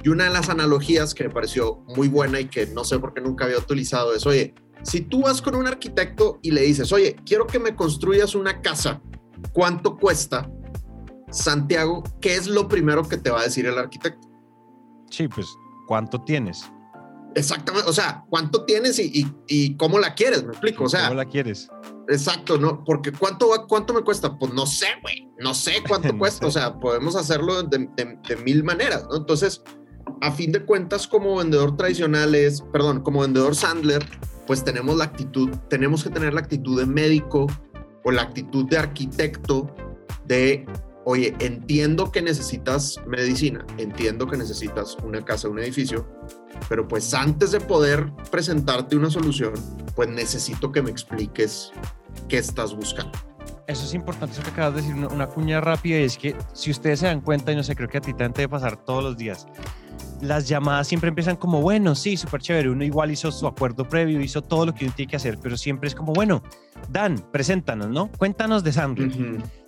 Y 0.04 0.10
una 0.10 0.26
de 0.26 0.30
las 0.30 0.50
analogías 0.50 1.14
que 1.14 1.24
me 1.24 1.30
pareció 1.32 1.84
muy 1.96 2.08
buena 2.08 2.40
y 2.40 2.46
que 2.46 2.68
no 2.68 2.84
sé 2.84 3.00
por 3.00 3.14
qué 3.14 3.22
nunca 3.22 3.46
había 3.46 3.58
utilizado 3.58 4.14
es, 4.14 4.26
oye, 4.28 4.54
si 4.84 5.02
tú 5.02 5.22
vas 5.24 5.42
con 5.42 5.56
un 5.56 5.68
arquitecto 5.68 6.40
y 6.42 6.52
le 6.52 6.62
dices, 6.62 6.92
oye, 6.92 7.16
quiero 7.26 7.48
que 7.48 7.60
me 7.60 7.76
construyas 7.76 8.36
una 8.36 8.62
casa, 8.62 9.02
¿cuánto 9.54 9.98
cuesta? 9.98 10.50
Santiago, 11.30 12.04
¿qué 12.22 12.36
es 12.36 12.48
lo 12.48 12.68
primero 12.68 13.08
que 13.08 13.18
te 13.18 13.30
va 13.30 13.42
a 13.42 13.44
decir 13.44 13.66
el 13.66 13.78
arquitecto? 13.78 14.28
Sí, 15.10 15.28
pues, 15.28 15.48
¿cuánto 15.88 16.22
tienes? 16.22 16.70
Exactamente, 17.36 17.90
o 17.90 17.94
sea, 17.94 18.26
¿cuánto 18.30 18.66
tienes 18.66 19.00
y, 19.00 19.76
cómo 19.78 20.00
la 20.00 20.16
quieres? 20.16 20.44
Me 20.44 20.52
explico, 20.52 20.86
o 20.86 20.90
sea. 20.90 21.04
¿Cómo 21.04 21.16
la 21.16 21.26
quieres? 21.26 21.70
Exacto, 22.08 22.58
¿no? 22.58 22.84
Porque 22.84 23.12
¿cuánto, 23.12 23.50
cuánto 23.68 23.94
me 23.94 24.02
cuesta? 24.02 24.38
Pues 24.38 24.54
no 24.54 24.66
sé, 24.66 24.88
güey, 25.02 25.30
no 25.40 25.54
sé 25.54 25.84
cuánto 25.88 26.18
cuesta, 26.18 26.48
o 26.48 26.52
sea, 26.52 26.80
podemos 26.80 27.16
hacerlo 27.16 27.62
de, 27.64 27.90
de, 27.96 28.36
mil 28.38 28.64
maneras, 28.64 29.06
¿no? 29.10 29.18
Entonces, 29.18 29.62
a 30.22 30.32
fin 30.32 30.52
de 30.52 30.66
cuentas, 30.66 31.08
como 31.08 31.36
vendedor 31.36 31.76
tradicional 31.76 32.34
es, 32.34 32.62
perdón, 32.74 33.02
como 33.02 33.22
vendedor 33.22 33.56
Sandler, 33.56 34.04
pues 34.48 34.64
tenemos 34.64 34.96
la 34.96 35.04
actitud, 35.04 35.50
tenemos 35.70 36.04
que 36.04 36.10
tener 36.10 36.34
la 36.34 36.40
actitud 36.40 36.80
de 36.80 36.86
médico 36.86 37.48
o 38.04 38.12
la 38.12 38.24
actitud 38.24 38.66
de 38.66 38.78
arquitecto 38.78 39.70
de, 40.26 40.66
oye, 41.10 41.34
entiendo 41.40 42.12
que 42.12 42.22
necesitas 42.22 43.00
medicina, 43.08 43.66
entiendo 43.78 44.28
que 44.28 44.36
necesitas 44.36 44.98
una 45.06 45.24
casa, 45.24 45.48
un 45.48 45.58
edificio, 45.58 46.06
pero 46.68 46.86
pues 46.86 47.14
antes 47.14 47.52
de 47.52 47.62
poder 47.62 48.12
presentarte 48.30 48.98
una 48.98 49.10
solución, 49.10 49.54
pues 49.96 50.10
necesito 50.10 50.70
que 50.70 50.82
me 50.82 50.92
expliques 50.92 51.72
qué 52.28 52.40
estás 52.40 52.76
buscando. 52.76 53.18
Eso 53.68 53.86
es 53.86 53.94
importante, 53.94 54.34
eso 54.34 54.44
que 54.44 54.50
acabas 54.50 54.76
de 54.76 54.82
decir, 54.82 54.96
una, 54.96 55.28
cuña 55.28 55.62
rápida, 55.62 55.98
y 55.98 56.04
es 56.04 56.18
que 56.18 56.36
si 56.52 56.72
ustedes 56.72 57.00
se 57.00 57.06
dan 57.06 57.22
cuenta, 57.22 57.54
y 57.54 57.56
no 57.56 57.64
sé, 57.64 57.74
creo 57.74 57.88
que 57.88 58.00
a 58.00 58.02
ti 58.02 58.14
te 58.14 58.26
debe 58.26 58.50
pasar 58.50 58.76
todos 58.76 59.02
los 59.02 59.16
días, 59.16 59.48
las 60.20 60.50
llamadas 60.50 60.90
siempre 60.90 61.08
empiezan 61.08 61.38
como, 61.38 61.62
bueno, 61.62 61.96
sí, 61.96 62.18
súper 62.18 62.42
chévere, 62.42 62.70
uno 62.70 62.84
igual 62.84 63.12
hizo 63.12 63.32
su 63.32 63.48
acuerdo 63.48 63.88
previo, 63.88 64.20
hizo 64.20 64.42
todo 64.42 64.66
lo 64.66 64.74
que 64.74 64.84
uno 64.84 64.94
tiene 64.94 65.10
que 65.10 65.16
hacer, 65.16 65.38
pero 65.42 65.56
siempre 65.56 65.88
es 65.88 65.96
como, 65.96 66.12
bueno, 66.12 66.44
Dan, 66.90 67.18
preséntanos, 67.32 67.88
¿no? 67.88 68.12
Cuéntanos 68.18 68.64
de 68.64 68.74
Sandler. 68.74 69.12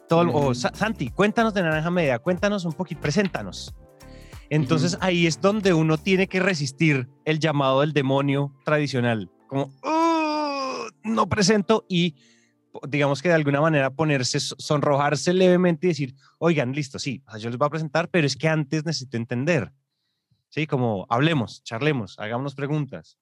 Todo, 0.10 0.30
O 0.34 0.54
Santi, 0.54 1.10
cuéntanos 1.10 1.54
de 1.54 1.62
Naranja 1.62 1.92
Media, 1.92 2.20
cuéntanos 2.20 2.66
un 2.66 2.74
poquito, 2.74 3.00
preséntanos. 3.00 3.74
Entonces 4.50 4.98
ahí 5.00 5.28
es 5.28 5.40
donde 5.40 5.74
uno 5.74 5.98
tiene 5.98 6.28
que 6.28 6.40
resistir 6.40 7.08
el 7.24 7.40
llamado 7.40 7.82
del 7.82 7.94
demonio 7.94 8.54
tradicional, 8.66 9.32
como, 9.48 9.72
no 11.04 11.30
presento 11.30 11.86
y 11.88 12.16
digamos 12.88 13.22
que 13.22 13.30
de 13.30 13.36
alguna 13.36 13.62
manera 13.62 13.92
ponerse, 13.92 14.40
sonrojarse 14.40 15.34
levemente 15.34 15.88
y 15.88 15.90
decir, 15.90 16.16
oigan, 16.40 16.74
listo, 16.74 16.98
sí, 16.98 17.24
yo 17.40 17.50
les 17.50 17.58
voy 17.58 17.68
a 17.68 17.70
presentar, 17.70 18.10
pero 18.10 18.26
es 18.26 18.36
que 18.36 18.48
antes 18.48 18.86
necesito 18.86 19.18
entender. 19.18 19.72
Sí, 20.50 20.66
como 20.66 21.06
hablemos, 21.10 21.64
charlemos, 21.64 22.18
hagámonos 22.18 22.56
preguntas 22.56 23.20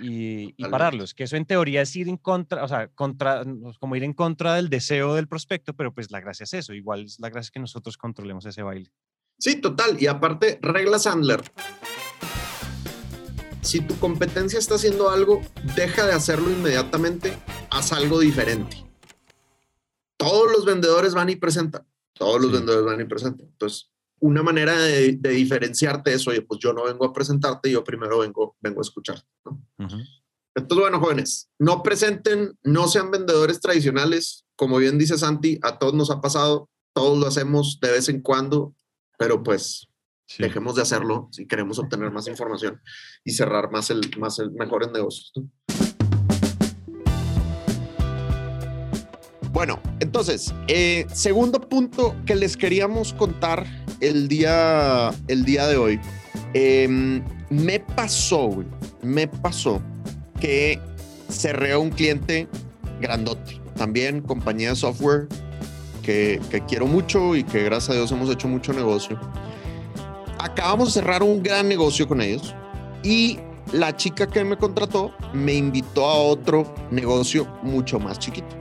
y, 0.00 0.52
pararlos, 0.64 1.14
que 1.14 1.24
eso 1.24 1.36
en 1.36 1.44
teoría 1.44 1.82
es 1.82 1.94
ir 1.94 2.08
en 2.08 2.16
contra, 2.16 2.64
o 2.64 2.68
sea, 2.68 2.88
contra, 2.88 3.44
como 3.78 3.94
ir 3.96 4.02
en 4.02 4.12
contra 4.12 4.54
del 4.54 4.68
deseo 4.68 5.14
del 5.14 5.28
prospecto, 5.28 5.74
pero 5.74 5.94
pues 5.94 6.10
la 6.10 6.20
gracia 6.20 6.44
es 6.44 6.54
eso, 6.54 6.74
igual 6.74 7.04
es 7.04 7.20
la 7.20 7.30
gracia 7.30 7.50
que 7.52 7.60
nosotros 7.60 7.96
controlemos 7.96 8.44
ese 8.46 8.62
baile. 8.62 8.90
Sí, 9.38 9.60
total, 9.60 9.96
y 10.00 10.06
aparte, 10.06 10.58
regla 10.62 10.98
Sandler. 10.98 11.42
Si 13.60 13.80
tu 13.80 13.96
competencia 13.98 14.58
está 14.58 14.74
haciendo 14.74 15.10
algo, 15.10 15.42
deja 15.76 16.06
de 16.06 16.12
hacerlo 16.12 16.50
inmediatamente, 16.50 17.38
haz 17.70 17.92
algo 17.92 18.18
diferente. 18.18 18.84
Todos 20.16 20.50
los 20.50 20.64
vendedores 20.64 21.14
van 21.14 21.30
y 21.30 21.36
presentan, 21.36 21.86
todos 22.14 22.40
los 22.40 22.50
vendedores 22.50 22.84
van 22.84 23.00
y 23.00 23.04
presentan. 23.04 23.46
Entonces, 23.46 23.90
una 24.20 24.42
manera 24.42 24.76
de, 24.76 25.12
diferenciarte 25.12 26.12
es, 26.12 26.26
oye, 26.26 26.42
pues 26.42 26.60
yo 26.60 26.72
no 26.72 26.84
vengo 26.84 27.04
a 27.04 27.12
presentarte, 27.12 27.70
yo 27.70 27.84
primero 27.84 28.18
vengo, 28.18 28.56
vengo 28.60 28.80
a 28.80 28.82
escucharte. 28.82 29.26
Entonces, 30.54 30.82
bueno, 30.82 31.00
jóvenes, 31.00 31.48
no 31.58 31.82
presenten, 31.82 32.58
no 32.62 32.88
sean 32.88 33.10
vendedores 33.10 33.60
tradicionales. 33.60 34.44
Como 34.56 34.78
bien 34.78 34.98
dice 34.98 35.16
Santi, 35.16 35.58
a 35.62 35.78
todos 35.78 35.94
nos 35.94 36.10
ha 36.10 36.20
pasado, 36.20 36.68
todos 36.92 37.18
lo 37.18 37.26
hacemos 37.26 37.78
de 37.80 37.92
vez 37.92 38.08
en 38.08 38.20
cuando, 38.22 38.74
pero 39.18 39.42
pues 39.42 39.88
dejemos 40.36 40.74
de 40.74 40.82
hacerlo 40.82 41.28
si 41.32 41.46
queremos 41.46 41.78
obtener 41.78 42.10
más 42.10 42.26
información 42.28 42.80
y 43.24 43.32
cerrar 43.32 43.70
más 43.70 43.90
el, 43.90 44.00
más 44.18 44.38
el 44.38 44.50
mejor 44.52 44.84
en 44.84 44.92
negocios. 44.92 45.32
Bueno, 49.58 49.80
entonces, 49.98 50.54
eh, 50.68 51.04
segundo 51.12 51.60
punto 51.60 52.14
que 52.26 52.36
les 52.36 52.56
queríamos 52.56 53.12
contar 53.12 53.66
el 53.98 54.28
día, 54.28 55.10
el 55.26 55.44
día 55.44 55.66
de 55.66 55.76
hoy. 55.76 56.00
Em, 56.54 57.24
me 57.50 57.80
pasó, 57.80 58.46
güey, 58.46 58.68
me 59.02 59.26
pasó 59.26 59.82
que 60.38 60.78
cerré 61.28 61.76
un 61.76 61.90
cliente 61.90 62.46
grandote, 63.00 63.60
también 63.74 64.20
compañía 64.20 64.68
de 64.68 64.76
software 64.76 65.26
que, 66.04 66.40
que 66.52 66.60
quiero 66.60 66.86
mucho 66.86 67.34
y 67.34 67.42
que 67.42 67.64
gracias 67.64 67.90
a 67.90 67.94
Dios 67.94 68.12
hemos 68.12 68.30
hecho 68.30 68.46
mucho 68.46 68.72
negocio. 68.72 69.18
Acabamos 70.38 70.94
de 70.94 71.00
cerrar 71.00 71.24
un 71.24 71.42
gran 71.42 71.68
negocio 71.68 72.06
con 72.06 72.20
ellos 72.20 72.54
y 73.02 73.40
la 73.72 73.96
chica 73.96 74.28
que 74.28 74.44
me 74.44 74.56
contrató 74.56 75.12
me 75.32 75.54
invitó 75.54 76.06
a 76.06 76.14
otro 76.14 76.72
negocio 76.92 77.44
mucho 77.64 77.98
más 77.98 78.20
chiquito. 78.20 78.54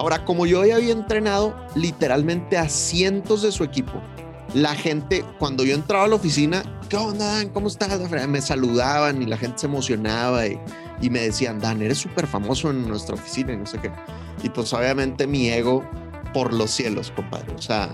Ahora, 0.00 0.24
como 0.24 0.46
yo 0.46 0.64
ya 0.64 0.76
había 0.76 0.94
entrenado 0.94 1.54
literalmente 1.74 2.56
a 2.56 2.70
cientos 2.70 3.42
de 3.42 3.52
su 3.52 3.64
equipo, 3.64 4.00
la 4.54 4.74
gente, 4.74 5.22
cuando 5.38 5.62
yo 5.62 5.74
entraba 5.74 6.04
a 6.04 6.08
la 6.08 6.14
oficina, 6.14 6.62
¿qué 6.88 6.96
onda, 6.96 7.34
Dan? 7.34 7.50
¿Cómo 7.50 7.68
estás? 7.68 8.00
Me 8.26 8.40
saludaban 8.40 9.20
y 9.20 9.26
la 9.26 9.36
gente 9.36 9.58
se 9.58 9.66
emocionaba 9.66 10.46
y, 10.46 10.58
me 11.10 11.20
decían, 11.20 11.60
Dan, 11.60 11.82
eres 11.82 11.98
súper 11.98 12.26
famoso 12.26 12.70
en 12.70 12.88
nuestra 12.88 13.14
oficina 13.14 13.52
y 13.52 13.58
no 13.58 13.66
sé 13.66 13.78
qué. 13.78 13.92
Y 14.42 14.48
pues 14.48 14.72
obviamente 14.72 15.26
mi 15.26 15.50
ego 15.50 15.86
por 16.32 16.54
los 16.54 16.70
cielos, 16.70 17.12
compadre. 17.14 17.52
O 17.54 17.60
sea, 17.60 17.90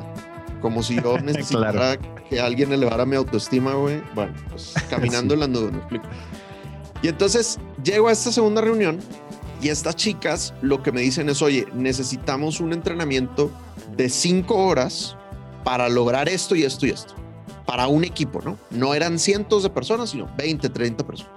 como 0.63 0.85
si 0.85 0.95
yo 1.03 1.19
necesitara 1.25 1.99
que 2.31 2.41
alguien 2.41 2.73
elevara 2.73 3.05
mi 3.05 3.17
autoestima, 3.17 3.75
güey. 3.75 4.01
Bueno, 4.15 4.33
pues 4.51 4.75
caminando 4.91 5.35
en 5.35 5.41
la 5.41 5.49
nube, 5.49 5.73
me 5.73 5.79
explico. 5.79 6.07
Y 7.03 7.09
entonces 7.09 7.59
llego 7.83 8.07
a 8.07 8.13
esta 8.13 8.31
segunda 8.31 8.61
reunión 8.61 9.01
y 9.67 9.69
estas 9.69 9.97
chicas 9.97 10.55
lo 10.63 10.81
que 10.81 10.93
me 10.93 11.01
dicen 11.01 11.29
es, 11.29 11.43
oye, 11.43 11.67
necesitamos 11.75 12.61
un 12.61 12.73
entrenamiento 12.73 13.51
de 13.97 14.09
cinco 14.09 14.55
horas 14.55 15.17
para 15.65 15.89
lograr 15.89 16.29
esto 16.29 16.55
y 16.55 16.63
esto 16.63 16.87
y 16.87 16.91
esto. 16.91 17.15
Para 17.67 17.89
un 17.89 18.05
equipo, 18.05 18.41
¿no? 18.45 18.57
No 18.71 18.95
eran 18.95 19.19
cientos 19.19 19.65
de 19.65 19.71
personas, 19.71 20.11
sino 20.11 20.31
20, 20.39 20.69
30 20.69 21.05
personas. 21.05 21.33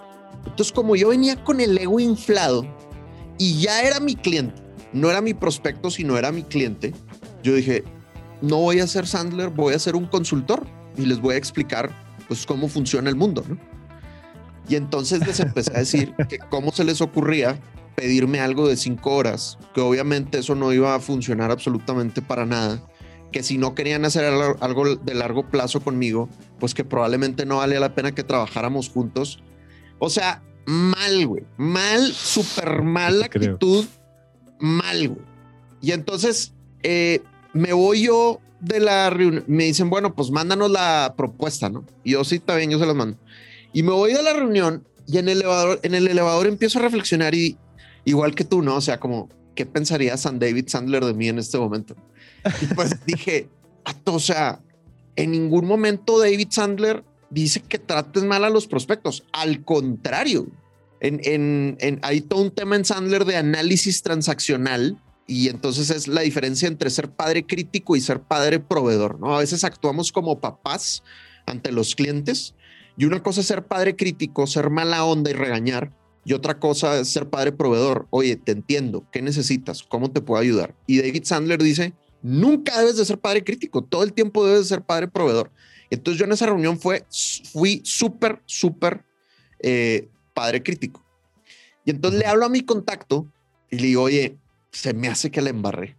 Entonces, 0.45 0.71
como 0.71 0.95
yo 0.95 1.09
venía 1.09 1.43
con 1.43 1.59
el 1.59 1.75
ego 1.75 1.99
inflado 1.99 2.67
y 3.39 3.61
ya 3.61 3.81
era 3.81 3.99
mi 3.99 4.15
cliente, 4.15 4.61
no 4.93 5.09
era 5.09 5.21
mi 5.21 5.33
prospecto, 5.33 5.89
sino 5.89 6.15
era 6.15 6.31
mi 6.31 6.43
cliente, 6.43 6.93
yo 7.41 7.55
dije, 7.55 7.83
no 8.43 8.57
voy 8.57 8.79
a 8.79 8.85
ser 8.85 9.07
Sandler, 9.07 9.49
voy 9.49 9.73
a 9.73 9.79
ser 9.79 9.95
un 9.95 10.05
consultor 10.05 10.67
y 10.95 11.07
les 11.07 11.19
voy 11.19 11.33
a 11.33 11.37
explicar 11.39 11.89
pues 12.27 12.45
cómo 12.45 12.67
funciona 12.67 13.09
el 13.09 13.15
mundo, 13.15 13.43
¿no? 13.49 13.57
Y 14.69 14.75
entonces 14.75 15.25
les 15.25 15.39
empecé 15.39 15.75
a 15.75 15.79
decir 15.79 16.13
que 16.29 16.37
cómo 16.37 16.71
se 16.71 16.83
les 16.83 17.01
ocurría 17.01 17.59
pedirme 17.95 18.39
algo 18.39 18.67
de 18.67 18.77
cinco 18.77 19.15
horas, 19.15 19.57
que 19.73 19.81
obviamente 19.81 20.39
eso 20.39 20.55
no 20.55 20.73
iba 20.73 20.95
a 20.95 20.99
funcionar 20.99 21.51
absolutamente 21.51 22.21
para 22.21 22.45
nada, 22.45 22.83
que 23.31 23.43
si 23.43 23.57
no 23.57 23.75
querían 23.75 24.05
hacer 24.05 24.25
algo 24.59 24.95
de 24.95 25.13
largo 25.13 25.49
plazo 25.49 25.81
conmigo, 25.81 26.29
pues 26.59 26.73
que 26.73 26.83
probablemente 26.83 27.45
no 27.45 27.57
valía 27.57 27.79
la 27.79 27.95
pena 27.95 28.13
que 28.13 28.23
trabajáramos 28.23 28.89
juntos. 28.89 29.43
O 29.99 30.09
sea, 30.09 30.41
mal, 30.65 31.27
güey, 31.27 31.43
mal, 31.57 32.11
súper 32.13 32.81
mal 32.81 33.23
actitud, 33.23 33.85
mal, 34.59 35.09
güey. 35.09 35.25
Y 35.81 35.91
entonces 35.91 36.53
eh, 36.83 37.21
me 37.53 37.73
voy 37.73 38.03
yo 38.03 38.39
de 38.59 38.79
la 38.79 39.09
reunión, 39.09 39.43
me 39.47 39.65
dicen, 39.65 39.89
bueno, 39.89 40.15
pues 40.15 40.31
mándanos 40.31 40.69
la 40.69 41.13
propuesta, 41.17 41.69
¿no? 41.69 41.85
Y 42.03 42.11
yo 42.11 42.23
sí, 42.23 42.35
está 42.35 42.55
bien, 42.55 42.69
yo 42.69 42.79
se 42.79 42.85
las 42.85 42.95
mando. 42.95 43.17
Y 43.73 43.83
me 43.83 43.91
voy 43.91 44.13
de 44.13 44.23
la 44.23 44.33
reunión 44.33 44.85
y 45.07 45.17
en 45.17 45.29
el 45.29 45.37
elevador, 45.37 45.79
en 45.83 45.95
el 45.95 46.07
elevador 46.07 46.47
empiezo 46.47 46.79
a 46.79 46.83
reflexionar 46.83 47.33
y 47.33 47.57
igual 48.09 48.35
que 48.35 48.43
tú, 48.43 48.61
¿no? 48.61 48.75
O 48.75 48.81
sea, 48.81 48.99
como, 48.99 49.29
¿qué 49.55 49.65
pensaría 49.65 50.17
San 50.17 50.39
David 50.39 50.67
Sandler 50.67 51.05
de 51.05 51.13
mí 51.13 51.27
en 51.27 51.39
este 51.39 51.57
momento? 51.57 51.95
Y 52.61 52.65
pues 52.73 52.95
dije, 53.05 53.49
o 54.05 54.19
sea, 54.19 54.61
en 55.15 55.31
ningún 55.31 55.65
momento 55.65 56.19
David 56.19 56.47
Sandler 56.49 57.03
dice 57.29 57.61
que 57.61 57.77
trates 57.77 58.23
mal 58.23 58.43
a 58.43 58.49
los 58.49 58.67
prospectos. 58.67 59.25
Al 59.31 59.63
contrario, 59.63 60.47
en, 60.99 61.19
en, 61.23 61.77
en, 61.79 61.99
hay 62.01 62.21
todo 62.21 62.41
un 62.41 62.51
tema 62.51 62.75
en 62.75 62.85
Sandler 62.85 63.25
de 63.25 63.37
análisis 63.37 64.01
transaccional 64.01 64.97
y 65.27 65.49
entonces 65.49 65.91
es 65.91 66.07
la 66.07 66.21
diferencia 66.21 66.67
entre 66.67 66.89
ser 66.89 67.11
padre 67.11 67.45
crítico 67.45 67.95
y 67.95 68.01
ser 68.01 68.21
padre 68.21 68.59
proveedor, 68.59 69.19
¿no? 69.19 69.35
A 69.35 69.39
veces 69.39 69.63
actuamos 69.63 70.11
como 70.11 70.39
papás 70.39 71.03
ante 71.45 71.71
los 71.71 71.95
clientes 71.95 72.55
y 72.97 73.05
una 73.05 73.21
cosa 73.21 73.41
es 73.41 73.47
ser 73.47 73.65
padre 73.65 73.95
crítico, 73.95 74.47
ser 74.47 74.69
mala 74.69 75.05
onda 75.05 75.29
y 75.29 75.33
regañar 75.33 75.93
y 76.29 76.33
otra 76.33 76.59
cosa 76.59 76.99
es 76.99 77.07
ser 77.07 77.27
padre 77.27 77.51
proveedor. 77.51 78.05
Oye, 78.11 78.35
te 78.35 78.51
entiendo, 78.51 79.03
¿qué 79.11 79.19
necesitas? 79.19 79.81
¿Cómo 79.81 80.11
te 80.11 80.21
puedo 80.21 80.39
ayudar? 80.39 80.75
Y 80.85 81.01
David 81.01 81.23
Sandler 81.23 81.59
dice, 81.59 81.93
nunca 82.21 82.77
debes 82.77 82.97
de 82.97 83.05
ser 83.05 83.17
padre 83.17 83.43
crítico, 83.43 83.83
todo 83.83 84.03
el 84.03 84.13
tiempo 84.13 84.45
debes 84.45 84.59
de 84.59 84.65
ser 84.67 84.83
padre 84.83 85.07
proveedor. 85.07 85.51
Entonces 85.89 86.19
yo 86.19 86.25
en 86.25 86.31
esa 86.31 86.45
reunión 86.45 86.79
fue, 86.79 87.03
fui 87.51 87.81
súper, 87.83 88.43
súper 88.45 89.03
eh, 89.59 90.07
padre 90.35 90.61
crítico. 90.61 91.03
Y 91.83 91.89
entonces 91.89 92.19
le 92.19 92.27
hablo 92.27 92.45
a 92.45 92.49
mi 92.49 92.61
contacto 92.61 93.25
y 93.71 93.79
le 93.79 93.87
digo, 93.87 94.03
oye, 94.03 94.37
se 94.71 94.93
me 94.93 95.07
hace 95.07 95.31
que 95.31 95.41
la 95.41 95.49
embarré. 95.49 95.97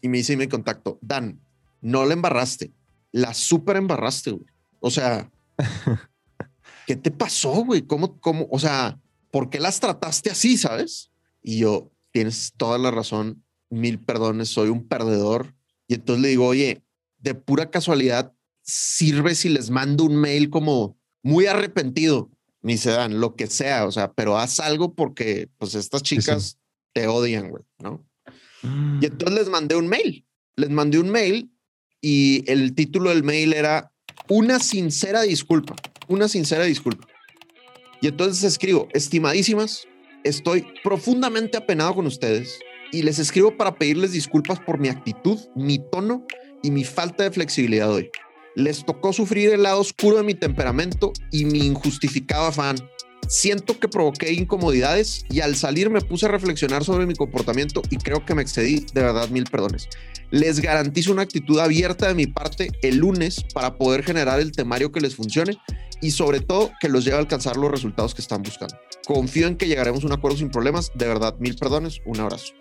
Y 0.00 0.08
me 0.08 0.16
dice 0.16 0.38
mi 0.38 0.48
contacto, 0.48 0.98
Dan, 1.02 1.38
no 1.82 2.06
la 2.06 2.14
embarraste, 2.14 2.72
la 3.12 3.34
súper 3.34 3.76
embarraste, 3.76 4.30
güey. 4.30 4.46
O 4.80 4.90
sea, 4.90 5.30
¿qué 6.86 6.96
te 6.96 7.10
pasó, 7.10 7.62
güey? 7.62 7.82
¿Cómo, 7.82 8.18
cómo, 8.22 8.48
o 8.50 8.58
sea, 8.58 8.98
por 9.36 9.50
qué 9.50 9.60
las 9.60 9.80
trataste 9.80 10.30
así, 10.30 10.56
sabes? 10.56 11.10
Y 11.42 11.58
yo, 11.58 11.92
tienes 12.10 12.54
toda 12.56 12.78
la 12.78 12.90
razón, 12.90 13.44
mil 13.68 13.98
perdones, 13.98 14.48
soy 14.48 14.70
un 14.70 14.88
perdedor. 14.88 15.54
Y 15.86 15.92
entonces 15.92 16.22
le 16.22 16.28
digo, 16.28 16.46
oye, 16.46 16.82
de 17.18 17.34
pura 17.34 17.70
casualidad, 17.70 18.32
sirve 18.62 19.34
si 19.34 19.50
les 19.50 19.68
mando 19.68 20.04
un 20.04 20.16
mail 20.16 20.48
como 20.48 20.98
muy 21.22 21.44
arrepentido, 21.44 22.30
ni 22.62 22.78
se 22.78 22.92
dan, 22.92 23.20
lo 23.20 23.36
que 23.36 23.46
sea, 23.46 23.84
o 23.84 23.92
sea, 23.92 24.10
pero 24.14 24.38
haz 24.38 24.58
algo 24.58 24.94
porque 24.94 25.50
pues 25.58 25.74
estas 25.74 26.02
chicas 26.02 26.58
te 26.94 27.06
odian, 27.06 27.50
güey, 27.50 27.64
¿no? 27.78 28.08
Mm. 28.62 29.00
Y 29.02 29.04
entonces 29.04 29.38
les 29.38 29.48
mandé 29.50 29.76
un 29.76 29.86
mail, 29.86 30.26
les 30.56 30.70
mandé 30.70 30.98
un 30.98 31.10
mail 31.10 31.52
y 32.00 32.42
el 32.50 32.74
título 32.74 33.10
del 33.10 33.22
mail 33.22 33.52
era 33.52 33.92
una 34.30 34.60
sincera 34.60 35.20
disculpa, 35.20 35.76
una 36.08 36.26
sincera 36.26 36.64
disculpa. 36.64 37.06
Entonces 38.06 38.44
escribo, 38.44 38.88
estimadísimas, 38.92 39.86
estoy 40.24 40.66
profundamente 40.82 41.56
apenado 41.56 41.94
con 41.94 42.06
ustedes 42.06 42.58
y 42.92 43.02
les 43.02 43.18
escribo 43.18 43.56
para 43.56 43.76
pedirles 43.76 44.12
disculpas 44.12 44.60
por 44.60 44.78
mi 44.78 44.88
actitud, 44.88 45.38
mi 45.54 45.78
tono 45.90 46.24
y 46.62 46.70
mi 46.70 46.84
falta 46.84 47.24
de 47.24 47.30
flexibilidad 47.30 47.92
hoy. 47.92 48.10
Les 48.54 48.84
tocó 48.86 49.12
sufrir 49.12 49.50
el 49.50 49.64
lado 49.64 49.80
oscuro 49.80 50.16
de 50.16 50.22
mi 50.22 50.34
temperamento 50.34 51.12
y 51.30 51.44
mi 51.44 51.66
injustificado 51.66 52.46
afán. 52.46 52.76
Siento 53.28 53.78
que 53.78 53.88
provoqué 53.88 54.32
incomodidades 54.32 55.24
y 55.28 55.40
al 55.40 55.56
salir 55.56 55.90
me 55.90 56.00
puse 56.00 56.26
a 56.26 56.28
reflexionar 56.28 56.84
sobre 56.84 57.06
mi 57.06 57.14
comportamiento 57.14 57.82
y 57.90 57.96
creo 57.96 58.24
que 58.24 58.34
me 58.34 58.42
excedí, 58.42 58.86
de 58.94 59.02
verdad, 59.02 59.28
mil 59.30 59.44
perdones. 59.44 59.88
Les 60.30 60.60
garantizo 60.60 61.12
una 61.12 61.22
actitud 61.22 61.58
abierta 61.58 62.08
de 62.08 62.14
mi 62.14 62.26
parte 62.26 62.70
el 62.82 62.98
lunes 62.98 63.44
para 63.54 63.76
poder 63.76 64.04
generar 64.04 64.40
el 64.40 64.52
temario 64.52 64.92
que 64.92 65.00
les 65.00 65.16
funcione 65.16 65.58
y 66.00 66.10
sobre 66.10 66.40
todo 66.40 66.70
que 66.80 66.88
los 66.88 67.04
lleve 67.04 67.16
a 67.16 67.20
alcanzar 67.20 67.56
los 67.56 67.70
resultados 67.70 68.14
que 68.14 68.22
están 68.22 68.42
buscando. 68.42 68.76
Confío 69.06 69.46
en 69.46 69.56
que 69.56 69.66
llegaremos 69.66 70.04
a 70.04 70.06
un 70.06 70.12
acuerdo 70.12 70.38
sin 70.38 70.50
problemas. 70.50 70.90
De 70.94 71.06
verdad, 71.06 71.36
mil 71.38 71.56
perdones. 71.56 72.00
Un 72.04 72.20
abrazo. 72.20 72.52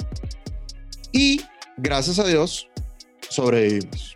Y 1.12 1.42
gracias 1.78 2.20
a 2.20 2.28
Dios, 2.28 2.70
sobrevivimos. 3.30 4.14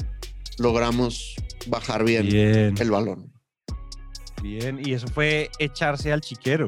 Logramos 0.57 1.35
bajar 1.67 2.03
bien, 2.03 2.27
Bien, 2.27 2.75
el 2.79 2.91
balón. 2.91 3.31
Bien. 4.41 4.79
Y 4.83 4.93
eso 4.93 5.07
fue 5.07 5.49
echarse 5.59 6.11
al 6.11 6.21
chiquero. 6.21 6.67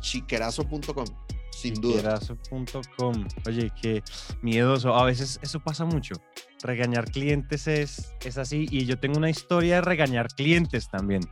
Chiquerazo.com, 0.00 1.06
sin 1.50 1.74
duda. 1.74 2.18
Chiquerazo.com. 2.18 3.26
Oye, 3.46 3.70
qué 3.80 4.02
miedoso. 4.42 4.94
A 4.94 5.04
veces 5.04 5.38
eso 5.42 5.60
pasa 5.60 5.84
mucho. 5.84 6.14
Regañar 6.62 7.10
clientes 7.10 7.66
es, 7.66 8.14
es 8.24 8.38
así. 8.38 8.66
Y 8.70 8.86
yo 8.86 8.98
tengo 8.98 9.18
una 9.18 9.30
historia 9.30 9.76
de 9.76 9.80
regañar 9.82 10.28
clientes 10.28 10.88
también. 10.88 11.22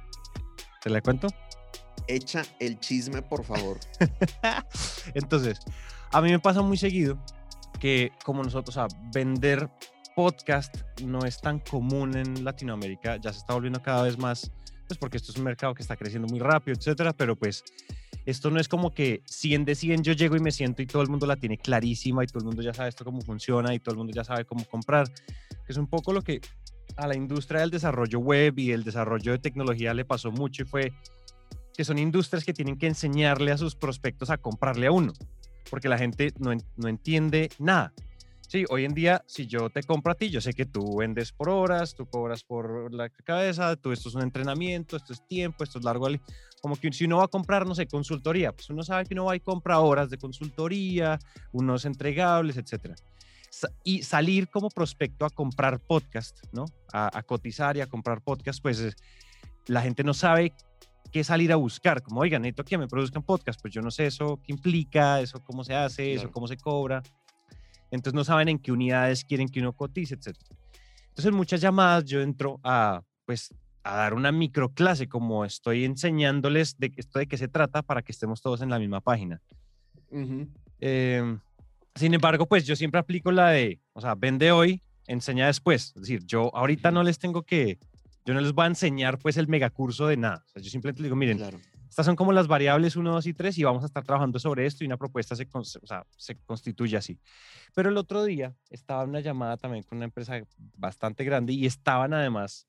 ¿Te 0.82 0.90
la 0.90 1.00
cuento? 1.00 1.28
Echa 2.06 2.42
el 2.58 2.80
chisme, 2.80 3.22
por 3.22 3.44
favor. 3.44 3.78
Entonces, 5.14 5.60
a 6.10 6.20
mí 6.20 6.30
me 6.30 6.38
pasa 6.38 6.62
muy 6.62 6.76
seguido 6.76 7.22
que 7.78 8.12
como 8.24 8.42
nosotros, 8.42 8.76
o 8.76 8.80
sea, 8.80 8.98
vender 9.12 9.70
podcast 10.14 10.76
no 11.02 11.24
es 11.24 11.40
tan 11.40 11.60
común 11.60 12.16
en 12.16 12.44
Latinoamérica, 12.44 13.16
ya 13.16 13.32
se 13.32 13.38
está 13.38 13.54
volviendo 13.54 13.80
cada 13.82 14.02
vez 14.02 14.18
más, 14.18 14.50
pues 14.90 14.98
porque 14.98 15.18
esto 15.18 15.30
es 15.30 15.38
un 15.38 15.44
mercado 15.44 15.72
que 15.72 15.82
está 15.82 15.96
creciendo 15.96 16.26
muy 16.26 16.40
rápido, 16.40 16.76
etcétera, 16.76 17.12
pero 17.12 17.36
pues 17.36 17.62
esto 18.26 18.50
no 18.50 18.58
es 18.58 18.66
como 18.66 18.92
que 18.92 19.22
100 19.24 19.64
de 19.64 19.76
100 19.76 20.02
yo 20.02 20.14
llego 20.14 20.34
y 20.34 20.40
me 20.40 20.50
siento 20.50 20.82
y 20.82 20.86
todo 20.86 21.00
el 21.02 21.08
mundo 21.08 21.26
la 21.26 21.36
tiene 21.36 21.58
clarísima 21.58 22.24
y 22.24 22.26
todo 22.26 22.40
el 22.40 22.46
mundo 22.46 22.60
ya 22.60 22.74
sabe 22.74 22.88
esto 22.88 23.04
cómo 23.04 23.20
funciona 23.20 23.72
y 23.72 23.78
todo 23.78 23.92
el 23.92 23.98
mundo 23.98 24.12
ya 24.12 24.24
sabe 24.24 24.44
cómo 24.44 24.64
comprar, 24.64 25.06
es 25.68 25.76
un 25.76 25.86
poco 25.86 26.12
lo 26.12 26.22
que 26.22 26.40
a 26.96 27.06
la 27.06 27.14
industria 27.14 27.60
del 27.60 27.70
desarrollo 27.70 28.18
web 28.18 28.58
y 28.58 28.72
el 28.72 28.82
desarrollo 28.82 29.30
de 29.30 29.38
tecnología 29.38 29.94
le 29.94 30.04
pasó 30.04 30.32
mucho 30.32 30.64
y 30.64 30.66
fue 30.66 30.92
que 31.76 31.84
son 31.84 31.96
industrias 32.00 32.44
que 32.44 32.52
tienen 32.52 32.76
que 32.76 32.88
enseñarle 32.88 33.52
a 33.52 33.58
sus 33.58 33.76
prospectos 33.76 34.28
a 34.30 34.38
comprarle 34.38 34.88
a 34.88 34.90
uno, 34.90 35.12
porque 35.70 35.88
la 35.88 35.98
gente 35.98 36.32
no, 36.40 36.50
no 36.76 36.88
entiende 36.88 37.48
nada. 37.60 37.92
Sí, 38.50 38.64
hoy 38.68 38.84
en 38.84 38.94
día, 38.94 39.22
si 39.28 39.46
yo 39.46 39.70
te 39.70 39.84
compro 39.84 40.10
a 40.10 40.16
ti, 40.16 40.28
yo 40.28 40.40
sé 40.40 40.54
que 40.54 40.66
tú 40.66 40.96
vendes 40.96 41.30
por 41.30 41.48
horas, 41.48 41.94
tú 41.94 42.06
cobras 42.06 42.42
por 42.42 42.92
la 42.92 43.08
cabeza, 43.08 43.76
tú 43.76 43.92
esto 43.92 44.08
es 44.08 44.16
un 44.16 44.22
entrenamiento, 44.22 44.96
esto 44.96 45.12
es 45.12 45.24
tiempo, 45.24 45.62
esto 45.62 45.78
es 45.78 45.84
largo. 45.84 46.08
Como 46.60 46.74
que 46.74 46.92
si 46.92 47.04
uno 47.04 47.18
va 47.18 47.26
a 47.26 47.28
comprar, 47.28 47.64
no 47.64 47.76
sé, 47.76 47.86
consultoría, 47.86 48.50
pues 48.50 48.68
uno 48.68 48.82
sabe 48.82 49.06
que 49.06 49.14
uno 49.14 49.26
va 49.26 49.36
y 49.36 49.40
compra 49.40 49.78
horas 49.78 50.10
de 50.10 50.18
consultoría, 50.18 51.16
unos 51.52 51.84
entregables, 51.84 52.56
etcétera. 52.56 52.96
Y 53.84 54.02
salir 54.02 54.48
como 54.48 54.68
prospecto 54.68 55.24
a 55.26 55.30
comprar 55.30 55.78
podcast, 55.78 56.36
¿no? 56.50 56.64
A, 56.92 57.16
a 57.16 57.22
cotizar 57.22 57.76
y 57.76 57.82
a 57.82 57.86
comprar 57.86 58.20
podcast, 58.20 58.60
pues 58.60 58.80
eh, 58.80 58.92
la 59.68 59.80
gente 59.80 60.02
no 60.02 60.12
sabe 60.12 60.54
qué 61.12 61.22
salir 61.22 61.52
a 61.52 61.56
buscar. 61.56 62.02
Como, 62.02 62.20
oigan, 62.22 62.42
necesito 62.42 62.64
que 62.64 62.78
me 62.78 62.88
produzcan 62.88 63.22
podcast, 63.22 63.60
pues 63.62 63.72
yo 63.72 63.80
no 63.80 63.92
sé 63.92 64.06
eso 64.06 64.40
qué 64.42 64.50
implica, 64.52 65.20
eso 65.20 65.40
cómo 65.44 65.62
se 65.62 65.76
hace, 65.76 66.14
eso 66.14 66.22
Claro. 66.22 66.32
cómo 66.32 66.48
se 66.48 66.56
cobra. 66.56 67.00
Entonces 67.90 68.14
no 68.14 68.24
saben 68.24 68.48
en 68.48 68.58
qué 68.58 68.72
unidades 68.72 69.24
quieren 69.24 69.48
que 69.48 69.60
uno 69.60 69.72
cotice, 69.72 70.14
etc. 70.14 70.36
Entonces 71.08 71.26
en 71.26 71.34
muchas 71.34 71.60
llamadas 71.60 72.04
yo 72.04 72.20
entro 72.20 72.60
a, 72.62 73.02
pues, 73.24 73.52
a 73.82 73.96
dar 73.96 74.14
una 74.14 74.32
microclase, 74.32 75.08
como 75.08 75.44
estoy 75.44 75.84
enseñándoles 75.84 76.78
de 76.78 76.92
esto 76.96 77.18
de 77.18 77.26
qué 77.26 77.36
se 77.36 77.48
trata 77.48 77.82
para 77.82 78.02
que 78.02 78.12
estemos 78.12 78.40
todos 78.40 78.60
en 78.62 78.70
la 78.70 78.78
misma 78.78 79.00
página. 79.00 79.40
Ujú. 80.10 80.48
Em, 80.80 81.38
sin 81.94 82.14
embargo, 82.14 82.46
pues 82.46 82.66
yo 82.66 82.76
siempre 82.76 83.00
aplico 83.00 83.32
la 83.32 83.50
de, 83.50 83.80
o 83.92 84.00
sea, 84.00 84.14
vende 84.14 84.52
hoy, 84.52 84.82
enseña 85.06 85.46
después. 85.46 85.92
Es 85.96 86.02
decir, 86.02 86.24
yo 86.24 86.54
ahorita 86.54 86.90
no 86.90 87.02
les 87.02 87.18
tengo 87.18 87.42
que, 87.42 87.78
yo 88.24 88.34
no 88.34 88.40
les 88.40 88.52
voy 88.52 88.64
a 88.64 88.68
enseñar 88.68 89.18
pues 89.18 89.36
el 89.36 89.48
megacurso 89.48 90.06
de 90.06 90.16
nada. 90.16 90.44
O 90.46 90.48
sea, 90.48 90.62
yo 90.62 90.70
simplemente 90.70 91.02
les 91.02 91.06
digo, 91.06 91.16
miren, 91.16 91.38
Claro. 91.38 91.58
Estas 91.90 92.06
son 92.06 92.14
como 92.14 92.30
las 92.30 92.46
variables 92.46 92.94
1, 92.94 93.12
2 93.12 93.26
y 93.26 93.34
3 93.34 93.58
y 93.58 93.64
vamos 93.64 93.82
a 93.82 93.86
estar 93.86 94.04
trabajando 94.04 94.38
sobre 94.38 94.64
esto 94.64 94.84
y 94.84 94.86
una 94.86 94.96
propuesta 94.96 95.34
se, 95.34 95.48
o 95.52 95.64
sea, 95.64 96.06
se 96.16 96.36
constituye 96.46 96.96
así. 96.96 97.18
Pero 97.74 97.88
el 97.88 97.96
otro 97.96 98.22
día 98.22 98.54
estaba 98.70 99.02
en 99.02 99.08
una 99.08 99.18
llamada 99.18 99.56
también 99.56 99.82
con 99.82 99.98
una 99.98 100.04
empresa 100.04 100.40
bastante 100.76 101.24
grande 101.24 101.52
y 101.52 101.66
estaban 101.66 102.14
además 102.14 102.68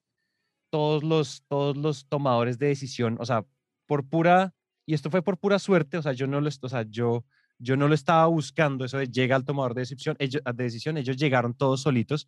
todos 0.71 1.03
los, 1.03 1.43
todos 1.47 1.77
los 1.77 2.07
tomadores 2.07 2.57
de 2.57 2.67
decisión, 2.67 3.17
o 3.19 3.25
sea, 3.27 3.45
por 3.85 4.09
pura, 4.09 4.55
y 4.87 4.95
esto 4.95 5.11
fue 5.11 5.21
por 5.21 5.37
pura 5.37 5.59
suerte, 5.59 5.99
o 5.99 6.01
sea, 6.01 6.13
yo 6.13 6.25
no 6.25 6.41
lo, 6.41 6.49
o 6.49 6.69
sea, 6.69 6.81
yo, 6.89 7.23
yo 7.59 7.77
no 7.77 7.87
lo 7.87 7.93
estaba 7.93 8.25
buscando, 8.25 8.85
eso 8.85 8.97
de 8.97 9.07
llega 9.07 9.35
al 9.35 9.45
tomador 9.45 9.75
de 9.75 9.81
decisión, 9.81 10.15
ellos, 10.17 10.41
de 10.43 10.63
decisión, 10.63 10.97
ellos 10.97 11.17
llegaron 11.17 11.53
todos 11.53 11.81
solitos, 11.81 12.27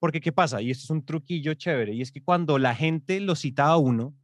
porque 0.00 0.20
¿qué 0.20 0.32
pasa? 0.32 0.60
Y 0.60 0.72
esto 0.72 0.84
es 0.84 0.90
un 0.90 1.04
truquillo 1.04 1.54
chévere, 1.54 1.94
y 1.94 2.02
es 2.02 2.10
que 2.10 2.20
cuando 2.20 2.58
la 2.58 2.74
gente 2.74 3.20
lo 3.20 3.36
cita 3.36 3.66
a 3.66 3.76
uno, 3.76 4.16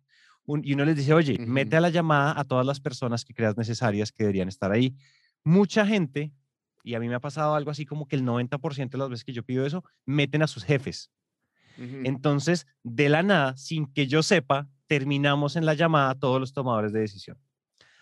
un- 0.48 0.62
y 0.64 0.72
uno 0.72 0.84
les 0.86 0.96
dice, 0.96 1.12
oye, 1.12 1.36
mete 1.46 1.76
Ujú. 1.76 1.76
a 1.76 1.80
la 1.80 1.90
llamada 1.90 2.40
a 2.40 2.44
todas 2.44 2.64
las 2.64 2.80
personas 2.80 3.24
que 3.24 3.34
creas 3.34 3.56
necesarias 3.56 4.10
que 4.10 4.24
deberían 4.24 4.48
estar 4.48 4.72
ahí. 4.72 4.96
Mucha 5.44 5.86
gente, 5.86 6.32
y 6.82 6.94
a 6.94 7.00
mí 7.00 7.06
me 7.08 7.14
ha 7.14 7.20
pasado 7.20 7.54
algo 7.54 7.70
así 7.70 7.84
como 7.84 8.08
que 8.08 8.16
el 8.16 8.24
90% 8.24 8.96
de 8.96 8.98
las 8.98 9.10
veces 9.10 9.24
que 9.24 9.32
yo 9.34 9.42
pido 9.42 9.66
eso, 9.66 9.84
meten 10.06 10.42
a 10.42 10.46
sus 10.46 10.64
jefes. 10.64 11.10
Ujú. 11.76 12.00
Entonces, 12.04 12.66
de 12.82 13.08
la 13.10 13.22
nada, 13.22 13.56
sin 13.56 13.86
que 13.92 14.06
yo 14.06 14.22
sepa, 14.22 14.68
terminamos 14.86 15.54
en 15.56 15.66
la 15.66 15.74
llamada 15.74 16.14
todos 16.14 16.40
los 16.40 16.52
tomadores 16.54 16.92
de 16.92 17.00
decisión. 17.00 17.36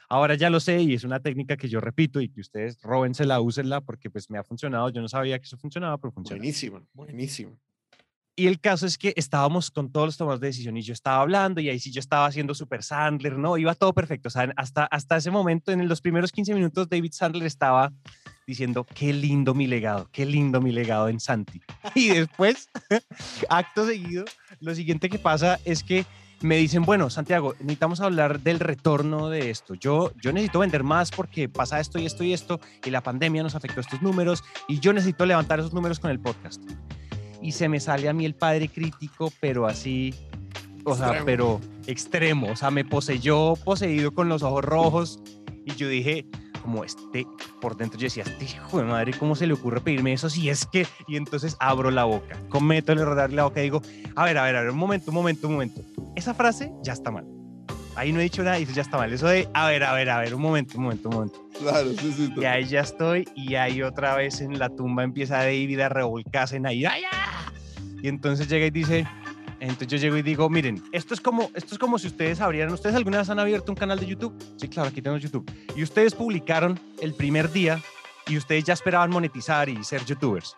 Ahora 0.09 0.37
ya 0.37 0.51
lo 0.51 0.61
sé 0.61 0.81
y 0.83 0.95
es 0.95 1.03
una 1.03 1.19
técnica 1.19 1.57
que 1.57 1.69
yo 1.69 1.81
repito 1.81 2.21
y 2.21 2.29
que 2.29 2.41
ustedes 2.41 2.81
róbensela, 2.81 3.41
úsenla 3.41 3.81
porque 3.81 4.09
pues 4.09 4.31
me 4.31 4.39
ha 4.39 4.45
funcionado. 4.45 4.89
Yo 4.91 5.01
no 5.03 5.09
sabía 5.09 5.37
que 5.41 5.47
eso 5.47 5.57
funcionaba, 5.57 5.99
pero 5.99 6.13
funciona. 6.13 6.39
Buenísima, 6.39 6.81
buenísima. 6.93 7.51
Y 8.39 8.49
el 8.49 8.61
caso 8.61 8.85
es 8.85 8.99
que 8.99 9.15
estábamos 9.17 9.71
con 9.71 9.91
todos 9.91 10.09
los 10.09 10.17
tomadores 10.19 10.43
de 10.43 10.47
decisión 10.49 10.77
y 10.77 10.83
yo 10.83 10.93
estaba 10.93 11.23
hablando 11.23 11.59
y 11.59 11.71
ahí 11.71 11.79
sí 11.79 11.91
yo 11.91 12.01
estaba 12.01 12.27
haciendo 12.27 12.55
super 12.55 12.83
Sandler, 12.83 13.39
¿no? 13.39 13.57
Iba 13.57 13.75
todo 13.75 13.95
perfecto. 13.95 14.29
Hasta, 14.57 14.85
hasta 14.85 15.17
ese 15.17 15.31
momento, 15.31 15.73
en 15.73 15.89
los 15.89 16.03
primeros 16.03 16.33
15 16.33 16.53
minutos, 16.53 16.87
David 16.87 17.13
Sandler 17.13 17.47
estaba 17.47 17.95
diciendo, 18.47 18.85
qué 18.95 19.15
lindo 19.15 19.55
mi 19.55 19.67
legado, 19.67 20.11
qué 20.13 20.27
lindo 20.27 20.61
mi 20.61 20.71
legado 20.71 21.09
en 21.09 21.19
Santi. 21.19 21.63
Y 21.95 22.09
después, 22.09 22.69
acto 23.49 23.87
seguido, 23.87 24.27
lo 24.61 24.75
siguiente 24.75 25.09
que 25.09 25.19
pasa 25.19 25.59
es 25.65 25.83
que 25.83 26.05
me 26.43 26.59
dicen, 26.59 26.83
bueno, 26.83 27.09
Santiago, 27.09 27.55
necesitamos 27.61 28.03
hablar 28.03 28.41
del 28.41 28.61
retorno 28.61 29.31
de 29.31 29.49
esto. 29.49 29.73
Yo, 29.73 30.13
yo 30.21 30.35
necesito 30.35 30.59
vender 30.59 30.85
más 30.85 31.11
porque 31.11 31.49
pasa 31.49 31.81
esto 31.81 31.99
y 31.99 32.05
esto 32.05 32.23
y 32.23 32.35
esto, 32.35 32.61
y 32.85 32.91
la 32.91 33.03
pandemia 33.03 33.43
nos 33.43 33.55
afectó 33.55 33.81
estos 33.81 34.03
números, 34.03 34.45
y 34.69 34.79
yo 34.79 34.93
necesito 34.93 35.25
levantar 35.25 35.59
esos 35.59 35.73
números 35.73 35.99
con 35.99 36.11
el 36.11 36.21
podcast 36.21 36.61
y 37.47 37.53
se 37.53 37.69
me 37.69 37.79
sale 37.79 38.09
a 38.09 38.13
mí 38.13 38.25
el 38.25 38.35
padre 38.35 38.69
crítico, 38.69 39.33
pero 39.39 39.67
así, 39.67 40.13
o 40.85 40.97
sea, 40.97 41.23
pero 41.25 41.61
extremo, 41.87 42.51
o 42.51 42.57
sea, 42.57 42.73
me 42.73 42.85
poseyó 42.85 43.55
poseído 43.55 44.13
con 44.13 44.29
los 44.29 44.43
ojos 44.43 44.65
rojos 44.65 45.21
y 45.65 45.77
yo 45.77 45.89
dije, 45.89 46.27
como 46.61 46.83
este, 46.83 47.25
por 47.61 47.77
dentro 47.77 48.01
yo 48.01 48.07
decía, 48.07 48.25
este 48.25 48.47
hijo 48.47 48.79
de 48.79 48.85
madre, 48.85 49.13
¿cómo 49.17 49.37
se 49.37 49.47
le 49.47 49.55
ocurre 49.55 49.81
pedirme 49.81 50.13
eso 50.13 50.29
si 50.29 50.49
es 50.49 50.67
que? 50.67 50.89
Y 51.07 51.15
entonces 51.15 51.57
abro 51.61 51.93
la 51.93 52.03
boca, 52.03 52.37
cometo 52.49 52.91
el 52.91 52.99
error 52.99 53.15
de 53.15 53.37
la 53.37 53.45
boca 53.45 53.61
y 53.61 53.65
digo, 53.65 53.81
a 54.17 54.25
ver, 54.25 54.39
a 54.39 54.43
ver, 54.43 54.57
a 54.57 54.63
ver, 54.63 54.71
un 54.71 54.79
momento, 54.79 55.13
un 55.13 55.15
momento, 55.15 55.47
un 55.47 55.53
momento. 55.53 55.83
Esa 56.17 56.35
frase 56.35 56.73
ya 56.83 56.95
está 56.95 57.13
mal. 57.13 57.27
Ahí 57.95 58.13
no 58.13 58.21
he 58.21 58.25
dicho 58.25 58.43
nada 58.43 58.59
y 58.59 58.65
eso 58.65 58.73
ya 58.73 58.83
está 58.83 58.99
mal. 58.99 59.11
Eso 59.11 59.27
de, 59.27 59.49
a 59.55 59.69
ver, 59.69 59.83
a 59.85 59.93
ver, 59.95 60.11
a 60.11 60.19
ver, 60.19 60.35
un 60.35 60.43
momento, 60.43 60.77
un 60.77 60.85
momento, 60.85 61.09
un 61.09 61.15
momento. 61.15 61.49
Claro, 61.59 61.89
sí, 61.93 62.13
sí. 62.13 62.33
Y 62.37 62.45
ahí 62.45 62.65
ya 62.67 62.81
estoy 62.81 63.27
y 63.35 63.55
ahí 63.55 63.83
otra 63.83 64.17
vez 64.17 64.43
en 64.43 64.59
la 64.59 64.69
tumba 64.69 65.03
empieza 65.03 65.39
David 65.39 65.81
a 65.81 65.89
revolcarse 65.89 66.57
en 66.57 66.67
ahí. 66.67 66.85
¡Ay, 66.85 67.03
y 68.07 68.09
entonces 68.09 68.47
llega 68.47 68.67
y 68.67 68.71
dice, 68.71 69.05
entonces 69.59 69.89
yo 69.89 69.99
llego 69.99 70.17
y 70.17 70.23
digo, 70.23 70.49
miren, 70.49 70.81
esto 70.93 71.13
es 71.13 71.21
como, 71.21 71.51
esto 71.57 71.75
es 71.75 71.79
como 71.81 71.99
si 71.99 72.07
ustedes 72.07 72.41
abrieran, 72.41 72.73
¿ustedes 72.73 72.95
alguna 72.95 73.19
vez 73.19 73.29
han 73.31 73.41
abierto 73.41 73.73
un 73.73 73.77
canal 73.77 73.99
de 73.99 74.07
YouTube? 74.07 74.33
Sí, 74.57 74.69
claro, 74.69 74.91
aquí 74.91 75.03
tenemos 75.03 75.21
YouTube. 75.21 75.45
Y 75.75 75.83
ustedes 75.83 76.15
publicaron 76.15 76.79
el 77.03 77.15
primer 77.15 77.51
día 77.51 77.83
y 78.29 78.37
ustedes 78.37 78.63
ya 78.63 78.75
esperaban 78.75 79.11
monetizar 79.11 79.69
y 79.69 79.83
ser 79.83 80.05
youtubers. 80.05 80.57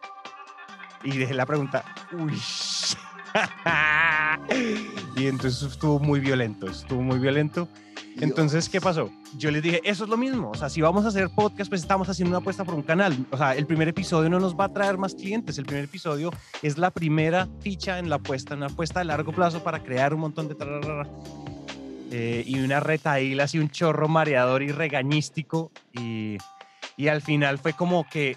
Y 1.02 1.16
dejé 1.16 1.32
la 1.32 1.46
pregunta, 1.46 1.86
uy. 2.12 2.38
y 5.16 5.26
entonces 5.26 5.62
estuvo 5.62 5.98
muy 6.00 6.20
violento, 6.20 6.66
estuvo 6.66 7.00
muy 7.00 7.18
violento. 7.18 7.66
Entonces, 8.20 8.68
¿qué 8.68 8.80
pasó? 8.80 9.10
Yo 9.36 9.50
les 9.50 9.62
dije, 9.62 9.80
eso 9.84 10.04
es 10.04 10.10
lo 10.10 10.16
mismo. 10.16 10.50
O 10.50 10.54
sea, 10.54 10.68
si 10.68 10.80
vamos 10.80 11.04
a 11.04 11.08
hacer 11.08 11.30
podcast, 11.30 11.68
pues 11.68 11.82
estamos 11.82 12.08
haciendo 12.08 12.30
una 12.30 12.38
apuesta 12.38 12.64
por 12.64 12.74
un 12.74 12.82
canal. 12.82 13.26
O 13.30 13.36
sea, 13.36 13.54
el 13.54 13.66
primer 13.66 13.88
episodio 13.88 14.28
no 14.28 14.40
nos 14.40 14.56
va 14.56 14.64
a 14.64 14.72
traer 14.72 14.98
más 14.98 15.14
clientes. 15.14 15.58
El 15.58 15.66
primer 15.66 15.84
episodio 15.84 16.32
es 16.62 16.78
la 16.78 16.90
primera 16.90 17.48
ficha 17.60 17.98
en 17.98 18.08
la 18.08 18.16
apuesta, 18.16 18.54
una 18.54 18.66
apuesta 18.66 19.00
a 19.00 19.04
largo 19.04 19.32
plazo 19.32 19.62
para 19.62 19.82
crear 19.82 20.14
un 20.14 20.20
montón 20.20 20.48
de... 20.48 20.56
Eh, 22.10 22.42
y 22.46 22.58
una 22.60 22.80
retaíla 22.80 23.44
así, 23.44 23.58
un 23.58 23.68
chorro 23.68 24.08
mareador 24.08 24.62
y 24.62 24.72
regañístico. 24.72 25.70
Y, 25.92 26.38
y 26.96 27.08
al 27.08 27.22
final 27.22 27.58
fue 27.58 27.74
como 27.74 28.08
que 28.08 28.36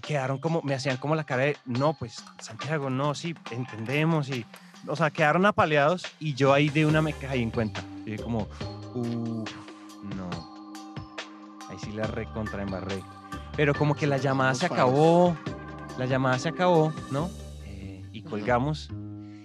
quedaron 0.00 0.38
como, 0.38 0.62
me 0.62 0.74
hacían 0.74 0.96
como 0.96 1.14
la 1.14 1.24
cara 1.24 1.44
de, 1.44 1.56
no, 1.66 1.94
pues 1.94 2.24
Santiago, 2.40 2.88
no, 2.88 3.14
sí, 3.14 3.34
entendemos 3.50 4.30
y 4.30 4.46
o 4.86 4.96
sea, 4.96 5.10
quedaron 5.10 5.46
apaleados 5.46 6.04
y 6.18 6.34
yo 6.34 6.52
ahí 6.52 6.68
de 6.68 6.86
una 6.86 7.02
me 7.02 7.12
caí 7.12 7.42
en 7.42 7.50
cuenta. 7.50 7.82
Y 8.04 8.16
como, 8.16 8.48
uff, 8.94 9.50
no. 10.16 10.30
Ahí 11.68 11.78
sí 11.78 11.92
la 11.92 12.06
recontra 12.06 12.62
embarré. 12.62 13.02
Pero 13.56 13.74
como 13.74 13.94
que 13.94 14.06
la 14.06 14.16
llamada 14.16 14.54
se 14.54 14.66
acabó, 14.66 15.36
la 15.98 16.06
llamada 16.06 16.38
se 16.38 16.48
acabó, 16.48 16.92
¿no? 17.10 17.30
Eh, 17.66 18.02
y 18.12 18.22
colgamos. 18.22 18.90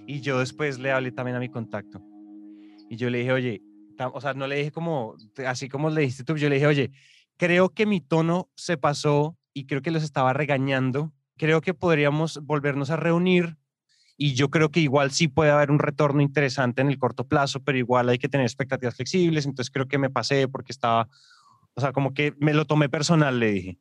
Y 0.06 0.22
yo 0.22 0.40
después 0.40 0.80
le 0.80 0.92
hablé 0.92 1.12
también 1.12 1.36
a 1.36 1.40
mi 1.40 1.50
contacto. 1.50 2.02
Y 2.90 2.96
yo 2.96 3.10
le 3.10 3.20
dije, 3.20 3.34
oye, 3.34 3.62
o 4.14 4.22
sea, 4.22 4.34
no 4.34 4.48
le 4.48 4.56
dije 4.56 4.72
como, 4.72 5.16
así 5.46 5.68
como 5.70 5.90
le 5.90 6.02
dijiste 6.02 6.24
tú, 6.24 6.38
yo 6.38 6.50
le 6.50 6.56
dije, 6.56 6.68
oye, 6.68 6.92
creo 7.38 7.70
que 7.70 7.86
mi 7.86 8.00
tono 8.00 8.50
se 8.56 8.78
pasó 8.78 9.38
y 9.54 9.66
creo 9.66 9.82
que 9.82 9.92
los 9.92 10.04
estaba 10.04 10.34
regañando. 10.34 11.12
Creo 11.38 11.62
que 11.62 11.74
podríamos 11.74 12.40
volvernos 12.44 12.90
a 12.90 12.96
reunir 12.96 13.58
y 14.18 14.34
yo 14.34 14.50
creo 14.50 14.72
que 14.72 14.80
igual 14.80 15.12
sí 15.12 15.28
puede 15.28 15.52
haber 15.52 15.70
un 15.70 15.80
retorno 15.80 16.22
interesante 16.22 16.82
en 16.82 16.90
el 16.90 16.98
corto 16.98 17.28
plazo, 17.28 17.64
pero 17.64 17.78
igual 17.78 18.10
hay 18.10 18.18
que 18.18 18.28
tener 18.28 18.46
expectativas 18.46 18.96
flexibles, 18.96 19.46
entonces 19.46 19.72
creo 19.72 19.88
que 19.88 20.00
me 20.00 20.10
pasé 20.10 20.48
porque 20.48 20.72
estaba, 20.72 21.08
o 21.76 21.82
sea, 21.82 21.94
como 21.94 22.14
que 22.14 22.34
me 22.40 22.54
lo 22.54 22.66
tomé 22.66 22.90
personal, 22.90 23.40
le 23.40 23.52
dije. 23.52 23.80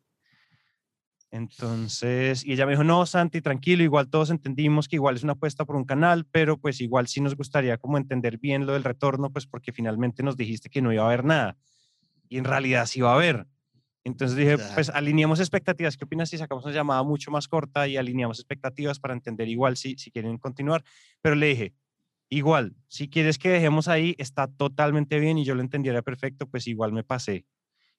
Entonces, 1.31 2.45
y 2.45 2.53
ella 2.53 2.67
me 2.67 2.73
dijo, 2.73 2.85
no, 2.85 3.05
Santi, 3.05 3.41
tranquilo, 3.41 3.83
igual 3.83 4.09
todos 4.09 4.31
entendimos 4.31 4.89
que 4.89 4.97
igual 4.97 5.17
es 5.17 5.25
una 5.25 5.33
apuesta 5.33 5.65
por 5.65 5.77
un 5.77 5.85
canal, 5.85 6.27
pero 6.31 6.59
pues 6.59 6.81
igual 6.81 7.09
sí 7.09 7.21
nos 7.21 7.35
gustaría 7.35 7.79
como 7.79 7.99
entender 7.99 8.39
bien 8.39 8.67
lo 8.67 8.75
del 8.75 8.85
retorno, 8.85 9.31
pues 9.31 9.47
porque 9.47 9.73
finalmente 9.73 10.23
nos 10.23 10.37
dijiste 10.37 10.71
que 10.71 10.83
no 10.83 10.93
iba 10.93 11.03
a 11.03 11.07
haber 11.07 11.25
nada. 11.25 11.57
Y 12.29 12.39
en 12.39 12.45
realidad 12.45 12.87
sí 12.87 13.01
va 13.01 13.13
a 13.13 13.15
haber. 13.15 13.47
Entonces 14.07 14.37
dije, 14.37 14.57
pues 14.75 14.89
alineamos 14.91 15.41
expectativas. 15.41 15.97
¿Qué 15.97 16.05
opinas 16.05 16.31
si 16.31 16.39
sacamos 16.39 16.65
una 16.65 16.73
llamada 16.73 17.03
mucho 17.03 17.33
más 17.33 17.49
corta 17.49 17.89
y 17.89 17.97
alineamos 17.97 18.39
expectativas 18.39 19.01
para 19.01 19.15
entender 19.15 19.49
igual 19.49 19.77
si, 19.77 19.97
si 19.97 20.13
quieren 20.13 20.39
continuar? 20.39 20.85
Pero 21.21 21.35
le 21.35 21.49
dije, 21.49 21.75
igual, 22.29 22.77
si 22.87 23.11
quieres 23.11 23.37
que 23.37 23.49
dejemos 23.49 23.89
ahí, 23.89 24.15
está 24.19 24.47
totalmente 24.47 25.19
bien 25.19 25.39
y 25.39 25.45
yo 25.45 25.57
lo 25.57 25.61
entendiera 25.61 26.03
perfecto, 26.03 26.47
pues 26.47 26.69
igual 26.69 26.93
me 26.93 27.03
pasé. 27.03 27.47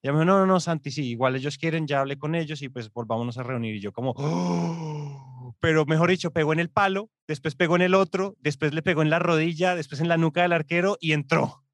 Y 0.02 0.08
me 0.08 0.14
dijo, 0.14 0.24
no, 0.24 0.38
no, 0.38 0.46
no, 0.46 0.60
Santi, 0.60 0.90
sí, 0.90 1.10
igual 1.10 1.36
ellos 1.36 1.58
quieren, 1.58 1.86
ya 1.86 2.00
hablé 2.00 2.16
con 2.16 2.34
ellos 2.34 2.62
y 2.62 2.70
pues 2.70 2.90
volvámonos 2.90 3.36
a 3.36 3.42
reunir. 3.42 3.74
Y 3.74 3.80
yo 3.80 3.92
como, 3.92 4.14
¡Oh! 4.16 5.54
pero 5.60 5.84
mejor 5.84 6.08
dicho, 6.08 6.30
pegó 6.30 6.54
en 6.54 6.60
el 6.60 6.70
palo, 6.70 7.10
después 7.26 7.54
pegó 7.54 7.76
en 7.76 7.82
el 7.82 7.94
otro, 7.94 8.34
después 8.40 8.72
le 8.72 8.80
pegó 8.80 9.02
en 9.02 9.10
la 9.10 9.18
rodilla, 9.18 9.74
después 9.74 10.00
en 10.00 10.08
la 10.08 10.16
nuca 10.16 10.40
del 10.40 10.54
arquero 10.54 10.96
y 11.00 11.12
entró, 11.12 11.66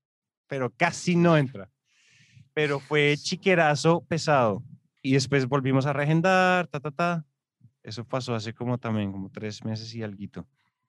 pero 0.49 0.71
casi 0.77 1.15
no 1.15 1.37
entra 1.37 1.71
pero 2.55 2.81
fue 2.81 3.17
chiquerazo 3.19 4.03
pesado. 4.05 4.63
Y 5.03 5.13
después 5.13 5.47
volvimos 5.47 5.85
a 5.85 5.93
regendar, 5.93 6.67
ta, 6.69 6.81
ta, 6.81 6.91
ta. 6.91 7.27
Eso 7.83 8.05
pasó 8.05 8.35
hace 8.35 8.55
como 8.55 8.79
también, 8.79 9.13
como 9.13 9.31
tres 9.31 9.63
meses 9.65 9.95
y 9.95 10.03
algo. 10.03 10.47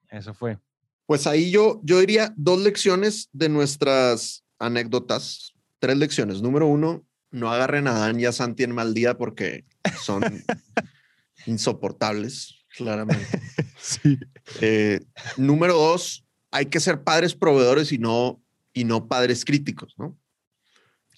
Eso 0.08 0.32
fue. 0.32 0.58
Pues 1.04 1.26
ahí 1.26 1.50
yo, 1.50 1.80
yo 1.84 2.00
diría 2.00 2.32
dos 2.36 2.60
lecciones 2.60 3.28
de 3.32 3.50
nuestras 3.50 4.44
anécdotas. 4.58 5.52
Tres 5.78 5.98
lecciones. 5.98 6.40
Número 6.40 6.66
uno, 6.66 7.04
no 7.30 7.52
agarren 7.52 7.86
a 7.88 7.92
Dan 7.92 8.18
y 8.18 8.24
a 8.24 8.32
Santi 8.32 8.62
en 8.62 8.74
mal 8.74 8.94
día 8.94 9.18
porque 9.18 9.66
son 10.02 10.22
insoportables, 11.46 12.64
claramente. 12.76 13.42
Sí. 13.78 14.18
Eh, 14.62 15.00
número 15.36 15.74
dos, 15.74 16.24
hay 16.50 16.66
que 16.66 16.80
ser 16.80 17.04
padres 17.04 17.36
proveedores 17.36 17.92
y 17.92 17.98
no, 17.98 18.42
y 18.72 18.82
no 18.82 19.06
padres 19.06 19.44
críticos, 19.44 19.94
¿no? 19.96 20.18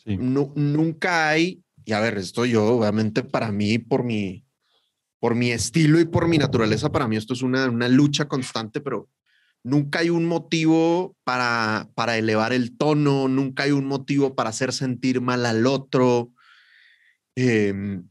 Nunca 0.06 1.28
hay, 1.28 1.62
y 1.84 1.92
a 1.92 2.00
ver, 2.00 2.18
esto 2.18 2.44
yo, 2.44 2.64
obviamente, 2.66 3.22
para 3.22 3.52
mí, 3.52 3.78
por 3.78 4.04
mi, 4.04 4.44
por 5.20 5.34
mi 5.34 5.50
estilo 5.50 6.00
y 6.00 6.04
por 6.04 6.28
mi 6.28 6.38
naturaleza, 6.38 6.92
para 6.92 7.08
mí 7.08 7.16
esto 7.16 7.34
es 7.34 7.42
una, 7.42 7.68
una 7.68 7.88
lucha 7.88 8.28
constante, 8.28 8.80
pero 8.80 9.08
nunca 9.62 10.00
hay 10.00 10.10
un 10.10 10.26
motivo 10.26 11.16
para, 11.24 11.88
para 11.94 12.16
elevar 12.16 12.52
el 12.52 12.76
tono, 12.76 13.28
nunca 13.28 13.64
hay 13.64 13.72
un 13.72 13.86
motivo 13.86 14.34
para 14.34 14.50
hacer 14.50 14.72
sentir 14.72 15.20
mal 15.20 15.44
al 15.46 15.66
otro. 15.66 16.32
Em, 17.36 18.08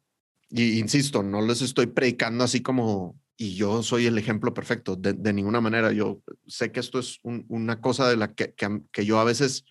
y 0.50 0.80
insisto, 0.80 1.24
no 1.24 1.42
les 1.42 1.62
estoy 1.62 1.88
predicando 1.88 2.44
así 2.44 2.62
como, 2.62 3.20
y 3.38 3.56
yo 3.56 3.84
soy 3.84 4.06
el 4.06 4.18
ejemplo 4.18 4.54
perfecto, 4.54 4.96
de, 4.96 5.14
de 5.14 5.34
ninguna 5.34 5.62
manera. 5.62 5.92
Yo 5.92 6.22
sé 6.48 6.72
que 6.72 6.80
esto 6.80 7.00
es 7.00 7.20
una 7.24 7.82
cosa 7.82 8.10
de 8.10 8.18
la 8.18 8.34
que, 8.34 8.54
que, 8.92 9.06
yo 9.06 9.20
a 9.20 9.24
veces 9.24 9.66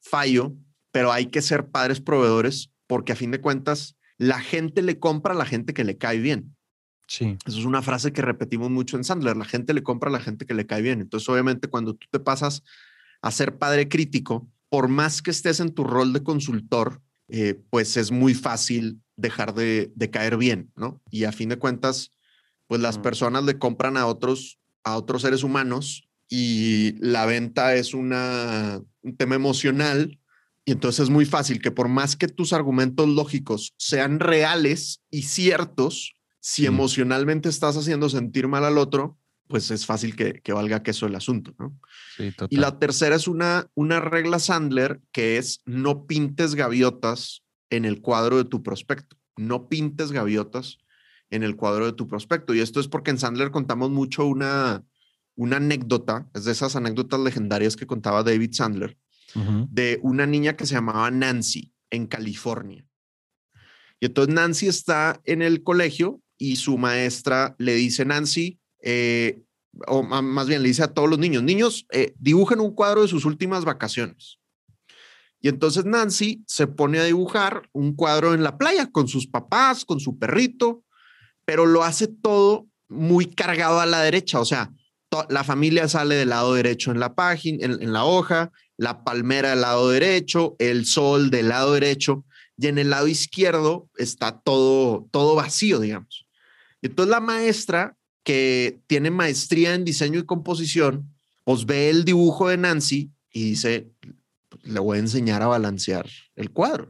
fallo, 0.00 0.54
pero 0.92 1.12
hay 1.12 1.26
que 1.26 1.42
ser 1.42 1.68
padres 1.68 2.00
proveedores 2.00 2.70
porque 2.86 3.12
a 3.12 3.16
fin 3.16 3.30
de 3.30 3.40
cuentas 3.40 3.96
la 4.18 4.40
gente 4.40 4.82
le 4.82 4.98
compra 4.98 5.32
a 5.32 5.36
la 5.36 5.46
gente 5.46 5.72
que 5.72 5.84
le 5.84 5.96
cae 5.96 6.18
bien. 6.18 6.56
Sí. 7.06 7.36
Eso 7.46 7.58
es 7.58 7.64
una 7.64 7.82
frase 7.82 8.12
que 8.12 8.22
repetimos 8.22 8.70
mucho 8.70 8.96
en 8.96 9.04
Sandler. 9.04 9.36
La 9.36 9.44
gente 9.44 9.74
le 9.74 9.82
compra 9.82 10.10
a 10.10 10.12
la 10.12 10.20
gente 10.20 10.46
que 10.46 10.54
le 10.54 10.66
cae 10.66 10.82
bien. 10.82 11.00
Entonces, 11.00 11.28
obviamente, 11.28 11.68
cuando 11.68 11.94
tú 11.94 12.06
te 12.10 12.20
pasas 12.20 12.62
a 13.22 13.30
ser 13.30 13.58
padre 13.58 13.88
crítico, 13.88 14.48
por 14.68 14.88
más 14.88 15.22
que 15.22 15.30
estés 15.30 15.60
en 15.60 15.74
tu 15.74 15.84
rol 15.84 16.12
de 16.12 16.22
consultor, 16.22 17.02
eh, 17.28 17.60
pues 17.70 17.96
es 17.96 18.10
muy 18.10 18.34
fácil 18.34 19.00
dejar 19.16 19.54
de, 19.54 19.92
caer 20.12 20.36
bien, 20.36 20.70
¿no? 20.76 21.00
Y 21.10 21.24
a 21.24 21.32
fin 21.32 21.48
de 21.48 21.58
cuentas, 21.58 22.12
pues 22.66 22.80
las 22.80 22.98
personas 22.98 23.44
le 23.44 23.58
compran 23.58 23.96
a 23.96 24.06
otros, 24.06 24.58
a 24.84 24.96
otros 24.96 25.22
seres 25.22 25.42
humanos 25.42 26.08
y 26.28 26.94
la 27.00 27.26
venta 27.26 27.74
es 27.74 27.94
una, 27.94 28.80
un 29.02 29.16
tema 29.16 29.34
emocional 29.34 30.19
y 30.70 30.72
entonces 30.72 31.00
es 31.00 31.10
muy 31.10 31.24
fácil 31.24 31.60
que 31.60 31.72
por 31.72 31.88
más 31.88 32.14
que 32.14 32.28
tus 32.28 32.52
argumentos 32.52 33.08
lógicos 33.08 33.74
sean 33.76 34.20
reales 34.20 35.02
y 35.10 35.22
ciertos, 35.22 36.14
si 36.38 36.64
emocionalmente 36.64 37.48
estás 37.48 37.76
haciendo 37.76 38.08
sentir 38.08 38.46
mal 38.46 38.64
al 38.64 38.78
otro, 38.78 39.18
pues 39.48 39.72
es 39.72 39.84
fácil 39.84 40.14
que, 40.14 40.34
que 40.34 40.52
valga 40.52 40.84
queso 40.84 41.06
el 41.06 41.16
asunto, 41.16 41.56
¿no? 41.58 41.76
Sí, 42.16 42.30
total. 42.30 42.48
Y 42.52 42.58
la 42.58 42.78
tercera 42.78 43.16
es 43.16 43.26
una, 43.26 43.66
una 43.74 43.98
regla 43.98 44.38
Sandler 44.38 45.00
que 45.10 45.38
es 45.38 45.60
no 45.64 46.06
pintes 46.06 46.54
gaviotas 46.54 47.42
en 47.68 47.84
el 47.84 48.00
cuadro 48.00 48.36
de 48.36 48.44
tu 48.44 48.62
prospecto. 48.62 49.16
No 49.36 49.68
pintes 49.68 50.12
gaviotas 50.12 50.78
en 51.30 51.42
el 51.42 51.56
cuadro 51.56 51.86
de 51.86 51.94
tu 51.94 52.06
prospecto. 52.06 52.54
Y 52.54 52.60
esto 52.60 52.78
es 52.78 52.86
porque 52.86 53.10
en 53.10 53.18
Sandler 53.18 53.50
contamos 53.50 53.90
mucho 53.90 54.24
una, 54.24 54.84
una 55.34 55.56
anécdota, 55.56 56.30
es 56.32 56.44
de 56.44 56.52
esas 56.52 56.76
anécdotas 56.76 57.18
legendarias 57.18 57.74
que 57.74 57.88
contaba 57.88 58.22
David 58.22 58.52
Sandler, 58.52 58.96
de 59.34 60.00
una 60.02 60.26
niña 60.26 60.56
que 60.56 60.66
se 60.66 60.74
llamaba 60.74 61.10
Nancy 61.10 61.72
en 61.90 62.06
California. 62.06 62.86
Y 64.00 64.06
entonces 64.06 64.34
Nancy 64.34 64.66
está 64.66 65.20
en 65.24 65.42
el 65.42 65.62
colegio 65.62 66.20
y 66.38 66.56
su 66.56 66.78
maestra 66.78 67.54
le 67.58 67.74
dice, 67.74 68.04
Nancy, 68.04 68.58
eh, 68.82 69.42
o 69.86 70.02
más 70.02 70.48
bien 70.48 70.62
le 70.62 70.68
dice 70.68 70.82
a 70.82 70.92
todos 70.92 71.08
los 71.08 71.18
niños, 71.18 71.42
niños, 71.42 71.86
eh, 71.92 72.14
dibujen 72.18 72.60
un 72.60 72.74
cuadro 72.74 73.02
de 73.02 73.08
sus 73.08 73.24
últimas 73.24 73.64
vacaciones. 73.64 74.38
Y 75.40 75.48
entonces 75.48 75.84
Nancy 75.84 76.44
se 76.46 76.66
pone 76.66 76.98
a 76.98 77.04
dibujar 77.04 77.68
un 77.72 77.94
cuadro 77.94 78.34
en 78.34 78.42
la 78.42 78.58
playa 78.58 78.90
con 78.90 79.08
sus 79.08 79.26
papás, 79.26 79.84
con 79.84 80.00
su 80.00 80.18
perrito, 80.18 80.84
pero 81.44 81.66
lo 81.66 81.82
hace 81.82 82.08
todo 82.08 82.68
muy 82.88 83.26
cargado 83.26 83.80
a 83.80 83.86
la 83.86 84.02
derecha. 84.02 84.40
O 84.40 84.44
sea, 84.44 84.72
la 85.28 85.44
familia 85.44 85.88
sale 85.88 86.14
del 86.14 86.28
lado 86.28 86.54
derecho 86.54 86.90
en 86.90 87.00
la 87.00 87.14
página, 87.14 87.64
en, 87.64 87.92
la 87.92 88.04
hoja, 88.04 88.52
la 88.80 89.04
palmera 89.04 89.50
del 89.50 89.60
lado 89.60 89.90
derecho, 89.90 90.56
el 90.58 90.86
sol 90.86 91.30
del 91.30 91.50
lado 91.50 91.74
derecho, 91.74 92.24
y 92.56 92.66
en 92.66 92.78
el 92.78 92.88
lado 92.88 93.08
izquierdo 93.08 93.90
está 93.98 94.40
todo, 94.40 95.06
todo 95.10 95.34
vacío, 95.34 95.80
digamos. 95.80 96.26
Entonces 96.80 97.10
la 97.10 97.20
maestra, 97.20 97.94
que 98.24 98.80
tiene 98.86 99.10
maestría 99.10 99.74
en 99.74 99.84
diseño 99.84 100.18
y 100.18 100.24
composición, 100.24 101.14
pues 101.44 101.66
ve 101.66 101.90
el 101.90 102.06
dibujo 102.06 102.48
de 102.48 102.56
Nancy 102.56 103.10
y 103.30 103.50
dice, 103.50 103.92
le 104.62 104.80
voy 104.80 104.96
a 104.96 105.00
enseñar 105.00 105.42
a 105.42 105.48
balancear 105.48 106.08
el 106.34 106.50
cuadro. 106.50 106.88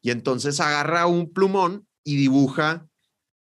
Y 0.00 0.10
entonces 0.10 0.58
agarra 0.58 1.06
un 1.06 1.32
plumón 1.32 1.86
y 2.02 2.16
dibuja 2.16 2.88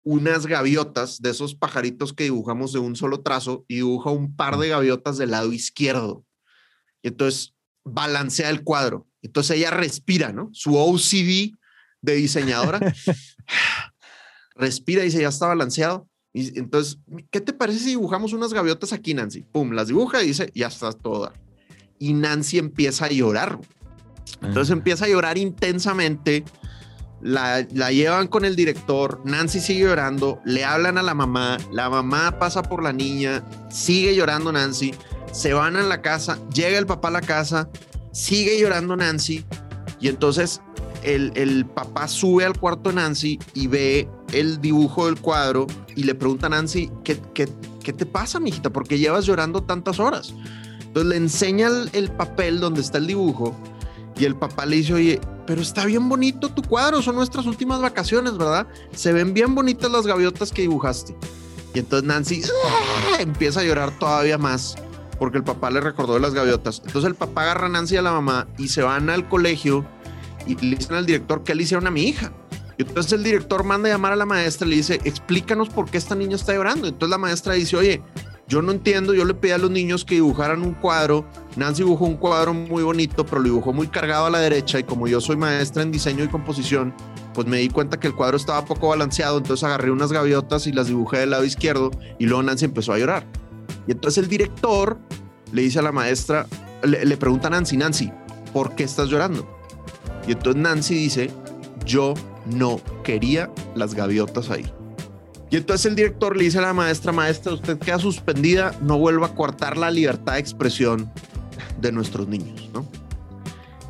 unas 0.04 0.46
gaviotas 0.46 1.20
de 1.24 1.32
esos 1.32 1.56
pajaritos 1.56 2.14
que 2.14 2.26
dibujamos 2.26 2.72
de 2.72 2.78
un 2.78 2.96
solo 2.96 3.22
trazo 3.22 3.66
y 3.68 3.78
dibuja 3.78 4.12
un 4.12 4.36
par 4.36 4.60
de 4.60 4.70
gaviotas 4.70 5.18
del 5.18 5.32
lado 5.32 5.52
izquierdo. 5.52 6.24
Y 7.02 7.10
entonces 7.10 7.54
balancea 7.84 8.50
el 8.50 8.64
cuadro. 8.64 9.08
Entonces 9.22 9.58
ella 9.58 9.72
respira, 9.72 10.32
¿no? 10.32 10.50
Su 10.54 10.76
OCD 10.76 11.56
de 12.02 12.16
diseñadora 12.16 12.80
respira 14.56 15.02
y 15.02 15.06
dice, 15.06 15.22
ya 15.22 15.30
está 15.30 15.48
balanceado. 15.48 16.08
Y 16.34 16.58
entonces, 16.58 17.00
¿qué 17.30 17.42
te 17.42 17.54
parece 17.54 17.80
si 17.80 17.90
dibujamos 17.90 18.34
unas 18.34 18.54
gaviotas 18.54 18.94
aquí, 18.94 19.14
Nancy? 19.14 19.42
Pum, 19.42 19.72
las 19.72 19.88
dibuja 19.88 20.24
y 20.24 20.28
dice, 20.28 20.50
ya 20.56 20.68
está 20.68 20.92
toda 20.94 21.34
y 22.02 22.14
Nancy 22.14 22.58
empieza 22.58 23.06
a 23.06 23.10
llorar. 23.10 23.60
Entonces 24.42 24.72
empieza 24.72 25.06
a 25.06 25.08
llorar 25.08 25.38
intensamente. 25.38 26.44
La, 27.22 27.68
la, 27.72 27.92
llevan 27.92 28.28
con 28.28 28.44
el 28.44 28.56
director, 28.56 29.22
Nancy 29.24 29.60
sigue 29.60 29.82
llorando, 29.82 30.42
le 30.44 30.66
hablan 30.66 30.98
a 30.98 31.04
la 31.04 31.14
mamá, 31.14 31.60
la 31.72 31.88
mamá 31.88 32.40
pasa 32.40 32.64
por 32.64 32.82
la 32.82 32.92
niña, 32.92 33.44
sigue 33.70 34.16
llorando 34.16 34.52
Nancy, 34.52 34.96
se 35.32 35.54
van 35.54 35.76
a 35.76 35.84
la 35.84 36.02
casa, 36.02 36.40
llega 36.54 36.78
el 36.78 36.86
papá 36.86 37.08
a 37.08 37.12
la 37.12 37.22
casa, 37.22 37.70
sigue 38.12 38.60
llorando 38.60 38.96
Nancy 38.96 39.46
y 40.00 40.08
entonces 40.08 40.62
el, 41.04 41.32
el 41.36 41.66
papá 41.66 42.08
sube 42.08 42.46
al 42.46 42.58
cuarto 42.58 42.90
de 42.90 42.96
Nancy 42.96 43.40
y 43.54 43.68
ve 43.68 44.10
el 44.34 44.62
dibujo 44.62 45.06
del 45.06 45.20
cuadro 45.20 45.68
y 45.96 46.04
le 46.04 46.16
pregunta 46.16 46.48
a 46.48 46.50
Nancy, 46.50 46.92
¿qué, 47.04 47.20
qué, 47.34 47.50
qué 47.84 47.94
te 47.94 48.06
pasa, 48.06 48.40
mijita? 48.40 48.70
¿Por 48.70 48.88
qué 48.88 48.98
llevas 48.98 49.26
llorando 49.26 49.64
tantas 49.64 50.00
horas? 50.00 50.34
Entonces 50.80 51.10
le 51.10 51.16
enseña 51.16 51.70
el, 51.94 52.12
papel 52.12 52.60
donde 52.60 52.82
está 52.82 52.98
el 52.98 53.08
dibujo 53.08 53.56
y 54.18 54.26
el 54.26 54.36
papá 54.36 54.66
le 54.66 54.78
dice, 54.78 54.94
oye, 54.94 55.22
pero 55.48 55.62
está 55.62 55.86
bien 55.86 56.08
bonito 56.10 56.50
tu 56.50 56.62
cuadro, 56.62 57.02
son 57.02 57.16
nuestras 57.16 57.46
últimas 57.46 57.82
vacaciones, 57.82 58.38
¿verdad? 58.38 58.68
Se 58.94 59.14
ven 59.14 59.34
bien 59.34 59.56
bonitas 59.56 59.90
las 59.90 60.06
gaviotas 60.06 60.52
que 60.52 60.64
dibujaste. 60.64 61.16
Y 61.74 61.80
entonces 61.80 62.06
Nancy 62.06 62.42
¡ah! 62.44 63.22
empieza 63.22 63.62
a 63.62 63.64
llorar 63.64 63.98
todavía 63.98 64.38
más 64.38 64.76
porque 65.22 65.38
el 65.38 65.44
papá 65.44 65.70
le 65.70 65.82
recordó 65.82 66.16
de 66.16 66.20
las 66.20 66.34
gaviotas. 66.34 66.82
Entonces 66.84 67.08
el 67.08 67.14
papá 67.14 67.44
agarra 67.44 67.68
a 67.68 67.70
Nancy 67.70 67.96
a 67.96 68.02
la 68.02 68.12
mamá 68.12 68.48
y 68.58 68.70
se 68.70 68.82
van 68.82 69.08
al 69.08 69.30
colegio 69.30 69.86
y 70.48 70.56
le 70.56 70.78
dicen 70.78 70.96
al 70.96 71.06
director 71.06 71.44
que 71.44 71.54
le 71.54 71.62
hicieron 71.62 71.86
a 71.86 71.92
mi 71.92 72.06
hija. 72.06 72.32
Y 72.80 72.82
entonces 72.82 73.14
el 73.14 73.24
director 73.24 73.64
manda 73.64 73.88
a 73.88 73.92
llamar 73.92 74.14
a 74.14 74.16
la 74.16 74.26
maestra 74.26 74.66
y 74.66 74.72
le 74.72 74.76
dice, 74.78 75.00
explícanos 75.04 75.70
por 75.70 75.92
qué 75.92 76.00
esta 76.00 76.16
niña 76.16 76.36
está 76.36 76.56
llorando. 76.56 76.88
Entonces 76.88 77.12
la 77.12 77.20
maestra 77.20 77.54
dice, 77.54 77.78
oye, 77.78 78.02
yo 78.48 78.64
no 78.64 78.72
entiendo, 78.72 79.14
yo 79.14 79.24
le 79.24 79.36
pedí 79.36 79.52
a 79.52 79.60
los 79.60 79.70
niños 79.70 80.06
que 80.06 80.16
dibujaran 80.16 80.64
un 80.64 80.74
cuadro. 80.74 81.24
Nancy 81.56 81.84
dibujó 81.84 82.06
un 82.06 82.18
cuadro 82.18 82.56
muy 82.56 82.82
bonito, 82.82 83.24
pero 83.24 83.42
lo 83.42 83.44
dibujó 83.44 83.74
muy 83.74 83.90
cargado 83.90 84.26
a 84.26 84.32
la 84.32 84.40
derecha 84.40 84.80
y 84.80 84.86
como 84.86 85.08
yo 85.08 85.22
soy 85.22 85.38
maestra 85.38 85.84
en 85.84 85.92
diseño 85.92 86.24
y 86.24 86.30
composición, 86.30 86.96
pues 87.36 87.46
me 87.46 87.58
di 87.58 87.70
cuenta 87.70 88.00
que 88.00 88.08
el 88.08 88.16
cuadro 88.16 88.38
estaba 88.38 88.66
poco 88.66 88.88
balanceado, 88.88 89.38
entonces 89.38 89.64
agarré 89.66 89.92
unas 89.92 90.12
gaviotas 90.12 90.66
y 90.66 90.72
las 90.72 90.88
dibujé 90.88 91.20
del 91.20 91.30
lado 91.30 91.46
izquierdo 91.46 91.92
y 92.18 92.26
luego 92.26 92.42
Nancy 92.42 92.66
empezó 92.66 92.94
a 92.94 92.98
llorar. 92.98 93.41
Y 93.92 93.94
entonces 93.94 94.24
el 94.24 94.30
director 94.30 94.98
le 95.52 95.64
dice 95.64 95.80
a 95.80 95.82
la 95.82 95.92
maestra, 95.92 96.48
le, 96.82 97.18
pregunta 97.18 97.50
a 97.50 97.52
Nancy, 97.52 97.76
Nancy, 97.76 98.10
¿por 98.54 98.74
qué 98.74 98.86
estás 98.86 99.10
llorando? 99.10 99.46
Y 100.26 100.32
entonces 100.32 100.62
Nancy 100.62 100.96
dice, 100.96 101.30
yo 101.86 102.14
no 102.46 102.80
quería 103.04 103.52
las 103.76 103.94
gaviotas 103.94 104.50
ahí. 104.50 104.66
Y 105.50 105.58
entonces 105.58 105.88
el 105.88 105.98
director 105.98 106.38
le 106.38 106.46
dice 106.46 106.60
a 106.60 106.62
la 106.62 106.74
maestra, 106.74 107.12
maestra, 107.12 107.52
usted 107.52 107.80
queda 107.80 108.00
suspendida, 108.00 108.74
no 108.82 108.98
vuelva 108.98 109.28
a 109.28 109.36
cortar 109.36 109.76
la 109.76 109.92
libertad 109.92 110.36
de 110.36 110.40
expresión 110.40 111.12
de 111.82 111.92
nuestros 111.92 112.30
niños, 112.30 112.70
¿no? 112.74 112.88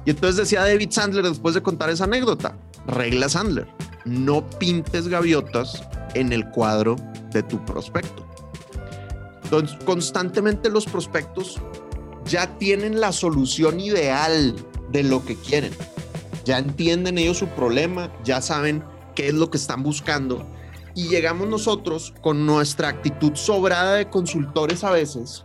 Y 0.04 0.10
entonces 0.10 0.38
decía 0.38 0.62
David 0.62 0.90
Sandler 0.90 1.30
después 1.30 1.54
de 1.54 1.62
contar 1.62 1.92
esa 1.92 2.06
anécdota, 2.06 2.58
regla 2.88 3.30
Sandler, 3.30 3.68
no 4.06 4.50
pintes 4.50 5.08
gaviotas 5.08 5.84
en 6.16 6.34
el 6.34 6.50
cuadro 6.50 6.96
de 7.32 7.44
tu 7.44 7.64
prospecto. 7.66 8.31
Entonces, 9.52 9.78
constantemente 9.84 10.70
los 10.70 10.86
prospectos 10.86 11.60
ya 12.24 12.58
tienen 12.58 13.02
la 13.02 13.12
solución 13.12 13.82
ideal 13.82 14.56
de 14.92 15.04
lo 15.04 15.26
que 15.26 15.36
quieren. 15.36 15.74
Ya 16.46 16.58
entienden 16.58 17.18
ellos 17.18 17.40
su 17.40 17.48
problema, 17.48 18.14
ya 18.24 18.42
saben 18.42 18.82
qué 19.14 19.28
es 19.28 19.34
lo 19.34 19.52
que 19.52 19.58
están 19.58 19.84
buscando 19.84 20.48
y 20.96 21.10
llegamos 21.10 21.50
nosotros 21.50 22.14
con 22.22 22.46
nuestra 22.46 22.88
actitud 22.88 23.36
sobrada 23.36 23.96
de 23.96 24.10
consultores 24.10 24.86
a 24.86 24.92
veces 24.92 25.44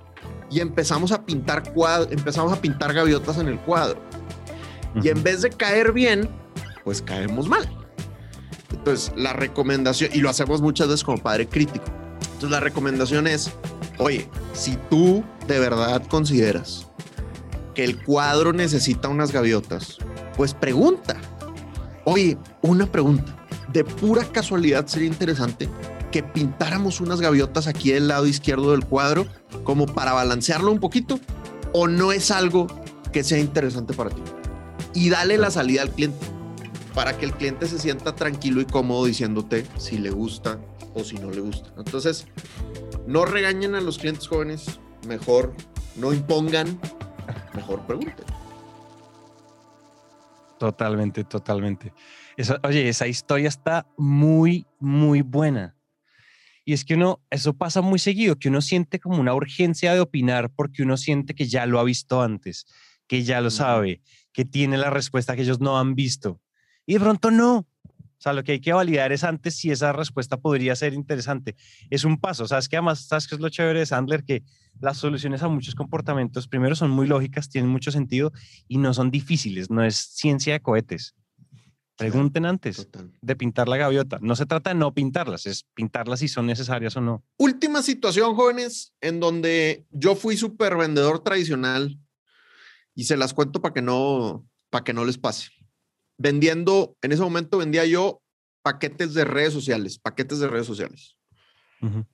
y 0.51 0.61
empezamos 0.61 1.11
a 1.11 1.25
pintar 1.25 1.73
cuadros, 1.73 2.12
empezamos 2.12 2.53
a 2.53 2.61
pintar 2.61 2.95
gaviotas 2.95 3.38
en 3.38 3.49
el 3.49 3.59
cuadro. 3.59 4.01
Y 5.03 5.09
en 5.09 5.21
vez 5.21 5.42
de 5.42 5.51
caer 5.51 5.92
bien, 5.92 6.31
pues 6.85 7.03
caemos 7.03 7.49
mal. 7.49 7.69
Entonces, 8.71 9.12
la 9.16 9.33
recomendación, 9.33 10.11
y 10.14 10.21
lo 10.21 10.31
hacemos 10.31 10.62
muchas 10.62 10.87
veces 10.87 11.03
como 11.03 11.19
padre 11.19 11.49
crítico. 11.49 11.85
Entonces, 12.23 12.51
la 12.51 12.61
recomendación 12.61 13.27
es, 13.27 13.51
oye, 13.99 14.29
si 14.53 14.77
tú 14.91 15.25
de 15.47 15.59
verdad 15.59 16.03
consideras 16.07 16.87
que 17.75 17.85
el 17.85 18.03
cuadro 18.03 18.53
necesita 18.53 19.09
unas 19.09 19.33
gaviotas, 19.33 19.99
pues 20.37 20.55
pregunta. 20.55 21.17
Oye, 22.05 22.39
una 22.63 22.87
pregunta 22.87 23.37
de 23.73 23.85
pura 23.85 24.25
casualidad 24.25 24.87
sería 24.87 25.09
interesante 25.09 25.69
que 26.11 26.23
pintáramos 26.23 27.01
unas 27.01 27.21
gaviotas 27.21 27.67
aquí 27.67 27.93
del 27.93 28.09
lado 28.09 28.27
izquierdo 28.27 28.71
del 28.71 28.85
cuadro 28.85 29.27
como 29.65 29.87
para 29.87 30.13
balancearlo 30.13 30.73
un 30.73 30.81
poquito 30.81 31.21
o 31.73 31.89
no 31.89 32.13
es 32.13 32.31
algo 32.31 32.67
que 33.13 33.25
sea 33.25 33.39
interesante 33.39 33.93
para 33.93 34.11
ti. 34.11 34.23
Y 34.95 35.11
dale 35.11 35.37
la 35.37 35.51
salida 35.51 35.83
al 35.83 35.91
cliente 35.91 36.27
para 36.95 37.19
que 37.19 37.27
el 37.27 37.35
cliente 37.35 37.67
se 37.67 37.79
sienta 37.79 38.15
tranquilo 38.15 38.63
y 38.63 38.65
cómodo 38.65 39.05
diciéndote 39.05 39.67
si 39.77 39.99
le 39.99 40.11
gusta 40.11 40.59
o 40.95 41.05
si 41.05 41.17
no 41.17 41.31
le 41.31 41.41
gusta. 41.43 41.69
Entonces, 41.77 42.27
no 43.07 43.25
regañen 43.25 43.75
a 43.75 43.81
los 43.81 43.99
clientes 43.99 44.29
jóvenes, 44.29 44.81
mejor 45.07 45.55
no 45.97 46.12
impongan, 46.12 46.81
mejor 47.55 47.87
pregunten. 47.87 48.27
Totalmente, 50.59 51.25
totalmente 51.25 51.92
oye, 52.62 52.88
esa 52.88 53.07
historia 53.07 53.49
está 53.49 53.87
muy, 53.97 54.66
muy 54.79 55.23
buena. 55.23 55.75
Y 56.64 56.73
es 56.73 56.85
que 56.85 56.95
uno, 56.95 57.21
eso 57.31 57.55
pasa 57.55 57.81
muy 57.81 57.99
seguido, 57.99 58.37
que 58.37 58.49
uno 58.49 58.61
siente 58.61 58.99
como 58.99 59.21
una 59.21 59.35
urgencia 59.35 59.95
de 59.95 60.01
opinar 60.01 60.51
porque 60.51 60.83
uno 60.83 60.97
siente 60.97 61.35
que 61.35 61.47
ya 61.47 61.64
lo 61.64 61.79
ha 61.79 61.85
visto 61.85 62.23
antes, 62.23 62.66
que 63.07 63.23
ya 63.23 63.40
lo 63.40 63.51
sabe, 63.51 64.03
que 64.33 64.45
tiene 64.45 64.77
la 64.77 64.90
respuesta 64.90 65.37
que 65.37 65.42
ellos 65.42 65.61
no 65.61 65.79
han 65.79 65.95
visto. 65.95 66.40
Y 66.85 66.94
de 66.94 67.00
pronto 67.00 67.31
no. 67.31 67.67
O 68.19 68.23
sea, 68.23 68.33
lo 68.33 68.42
que 68.44 68.52
hay 68.52 68.60
que 68.60 68.73
validar 68.73 69.12
es 69.12 69.25
antes 69.25 69.56
si 69.56 69.71
esa 69.71 69.92
respuesta 69.92 70.38
podría 70.38 70.75
ser 70.75 70.94
interesante. 70.94 71.54
Es 71.90 72.04
un 72.04 72.19
paso. 72.19 72.48
¿Sabes 72.48 72.69
qué? 72.69 72.77
Además, 72.77 73.06
¿sabes 73.06 73.29
qué 73.29 73.35
es 73.35 73.40
lo 73.40 73.50
chévere 73.50 73.81
de 73.81 73.87
Sandler? 73.87 74.25
Que 74.25 74.42
las 74.81 74.96
soluciones 74.96 75.42
a 75.42 75.48
muchos 75.48 75.75
comportamientos, 75.75 76.48
primero, 76.48 76.75
son 76.75 76.90
muy 76.90 77.06
lógicas, 77.06 77.50
tienen 77.50 77.71
mucho 77.71 77.90
sentido 77.90 78.33
y 78.69 78.79
no 78.79 78.94
son 78.94 79.10
difíciles. 79.10 79.71
No 79.71 79.85
es 79.85 79.96
ciencia 79.96 80.54
de 80.54 80.60
cohetes. 80.60 81.14
Pregunten 81.96 82.44
antes 82.44 82.88
de 83.23 83.37
pintar 83.37 83.69
la 83.69 83.79
gaviota. 83.79 84.19
No 84.21 84.37
se 84.37 84.44
trata 84.44 84.71
de 84.71 84.77
no 84.77 84.92
pintarlas, 84.92 85.46
es 85.46 85.64
pintarlas 85.73 86.21
si 86.21 86.29
son 86.29 86.46
necesarias 86.46 86.94
o 86.96 87.00
no. 87.00 87.25
Última 87.38 87.83
situación, 87.83 88.35
jóvenes, 88.35 88.92
en 89.00 89.19
donde 89.19 89.87
yo 89.90 90.14
fui 90.14 90.37
súper 90.37 90.77
vendedor 90.77 91.23
tradicional 91.23 91.98
y 92.94 93.04
se 93.04 93.17
las 93.17 93.33
cuento 93.33 93.62
para 93.62 93.73
que 93.73 93.81
no, 93.81 94.46
para 94.69 94.85
que 94.85 94.92
no 94.92 95.06
les 95.06 95.17
pase. 95.17 95.48
Vendiendo, 96.19 96.96
en 97.02 97.12
ese 97.12 97.23
momento 97.23 97.58
vendía 97.58 97.85
yo 97.85 98.23
paquetes 98.62 99.14
de 99.14 99.25
redes 99.25 99.52
sociales, 99.52 99.98
paquetes 99.98 100.38
de 100.38 100.48
redes 100.48 100.67
sociales. 100.67 101.17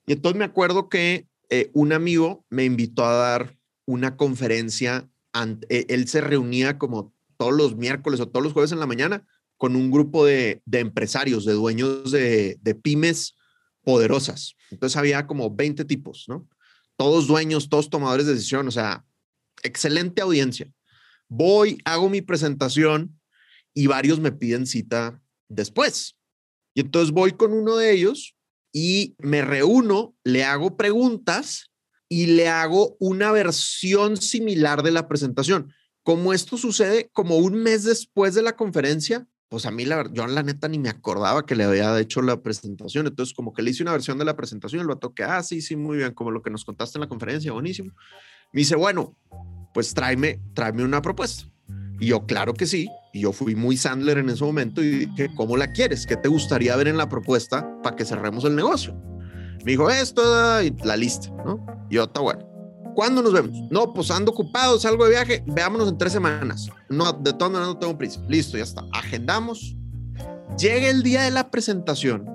Y 0.07 0.13
entonces 0.13 0.39
me 0.39 0.45
acuerdo 0.45 0.89
que 0.89 1.27
eh, 1.49 1.71
un 1.73 1.93
amigo 1.93 2.45
me 2.51 2.65
invitó 2.65 3.07
a 3.07 3.15
dar 3.15 3.57
una 3.87 4.17
conferencia. 4.17 5.09
Eh, 5.69 5.87
él 5.89 6.09
se 6.09 6.21
reunía 6.21 6.79
como 6.79 7.15
todos 7.37 7.55
los 7.55 7.77
miércoles 7.77 8.21
o 8.21 8.29
todos 8.29 8.45
los 8.45 8.53
jueves 8.53 8.73
en 8.73 8.81
la 8.81 8.87
mañana 8.87 9.27
con 9.57 9.77
un 9.77 9.91
grupo 9.91 10.25
de, 10.25 10.61
empresarios, 10.73 11.45
de 11.45 11.53
dueños 11.53 12.11
de, 12.11 12.59
de, 12.61 12.75
pymes 12.75 13.37
poderosas. 13.83 14.57
Entonces 14.71 14.97
había 14.97 15.27
como 15.27 15.55
20 15.55 15.85
tipos, 15.85 16.25
¿no? 16.29 16.49
Todos 16.97 17.29
dueños, 17.29 17.69
todos 17.69 17.89
tomadores 17.89 18.27
de 18.27 18.35
decisión, 18.35 18.67
o 18.67 18.73
sea, 18.73 19.05
excelente 19.63 20.21
audiencia. 20.21 20.71
Voy, 21.29 21.79
hago 21.85 22.11
mi 22.11 22.21
presentación 22.21 23.21
y 23.75 23.87
varios 23.87 24.21
me 24.21 24.33
piden 24.33 24.67
cita 24.67 25.23
después. 25.49 26.17
Y 26.75 26.81
entonces 26.81 27.13
voy 27.13 27.33
con 27.33 27.53
uno 27.53 27.77
de 27.77 27.93
ellos 27.93 28.37
y 28.73 29.15
me 29.19 29.43
reúno, 29.43 30.17
le 30.25 30.45
hago 30.45 30.77
preguntas 30.77 31.71
y 32.09 32.27
le 32.27 32.49
hago 32.49 32.97
una 32.99 33.33
versión 33.33 34.17
similar 34.17 34.83
de 34.83 34.91
la 34.91 35.09
presentación. 35.09 35.73
Como 36.03 36.33
esto 36.33 36.57
sucede 36.57 37.11
como 37.13 37.37
un 37.37 37.55
mes 37.55 37.85
después 37.85 38.35
de 38.35 38.43
la 38.43 38.57
conferencia, 38.57 39.27
pues 39.49 39.67
a 39.67 39.71
mí 39.71 39.85
la 39.85 40.11
yo 40.13 40.27
la 40.27 40.43
neta 40.43 40.67
ni 40.67 40.79
me 40.79 40.89
acordaba 40.89 41.45
que 41.45 41.55
le 41.55 41.65
había 41.65 41.99
hecho 42.01 42.23
la 42.23 42.43
presentación. 42.43 43.07
Entonces 43.07 43.35
como 43.35 43.53
que 43.53 43.63
le 43.63 43.71
hice 43.71 43.83
una 43.83 43.93
versión 43.93 44.19
de 44.19 44.25
la 44.25 44.35
presentación, 44.35 44.81
el 44.81 44.89
vato 44.89 45.15
que, 45.15 45.25
ah, 45.25 45.43
sí, 45.43 45.61
sí, 45.61 45.77
muy 45.77 45.99
bien, 45.99 46.15
como 46.15 46.31
lo 46.31 46.43
que 46.43 46.51
nos 46.51 46.65
contaste 46.65 46.99
en 46.99 47.03
la 47.03 47.09
conferencia, 47.09 47.53
buenísimo. 47.53 47.93
Me 48.53 48.61
dice, 48.61 48.77
bueno, 48.77 49.17
pues 49.75 49.93
tráeme, 49.93 50.41
tráeme 50.55 50.85
una 50.85 51.03
propuesta. 51.03 51.52
Y 52.03 52.07
yo, 52.07 52.27
claro 52.27 52.53
que 52.53 52.67
sí. 52.67 52.91
Y 53.13 53.21
yo 53.21 53.33
fui 53.33 53.55
muy 53.55 53.77
Sandler 53.77 54.19
en 54.19 54.29
ese 54.29 54.43
momento 54.43 54.83
y 54.83 55.07
dije, 55.07 55.31
¿cómo 55.37 55.57
la 55.57 55.71
quieres? 55.71 56.05
¿Qué 56.05 56.17
te 56.17 56.29
gustaría 56.29 56.75
ver 56.75 56.89
en 56.89 56.97
la 56.97 57.09
propuesta 57.09 57.81
para 57.81 57.95
que 57.95 58.05
cerremos 58.05 58.45
el 58.45 58.57
negocio? 58.57 58.93
Me 59.65 59.71
dijo 59.71 59.89
esto 59.89 60.21
y 60.63 60.75
la 60.83 60.97
lista, 60.97 61.31
¿no? 61.47 61.65
Y 61.89 61.95
yo, 61.95 62.03
está 62.03 62.21
bueno. 62.21 62.45
¿Cuándo 62.97 63.23
nos 63.23 63.33
vemos? 63.33 63.57
No, 63.71 63.93
pues 63.95 64.11
ando 64.11 64.33
ocupado, 64.33 64.81
salgo 64.81 65.05
de 65.05 65.11
viaje, 65.11 65.45
veámonos 65.47 65.91
en 65.91 65.97
tres 65.97 66.13
semanas. 66.13 66.69
No, 66.89 67.13
de 67.13 67.35
todas 67.35 67.53
maneras 67.53 67.75
no 67.75 67.79
tengo 67.79 67.97
prisa. 67.97 68.21
Listo, 68.29 68.59
ya 68.59 68.65
está. 68.65 68.83
Agendamos. 68.93 69.77
Llega 70.59 70.89
el 70.89 71.05
día 71.05 71.23
de 71.23 71.31
la 71.31 71.53
presentación 71.53 72.29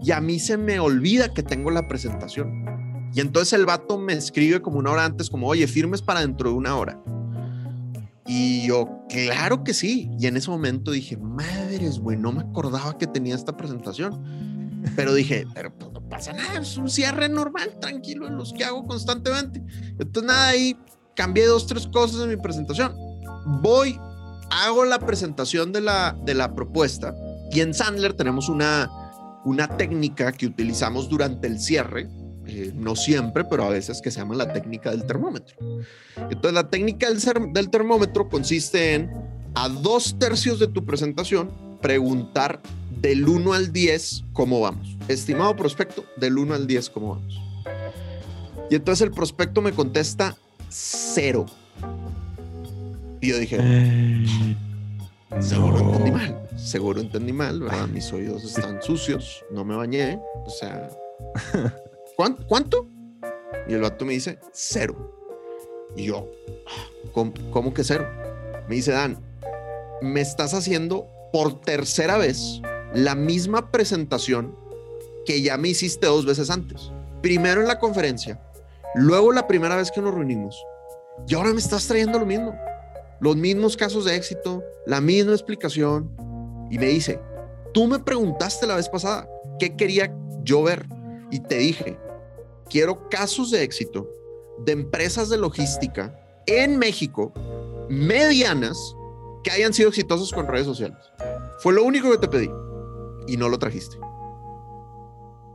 y 0.00 0.12
a 0.12 0.20
mí 0.20 0.38
se 0.38 0.56
me 0.56 0.78
olvida 0.78 1.34
que 1.34 1.42
tengo 1.42 1.72
la 1.72 1.88
presentación. 1.88 2.64
Y 3.12 3.20
entonces 3.20 3.52
el 3.54 3.66
vato 3.66 3.98
me 3.98 4.12
escribe 4.12 4.62
como 4.62 4.78
una 4.78 4.92
hora 4.92 5.06
antes, 5.06 5.28
como, 5.28 5.48
oye, 5.48 5.66
firmes 5.66 6.02
para 6.02 6.20
dentro 6.20 6.50
de 6.50 6.54
una 6.54 6.76
hora. 6.76 7.02
Y 8.30 8.66
yo, 8.66 9.04
claro 9.08 9.64
que 9.64 9.72
sí. 9.72 10.10
Y 10.20 10.26
en 10.26 10.36
ese 10.36 10.50
momento 10.50 10.90
dije, 10.90 11.16
madres, 11.16 11.98
güey, 11.98 12.18
no 12.18 12.30
me 12.30 12.42
acordaba 12.42 12.98
que 12.98 13.06
tenía 13.06 13.34
esta 13.34 13.56
presentación. 13.56 14.22
Pero 14.94 15.14
dije, 15.14 15.46
pero 15.54 15.74
pues, 15.74 15.90
no 15.92 16.06
pasa 16.08 16.34
nada, 16.34 16.60
es 16.60 16.76
un 16.76 16.90
cierre 16.90 17.28
normal, 17.30 17.78
tranquilo, 17.80 18.28
en 18.28 18.36
los 18.36 18.52
que 18.52 18.64
hago 18.64 18.86
constantemente. 18.86 19.64
Entonces, 19.98 20.24
nada, 20.24 20.48
ahí 20.48 20.78
cambié 21.16 21.46
dos, 21.46 21.66
tres 21.66 21.88
cosas 21.88 22.22
en 22.22 22.28
mi 22.28 22.36
presentación. 22.36 22.94
Voy, 23.62 23.98
hago 24.50 24.84
la 24.84 24.98
presentación 24.98 25.72
de 25.72 25.80
la, 25.80 26.16
de 26.24 26.34
la 26.34 26.54
propuesta 26.54 27.14
y 27.50 27.60
en 27.60 27.72
Sandler 27.72 28.12
tenemos 28.12 28.50
una, 28.50 28.90
una 29.44 29.76
técnica 29.76 30.32
que 30.32 30.46
utilizamos 30.46 31.08
durante 31.08 31.46
el 31.46 31.58
cierre 31.58 32.08
eh, 32.48 32.72
no 32.74 32.96
siempre, 32.96 33.44
pero 33.44 33.64
a 33.64 33.68
veces 33.68 34.00
que 34.00 34.10
se 34.10 34.20
llama 34.20 34.34
la 34.34 34.52
técnica 34.52 34.90
del 34.90 35.04
termómetro. 35.04 35.56
Entonces, 36.16 36.52
la 36.52 36.70
técnica 36.70 37.08
del, 37.10 37.52
del 37.52 37.68
termómetro 37.68 38.28
consiste 38.28 38.94
en, 38.94 39.10
a 39.54 39.68
dos 39.68 40.18
tercios 40.18 40.58
de 40.58 40.66
tu 40.66 40.86
presentación, 40.86 41.50
preguntar 41.82 42.60
del 43.00 43.28
1 43.28 43.52
al 43.52 43.72
10 43.72 44.24
cómo 44.32 44.60
vamos. 44.60 44.96
Estimado 45.08 45.54
prospecto, 45.56 46.06
del 46.16 46.38
1 46.38 46.54
al 46.54 46.66
10 46.66 46.90
cómo 46.90 47.16
vamos. 47.16 47.40
Y 48.70 48.74
entonces 48.74 49.06
el 49.06 49.12
prospecto 49.12 49.60
me 49.60 49.72
contesta 49.72 50.36
cero. 50.70 51.44
Y 53.20 53.28
yo 53.28 53.38
dije, 53.38 53.58
seguro 55.40 55.78
entendí 55.78 56.10
mal, 56.10 56.48
seguro 56.56 57.00
entendí 57.00 57.32
mal, 57.32 57.60
¿verdad? 57.60 57.88
Mis 57.88 58.10
oídos 58.12 58.44
están 58.44 58.80
sucios, 58.82 59.44
no 59.50 59.64
me 59.64 59.74
bañé, 59.74 60.18
o 60.46 60.50
sea, 60.50 60.88
¿cuánto? 62.48 62.88
Y 63.68 63.74
el 63.74 63.82
vato 63.82 64.04
me 64.04 64.14
dice, 64.14 64.38
cero. 64.52 65.14
Y 65.96 66.06
yo, 66.06 66.28
¿cómo, 67.12 67.72
que 67.72 67.84
cero? 67.84 68.06
Me 68.68 68.76
dice, 68.76 68.92
Dan, 68.92 69.18
me 70.02 70.20
estás 70.20 70.52
haciendo 70.52 71.06
por 71.32 71.60
tercera 71.60 72.18
vez 72.18 72.60
la 72.92 73.14
misma 73.14 73.70
presentación 73.70 74.54
que 75.24 75.42
ya 75.42 75.56
me 75.56 75.68
hiciste 75.68 76.06
dos 76.06 76.26
veces 76.26 76.50
antes. 76.50 76.90
Primero 77.22 77.60
en 77.60 77.68
la 77.68 77.78
conferencia, 77.78 78.40
luego 78.94 79.32
la 79.32 79.46
primera 79.46 79.76
vez 79.76 79.90
que 79.90 80.00
nos 80.00 80.14
reunimos. 80.14 80.60
Y 81.26 81.34
ahora 81.34 81.52
me 81.52 81.60
estás 81.60 81.86
trayendo 81.86 82.18
lo 82.18 82.26
mismo. 82.26 82.58
Los 83.20 83.36
mismos 83.36 83.76
casos 83.76 84.04
de 84.04 84.16
éxito, 84.16 84.62
la 84.86 85.00
misma 85.00 85.32
explicación. 85.32 86.10
Y 86.70 86.78
me 86.78 86.86
dice, 86.86 87.20
tú 87.72 87.86
me 87.86 87.98
preguntaste 87.98 88.66
la 88.66 88.76
vez 88.76 88.88
pasada 88.88 89.28
qué 89.58 89.76
quería 89.76 90.14
yo 90.42 90.62
ver. 90.62 90.86
Y 91.30 91.40
te 91.40 91.58
dije, 91.58 91.98
quiero 92.68 93.08
casos 93.08 93.50
de 93.50 93.62
éxito 93.62 94.08
de 94.64 94.72
empresas 94.72 95.28
de 95.28 95.38
logística 95.38 96.14
en 96.46 96.78
México, 96.78 97.32
medianas, 97.88 98.94
que 99.44 99.50
hayan 99.50 99.72
sido 99.72 99.88
exitosos 99.88 100.32
con 100.32 100.46
redes 100.46 100.66
sociales. 100.66 100.98
Fue 101.60 101.72
lo 101.72 101.84
único 101.84 102.10
que 102.10 102.18
te 102.18 102.28
pedí 102.28 102.50
y 103.26 103.36
no 103.36 103.48
lo 103.48 103.58
trajiste. 103.58 103.96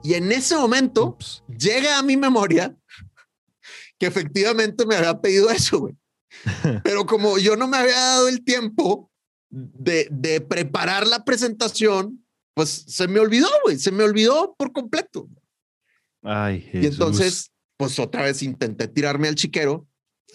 Y 0.04 0.16
en 0.16 0.32
ese 0.32 0.56
momento 0.56 1.18
llega 1.48 1.98
a 1.98 2.04
mi 2.04 2.18
memoria 2.18 2.76
que 4.00 4.06
efectivamente 4.06 4.86
me 4.86 4.96
había 4.96 5.20
pedido 5.20 5.50
eso, 5.50 5.80
güey. 5.80 5.96
Pero 6.84 7.06
como 7.06 7.38
yo 7.38 7.56
no 7.56 7.68
me 7.68 7.78
había 7.78 7.96
dado 7.96 8.28
el 8.28 8.44
tiempo 8.44 9.12
de, 9.50 10.08
de 10.12 10.42
preparar 10.42 11.08
la 11.08 11.24
presentación, 11.24 12.26
pues 12.56 12.86
se 12.88 13.08
me 13.08 13.20
olvidó, 13.20 13.48
güey, 13.64 13.78
se 13.80 13.92
me 13.92 14.04
olvidó 14.04 14.56
por 14.58 14.72
completo. 14.74 15.28
Ay, 16.24 16.70
Y 16.74 16.86
entonces, 16.86 17.52
pues 17.78 18.00
otra 18.00 18.24
vez 18.24 18.42
intenté 18.44 18.88
tirarme 18.88 19.28
al 19.28 19.36
chiquero. 19.36 19.88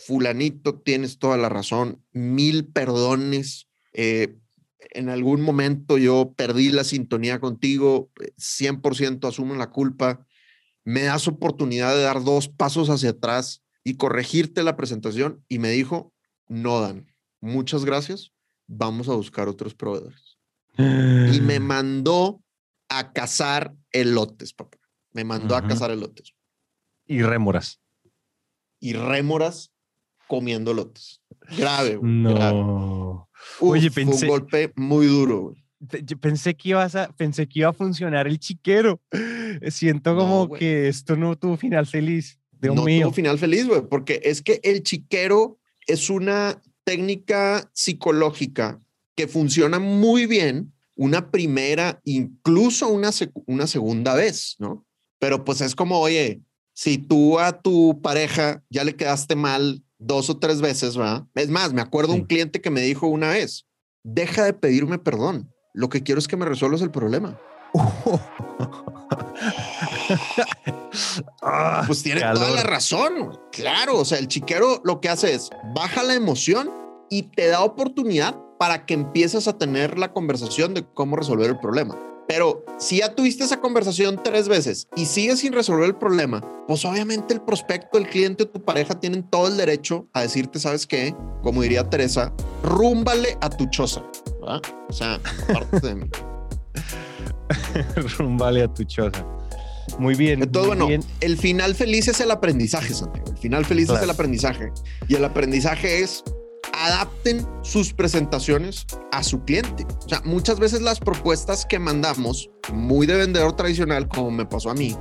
Fulanito, 0.06 0.78
tienes 0.80 1.18
toda 1.18 1.36
la 1.36 1.48
razón. 1.48 2.04
Mil 2.12 2.66
perdones. 2.66 3.68
Eh, 3.92 4.36
en 4.90 5.08
algún 5.08 5.40
momento 5.40 5.98
yo 5.98 6.34
perdí 6.36 6.70
la 6.70 6.84
sintonía 6.84 7.40
contigo. 7.40 8.10
100% 8.36 9.26
asumo 9.26 9.54
la 9.54 9.70
culpa. 9.70 10.26
Me 10.84 11.02
das 11.02 11.26
oportunidad 11.28 11.94
de 11.94 12.02
dar 12.02 12.22
dos 12.22 12.48
pasos 12.48 12.90
hacia 12.90 13.10
atrás 13.10 13.62
y 13.82 13.94
corregirte 13.96 14.62
la 14.62 14.76
presentación. 14.76 15.44
Y 15.48 15.58
me 15.58 15.70
dijo, 15.70 16.12
no, 16.48 16.80
Dan, 16.80 17.12
muchas 17.40 17.84
gracias. 17.84 18.32
Vamos 18.66 19.08
a 19.08 19.14
buscar 19.14 19.48
otros 19.48 19.74
proveedores. 19.74 20.38
Y 20.78 21.40
me 21.40 21.58
mandó 21.58 22.42
a 22.88 23.12
cazar 23.12 23.74
elotes, 23.92 24.52
papá. 24.52 24.77
Me 25.12 25.24
mandó 25.24 25.56
a 25.56 25.66
cazar 25.66 25.90
elotes. 25.90 26.34
Y 27.06 27.22
rémoras. 27.22 27.80
Y 28.80 28.92
rémoras 28.92 29.72
comiendo 30.26 30.70
elotes. 30.72 31.22
Grave, 31.56 31.98
No. 32.02 33.28
Oye, 33.60 33.90
pensé. 33.90 34.26
un 34.26 34.30
golpe 34.30 34.72
muy 34.76 35.06
duro, 35.06 35.54
pensé 36.20 36.54
que, 36.54 36.70
ibas 36.70 36.96
a, 36.96 37.08
pensé 37.16 37.48
que 37.48 37.60
iba 37.60 37.68
a 37.68 37.72
funcionar 37.72 38.26
el 38.26 38.38
chiquero. 38.38 39.00
Siento 39.70 40.16
como 40.16 40.50
que 40.50 40.88
esto 40.88 41.16
no 41.16 41.36
tuvo 41.36 41.56
final 41.56 41.86
feliz. 41.86 42.38
Dios 42.52 42.74
no 42.74 42.84
mío. 42.84 43.06
tuvo 43.06 43.14
final 43.14 43.38
feliz, 43.38 43.66
güey, 43.66 43.82
porque 43.88 44.20
es 44.24 44.42
que 44.42 44.60
el 44.64 44.82
chiquero 44.82 45.58
es 45.86 46.10
una 46.10 46.60
técnica 46.84 47.70
psicológica 47.72 48.80
que 49.14 49.28
funciona 49.28 49.78
muy 49.78 50.26
bien 50.26 50.72
una 50.96 51.30
primera, 51.30 52.00
incluso 52.04 52.88
una, 52.88 53.10
una 53.46 53.66
segunda 53.68 54.14
vez, 54.14 54.56
¿no? 54.58 54.84
Pero 55.18 55.44
pues 55.44 55.60
es 55.60 55.74
como, 55.74 55.98
oye, 55.98 56.42
si 56.74 56.98
tú 56.98 57.38
a 57.38 57.60
tu 57.60 58.00
pareja 58.02 58.62
ya 58.70 58.84
le 58.84 58.96
quedaste 58.96 59.36
mal 59.36 59.82
dos 59.98 60.30
o 60.30 60.38
tres 60.38 60.60
veces, 60.60 60.96
¿verdad? 60.96 61.26
Es 61.34 61.50
más, 61.50 61.72
me 61.72 61.80
acuerdo 61.80 62.14
un 62.14 62.24
cliente 62.24 62.60
que 62.60 62.70
me 62.70 62.82
dijo 62.82 63.08
una 63.08 63.30
vez, 63.30 63.66
deja 64.04 64.44
de 64.44 64.52
pedirme 64.52 64.98
perdón. 64.98 65.52
Lo 65.74 65.88
que 65.88 66.02
quiero 66.02 66.18
es 66.18 66.28
que 66.28 66.36
me 66.36 66.46
resuelvas 66.46 66.82
el 66.82 66.90
problema. 66.90 67.38
pues 71.86 72.02
tiene 72.02 72.20
toda 72.20 72.50
la 72.50 72.62
razón. 72.62 73.38
Claro, 73.52 73.98
o 73.98 74.04
sea, 74.04 74.18
el 74.18 74.28
chiquero 74.28 74.80
lo 74.84 75.00
que 75.00 75.08
hace 75.08 75.34
es 75.34 75.50
baja 75.74 76.02
la 76.02 76.14
emoción 76.14 76.70
y 77.10 77.24
te 77.24 77.48
da 77.48 77.62
oportunidad 77.62 78.36
para 78.58 78.86
que 78.86 78.94
empieces 78.94 79.48
a 79.48 79.56
tener 79.56 79.98
la 79.98 80.12
conversación 80.12 80.74
de 80.74 80.84
cómo 80.84 81.16
resolver 81.16 81.50
el 81.50 81.58
problema. 81.58 81.96
Pero 82.28 82.62
si 82.78 82.98
ya 82.98 83.14
tuviste 83.14 83.44
esa 83.44 83.58
conversación 83.58 84.20
tres 84.22 84.48
veces 84.48 84.86
y 84.94 85.06
sigues 85.06 85.40
sin 85.40 85.54
resolver 85.54 85.86
el 85.86 85.96
problema, 85.96 86.42
pues 86.68 86.84
obviamente 86.84 87.32
el 87.32 87.40
prospecto, 87.40 87.96
el 87.96 88.06
cliente 88.06 88.42
o 88.42 88.48
tu 88.48 88.62
pareja 88.62 89.00
tienen 89.00 89.22
todo 89.22 89.48
el 89.48 89.56
derecho 89.56 90.06
a 90.12 90.20
decirte, 90.22 90.58
¿sabes 90.60 90.86
qué? 90.86 91.14
Como 91.42 91.62
diría 91.62 91.88
Teresa, 91.88 92.34
rúmbale 92.62 93.38
a 93.40 93.48
tu 93.48 93.64
choza. 93.70 94.02
O 94.88 94.92
sea, 94.92 95.18
parte 95.52 95.80
de 95.80 95.94
mí. 95.94 96.06
rúmbale 98.18 98.62
a 98.62 98.68
tu 98.72 98.84
choza. 98.84 99.24
Muy 99.98 100.14
bien. 100.14 100.42
Entonces, 100.42 100.68
muy 100.68 100.76
bueno, 100.76 100.86
bien. 100.86 101.02
el 101.20 101.38
final 101.38 101.74
feliz 101.74 102.08
es 102.08 102.20
el 102.20 102.30
aprendizaje, 102.30 102.92
Santiago. 102.92 103.30
El 103.30 103.38
final 103.38 103.64
feliz 103.64 103.86
Claro. 103.86 104.00
es 104.00 104.04
el 104.04 104.10
aprendizaje. 104.10 104.72
Y 105.08 105.14
el 105.14 105.24
aprendizaje 105.24 106.00
es 106.02 106.22
adapten 106.88 107.46
sus 107.62 107.92
presentaciones 107.92 108.86
a 109.12 109.22
su 109.22 109.42
cliente. 109.44 109.86
O 110.04 110.08
sea, 110.08 110.20
muchas 110.24 110.58
veces 110.58 110.80
las 110.82 110.98
propuestas 110.98 111.64
que 111.66 111.78
mandamos, 111.78 112.50
muy 112.72 113.06
de 113.06 113.16
vendedor 113.16 113.54
tradicional, 113.54 114.08
como 114.08 114.30
me 114.30 114.46
pasó 114.46 114.70
a 114.70 114.74
mí, 114.74 114.96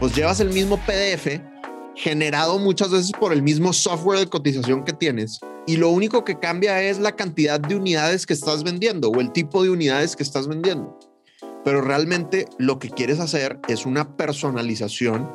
pues 0.00 0.14
llevas 0.14 0.40
el 0.40 0.50
mismo 0.50 0.76
PDF 0.78 1.40
generado 1.94 2.58
muchas 2.58 2.90
veces 2.90 3.12
por 3.12 3.32
el 3.32 3.42
mismo 3.42 3.72
software 3.72 4.20
de 4.20 4.28
cotización 4.28 4.84
que 4.84 4.92
tienes 4.92 5.40
y 5.66 5.76
lo 5.76 5.90
único 5.90 6.24
que 6.24 6.38
cambia 6.38 6.82
es 6.82 6.98
la 6.98 7.16
cantidad 7.16 7.60
de 7.60 7.74
unidades 7.74 8.24
que 8.24 8.32
estás 8.32 8.62
vendiendo 8.62 9.10
o 9.10 9.20
el 9.20 9.32
tipo 9.32 9.62
de 9.62 9.70
unidades 9.70 10.16
que 10.16 10.22
estás 10.22 10.46
vendiendo. 10.48 10.98
Pero 11.64 11.80
realmente 11.80 12.46
lo 12.58 12.78
que 12.78 12.88
quieres 12.88 13.20
hacer 13.20 13.60
es 13.68 13.84
una 13.84 14.16
personalización 14.16 15.30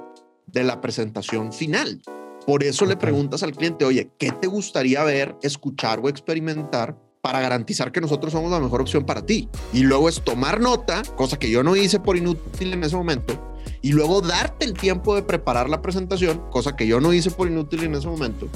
de 0.47 0.63
la 0.63 0.81
presentación 0.81 1.53
final. 1.53 2.01
Por 2.45 2.63
eso 2.63 2.85
le 2.85 2.97
preguntas 2.97 3.43
al 3.43 3.53
cliente, 3.53 3.85
oye, 3.85 4.11
¿qué 4.17 4.31
te 4.31 4.47
gustaría 4.47 5.03
ver, 5.03 5.35
escuchar 5.41 5.99
o 6.01 6.09
experimentar 6.09 6.97
para 7.21 7.39
garantizar 7.39 7.91
que 7.91 8.01
nosotros 8.01 8.33
somos 8.33 8.51
la 8.51 8.59
mejor 8.59 8.81
opción 8.81 9.05
para 9.05 9.25
ti? 9.25 9.47
Y 9.71 9.83
luego 9.83 10.09
es 10.09 10.21
tomar 10.21 10.59
nota, 10.59 11.03
cosa 11.15 11.39
que 11.39 11.49
yo 11.49 11.63
no 11.63 11.75
hice 11.75 11.99
por 11.99 12.17
inútil 12.17 12.73
en 12.73 12.83
ese 12.83 12.97
momento, 12.97 13.55
y 13.81 13.93
luego 13.93 14.21
darte 14.21 14.65
el 14.65 14.73
tiempo 14.73 15.15
de 15.15 15.23
preparar 15.23 15.69
la 15.69 15.81
presentación, 15.81 16.41
cosa 16.51 16.75
que 16.75 16.85
yo 16.85 16.99
no 16.99 17.13
hice 17.13 17.31
por 17.31 17.47
inútil 17.47 17.83
en 17.83 17.95
ese 17.95 18.07
momento, 18.07 18.49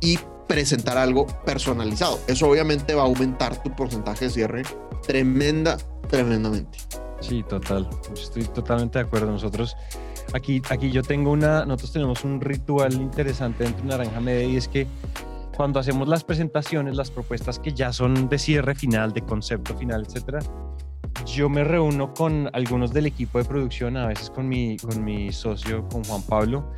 y 0.00 0.18
presentar 0.48 0.98
algo 0.98 1.28
personalizado. 1.44 2.18
Eso 2.26 2.48
obviamente 2.48 2.94
va 2.94 3.02
a 3.02 3.06
aumentar 3.06 3.62
tu 3.62 3.70
porcentaje 3.76 4.24
de 4.24 4.30
cierre 4.32 4.62
tremenda, 5.06 5.76
tremendamente. 6.08 6.78
Sí, 7.20 7.44
total. 7.48 7.88
Estoy 8.12 8.44
totalmente 8.44 8.98
de 8.98 9.04
acuerdo. 9.04 9.30
Nosotros, 9.30 9.76
aquí, 10.34 10.62
aquí 10.70 10.90
yo 10.90 11.02
tengo 11.02 11.30
una, 11.30 11.64
nosotros 11.64 11.92
tenemos 11.92 12.24
un 12.24 12.40
ritual 12.40 12.94
interesante 12.94 13.64
dentro 13.64 13.82
de 13.82 13.88
Naranja 13.88 14.20
Media 14.20 14.44
y 14.44 14.56
es 14.56 14.68
que 14.68 14.86
cuando 15.56 15.78
hacemos 15.78 16.08
las 16.08 16.24
presentaciones, 16.24 16.96
las 16.96 17.10
propuestas 17.10 17.58
que 17.58 17.72
ya 17.72 17.92
son 17.92 18.28
de 18.28 18.38
cierre 18.38 18.74
final, 18.74 19.12
de 19.12 19.22
concepto 19.22 19.76
final, 19.76 20.06
etcétera, 20.06 20.40
yo 21.26 21.48
me 21.48 21.64
reúno 21.64 22.14
con 22.14 22.48
algunos 22.52 22.92
del 22.92 23.06
equipo 23.06 23.38
de 23.38 23.44
producción, 23.44 23.96
a 23.96 24.06
veces 24.06 24.30
con 24.30 24.48
mi, 24.48 24.76
con 24.78 25.04
mi 25.04 25.32
socio, 25.32 25.86
con 25.88 26.02
Juan 26.04 26.22
Pablo, 26.22 26.72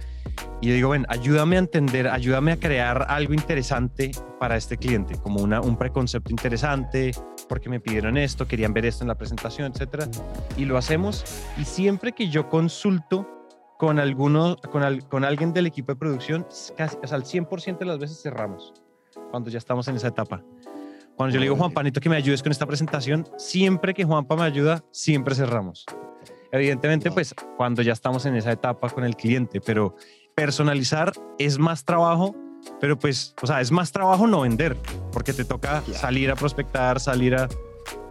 y 0.61 0.71
digo, 0.71 0.91
ven, 0.91 1.07
ayúdame 1.09 1.57
a 1.57 1.59
entender, 1.61 2.09
ayúdame 2.09 2.53
a 2.53 2.57
crear 2.57 3.07
algo 3.09 3.35
interesante 3.35 4.13
para 4.39 4.57
este 4.57 4.77
cliente, 4.77 5.15
como 5.21 5.43
una, 5.43 5.61
un 5.61 5.77
preconcepto 5.77 6.31
interesante, 6.31 7.13
porque 7.49 7.69
me 7.69 7.81
pidieron 7.81 8.17
esto, 8.17 8.47
querían 8.47 8.73
ver 8.73 8.87
esto 8.87 9.05
en 9.05 9.09
la 9.09 9.17
presentación, 9.17 9.73
etcétera, 9.73 10.09
y 10.57 10.65
lo 10.65 10.79
hacemos. 10.79 11.25
Y 11.59 11.65
siempre 11.65 12.13
que 12.13 12.29
yo 12.29 12.49
consulto 12.49 13.29
con 13.83 13.99
alguno, 13.99 14.57
con, 14.71 14.85
al- 14.85 15.09
con 15.09 15.25
alguien 15.25 15.53
del 15.53 15.67
equipo 15.67 15.91
de 15.91 15.97
producción, 15.99 16.47
casi, 16.77 16.97
o 17.03 17.07
sea, 17.09 17.17
al 17.17 17.25
100% 17.25 17.79
de 17.79 17.85
las 17.85 17.99
veces 17.99 18.23
cerramos, 18.23 18.73
cuando 19.33 19.51
ya 19.51 19.59
estamos 19.59 19.89
en 19.89 19.97
esa 19.97 20.07
etapa. 20.07 20.41
Cuando 21.17 21.35
yo 21.35 21.41
le 21.41 21.47
digo, 21.47 21.57
Juan 21.57 21.73
Panito, 21.73 22.01
que 22.01 22.09
me 22.09 22.15
ayudes 22.15 22.45
con 22.45 22.53
esta 22.53 22.65
presentación, 22.65 23.27
siempre 23.39 23.93
que 23.93 24.05
Juanpa 24.05 24.37
me 24.37 24.45
ayuda, 24.45 24.85
siempre 24.93 25.35
cerramos. 25.35 25.85
Evidentemente, 26.53 27.11
pues 27.11 27.35
cuando 27.57 27.83
ya 27.83 27.93
estamos 27.93 28.25
en 28.25 28.37
esa 28.37 28.53
etapa 28.53 28.89
con 28.89 29.03
el 29.03 29.17
cliente, 29.17 29.61
pero 29.61 29.97
personalizar 30.37 31.13
es 31.41 31.59
más 31.59 31.85
trabajo, 31.85 32.37
pero 32.81 32.97
pues, 32.97 33.35
o 33.43 33.49
sea, 33.49 33.61
es 33.61 33.73
más 33.73 33.91
trabajo 33.91 34.29
no 34.29 34.43
vender, 34.43 34.77
porque 35.13 35.33
te 35.33 35.45
toca 35.45 35.83
salir 35.93 36.31
a 36.31 36.37
prospectar, 36.37 37.01
salir 37.01 37.35
a... 37.35 37.47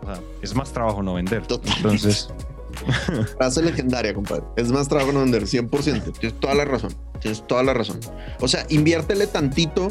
o 0.01 0.05
sea, 0.05 0.19
es 0.41 0.53
más 0.53 0.73
trabajo 0.73 1.01
no 1.01 1.13
vender. 1.13 1.43
Entonces, 1.77 2.29
Frase 3.37 3.61
legendaria, 3.61 4.13
compadre. 4.13 4.43
Es 4.55 4.71
más 4.71 4.87
trabajo 4.87 5.11
no 5.11 5.19
vender, 5.21 5.43
100%. 5.43 6.17
Tienes 6.19 6.39
toda 6.39 6.55
la 6.55 6.65
razón. 6.65 6.93
Tienes 7.19 7.45
toda 7.47 7.63
la 7.63 7.73
razón. 7.73 7.99
O 8.39 8.47
sea, 8.47 8.65
inviértele 8.69 9.27
tantito 9.27 9.89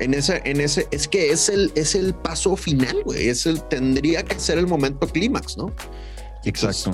en 0.00 0.14
ese, 0.14 0.42
en 0.44 0.60
ese, 0.60 0.88
es 0.90 1.08
que 1.08 1.30
es 1.30 1.48
el, 1.48 1.72
es 1.74 1.94
el 1.94 2.14
paso 2.14 2.56
final, 2.56 3.02
güey. 3.04 3.28
Es 3.28 3.46
el, 3.46 3.62
tendría 3.62 4.24
que 4.24 4.38
ser 4.38 4.58
el 4.58 4.66
momento 4.66 5.06
clímax, 5.06 5.56
¿no? 5.56 5.72
exacto, 6.44 6.92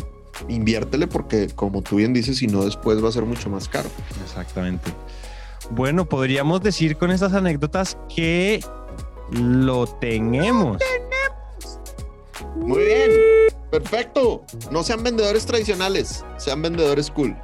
Inviértele 0.48 1.06
porque, 1.08 1.48
como 1.48 1.82
tú 1.82 1.96
bien 1.96 2.12
dices, 2.12 2.38
si 2.38 2.46
no, 2.46 2.64
después 2.64 3.02
va 3.02 3.08
a 3.08 3.12
ser 3.12 3.24
mucho 3.24 3.50
más 3.50 3.68
caro. 3.68 3.90
exactamente. 4.24 4.90
Bueno, 5.70 6.08
podríamos 6.08 6.62
decir 6.62 6.96
con 6.96 7.10
estas 7.10 7.32
anécdotas 7.32 7.98
que 8.14 8.60
lo 9.30 9.86
tenemos. 9.86 10.78
Muy 12.56 12.84
bien. 12.84 13.10
Perfecto. 13.70 14.44
No 14.70 14.82
sean 14.82 15.02
vendedores 15.02 15.46
tradicionales, 15.46 16.24
sean 16.36 16.62
vendedores 16.62 17.10
cool. 17.10 17.36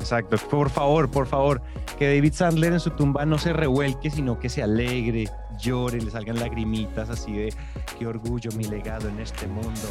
Exacto. 0.00 0.36
Por 0.50 0.68
favor, 0.68 1.10
por 1.10 1.26
favor, 1.26 1.62
que 1.98 2.14
David 2.14 2.32
Sandler 2.32 2.72
en 2.72 2.80
su 2.80 2.90
tumba 2.90 3.24
no 3.24 3.38
se 3.38 3.52
revuelque, 3.52 4.10
sino 4.10 4.38
que 4.38 4.48
se 4.48 4.62
alegre, 4.62 5.28
llore, 5.58 6.00
le 6.00 6.10
salgan 6.10 6.40
lagrimitas 6.40 7.08
así 7.08 7.32
de 7.32 7.54
qué 7.98 8.06
orgullo 8.06 8.50
mi 8.56 8.64
legado 8.64 9.08
en 9.08 9.20
este 9.20 9.46
mundo. 9.46 9.88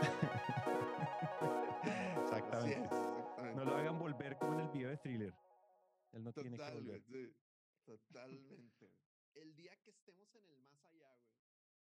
Exactamente. 2.22 2.88
No 3.54 3.64
lo 3.64 3.76
hagan 3.76 3.98
volver 3.98 4.36
como 4.38 4.54
en 4.54 4.60
el 4.60 4.68
video 4.68 4.90
de 4.90 4.96
thriller. 4.96 5.34
Él 6.12 6.24
no 6.24 6.32
tiene 6.32 6.50
que 6.50 6.56
volver. 6.56 7.02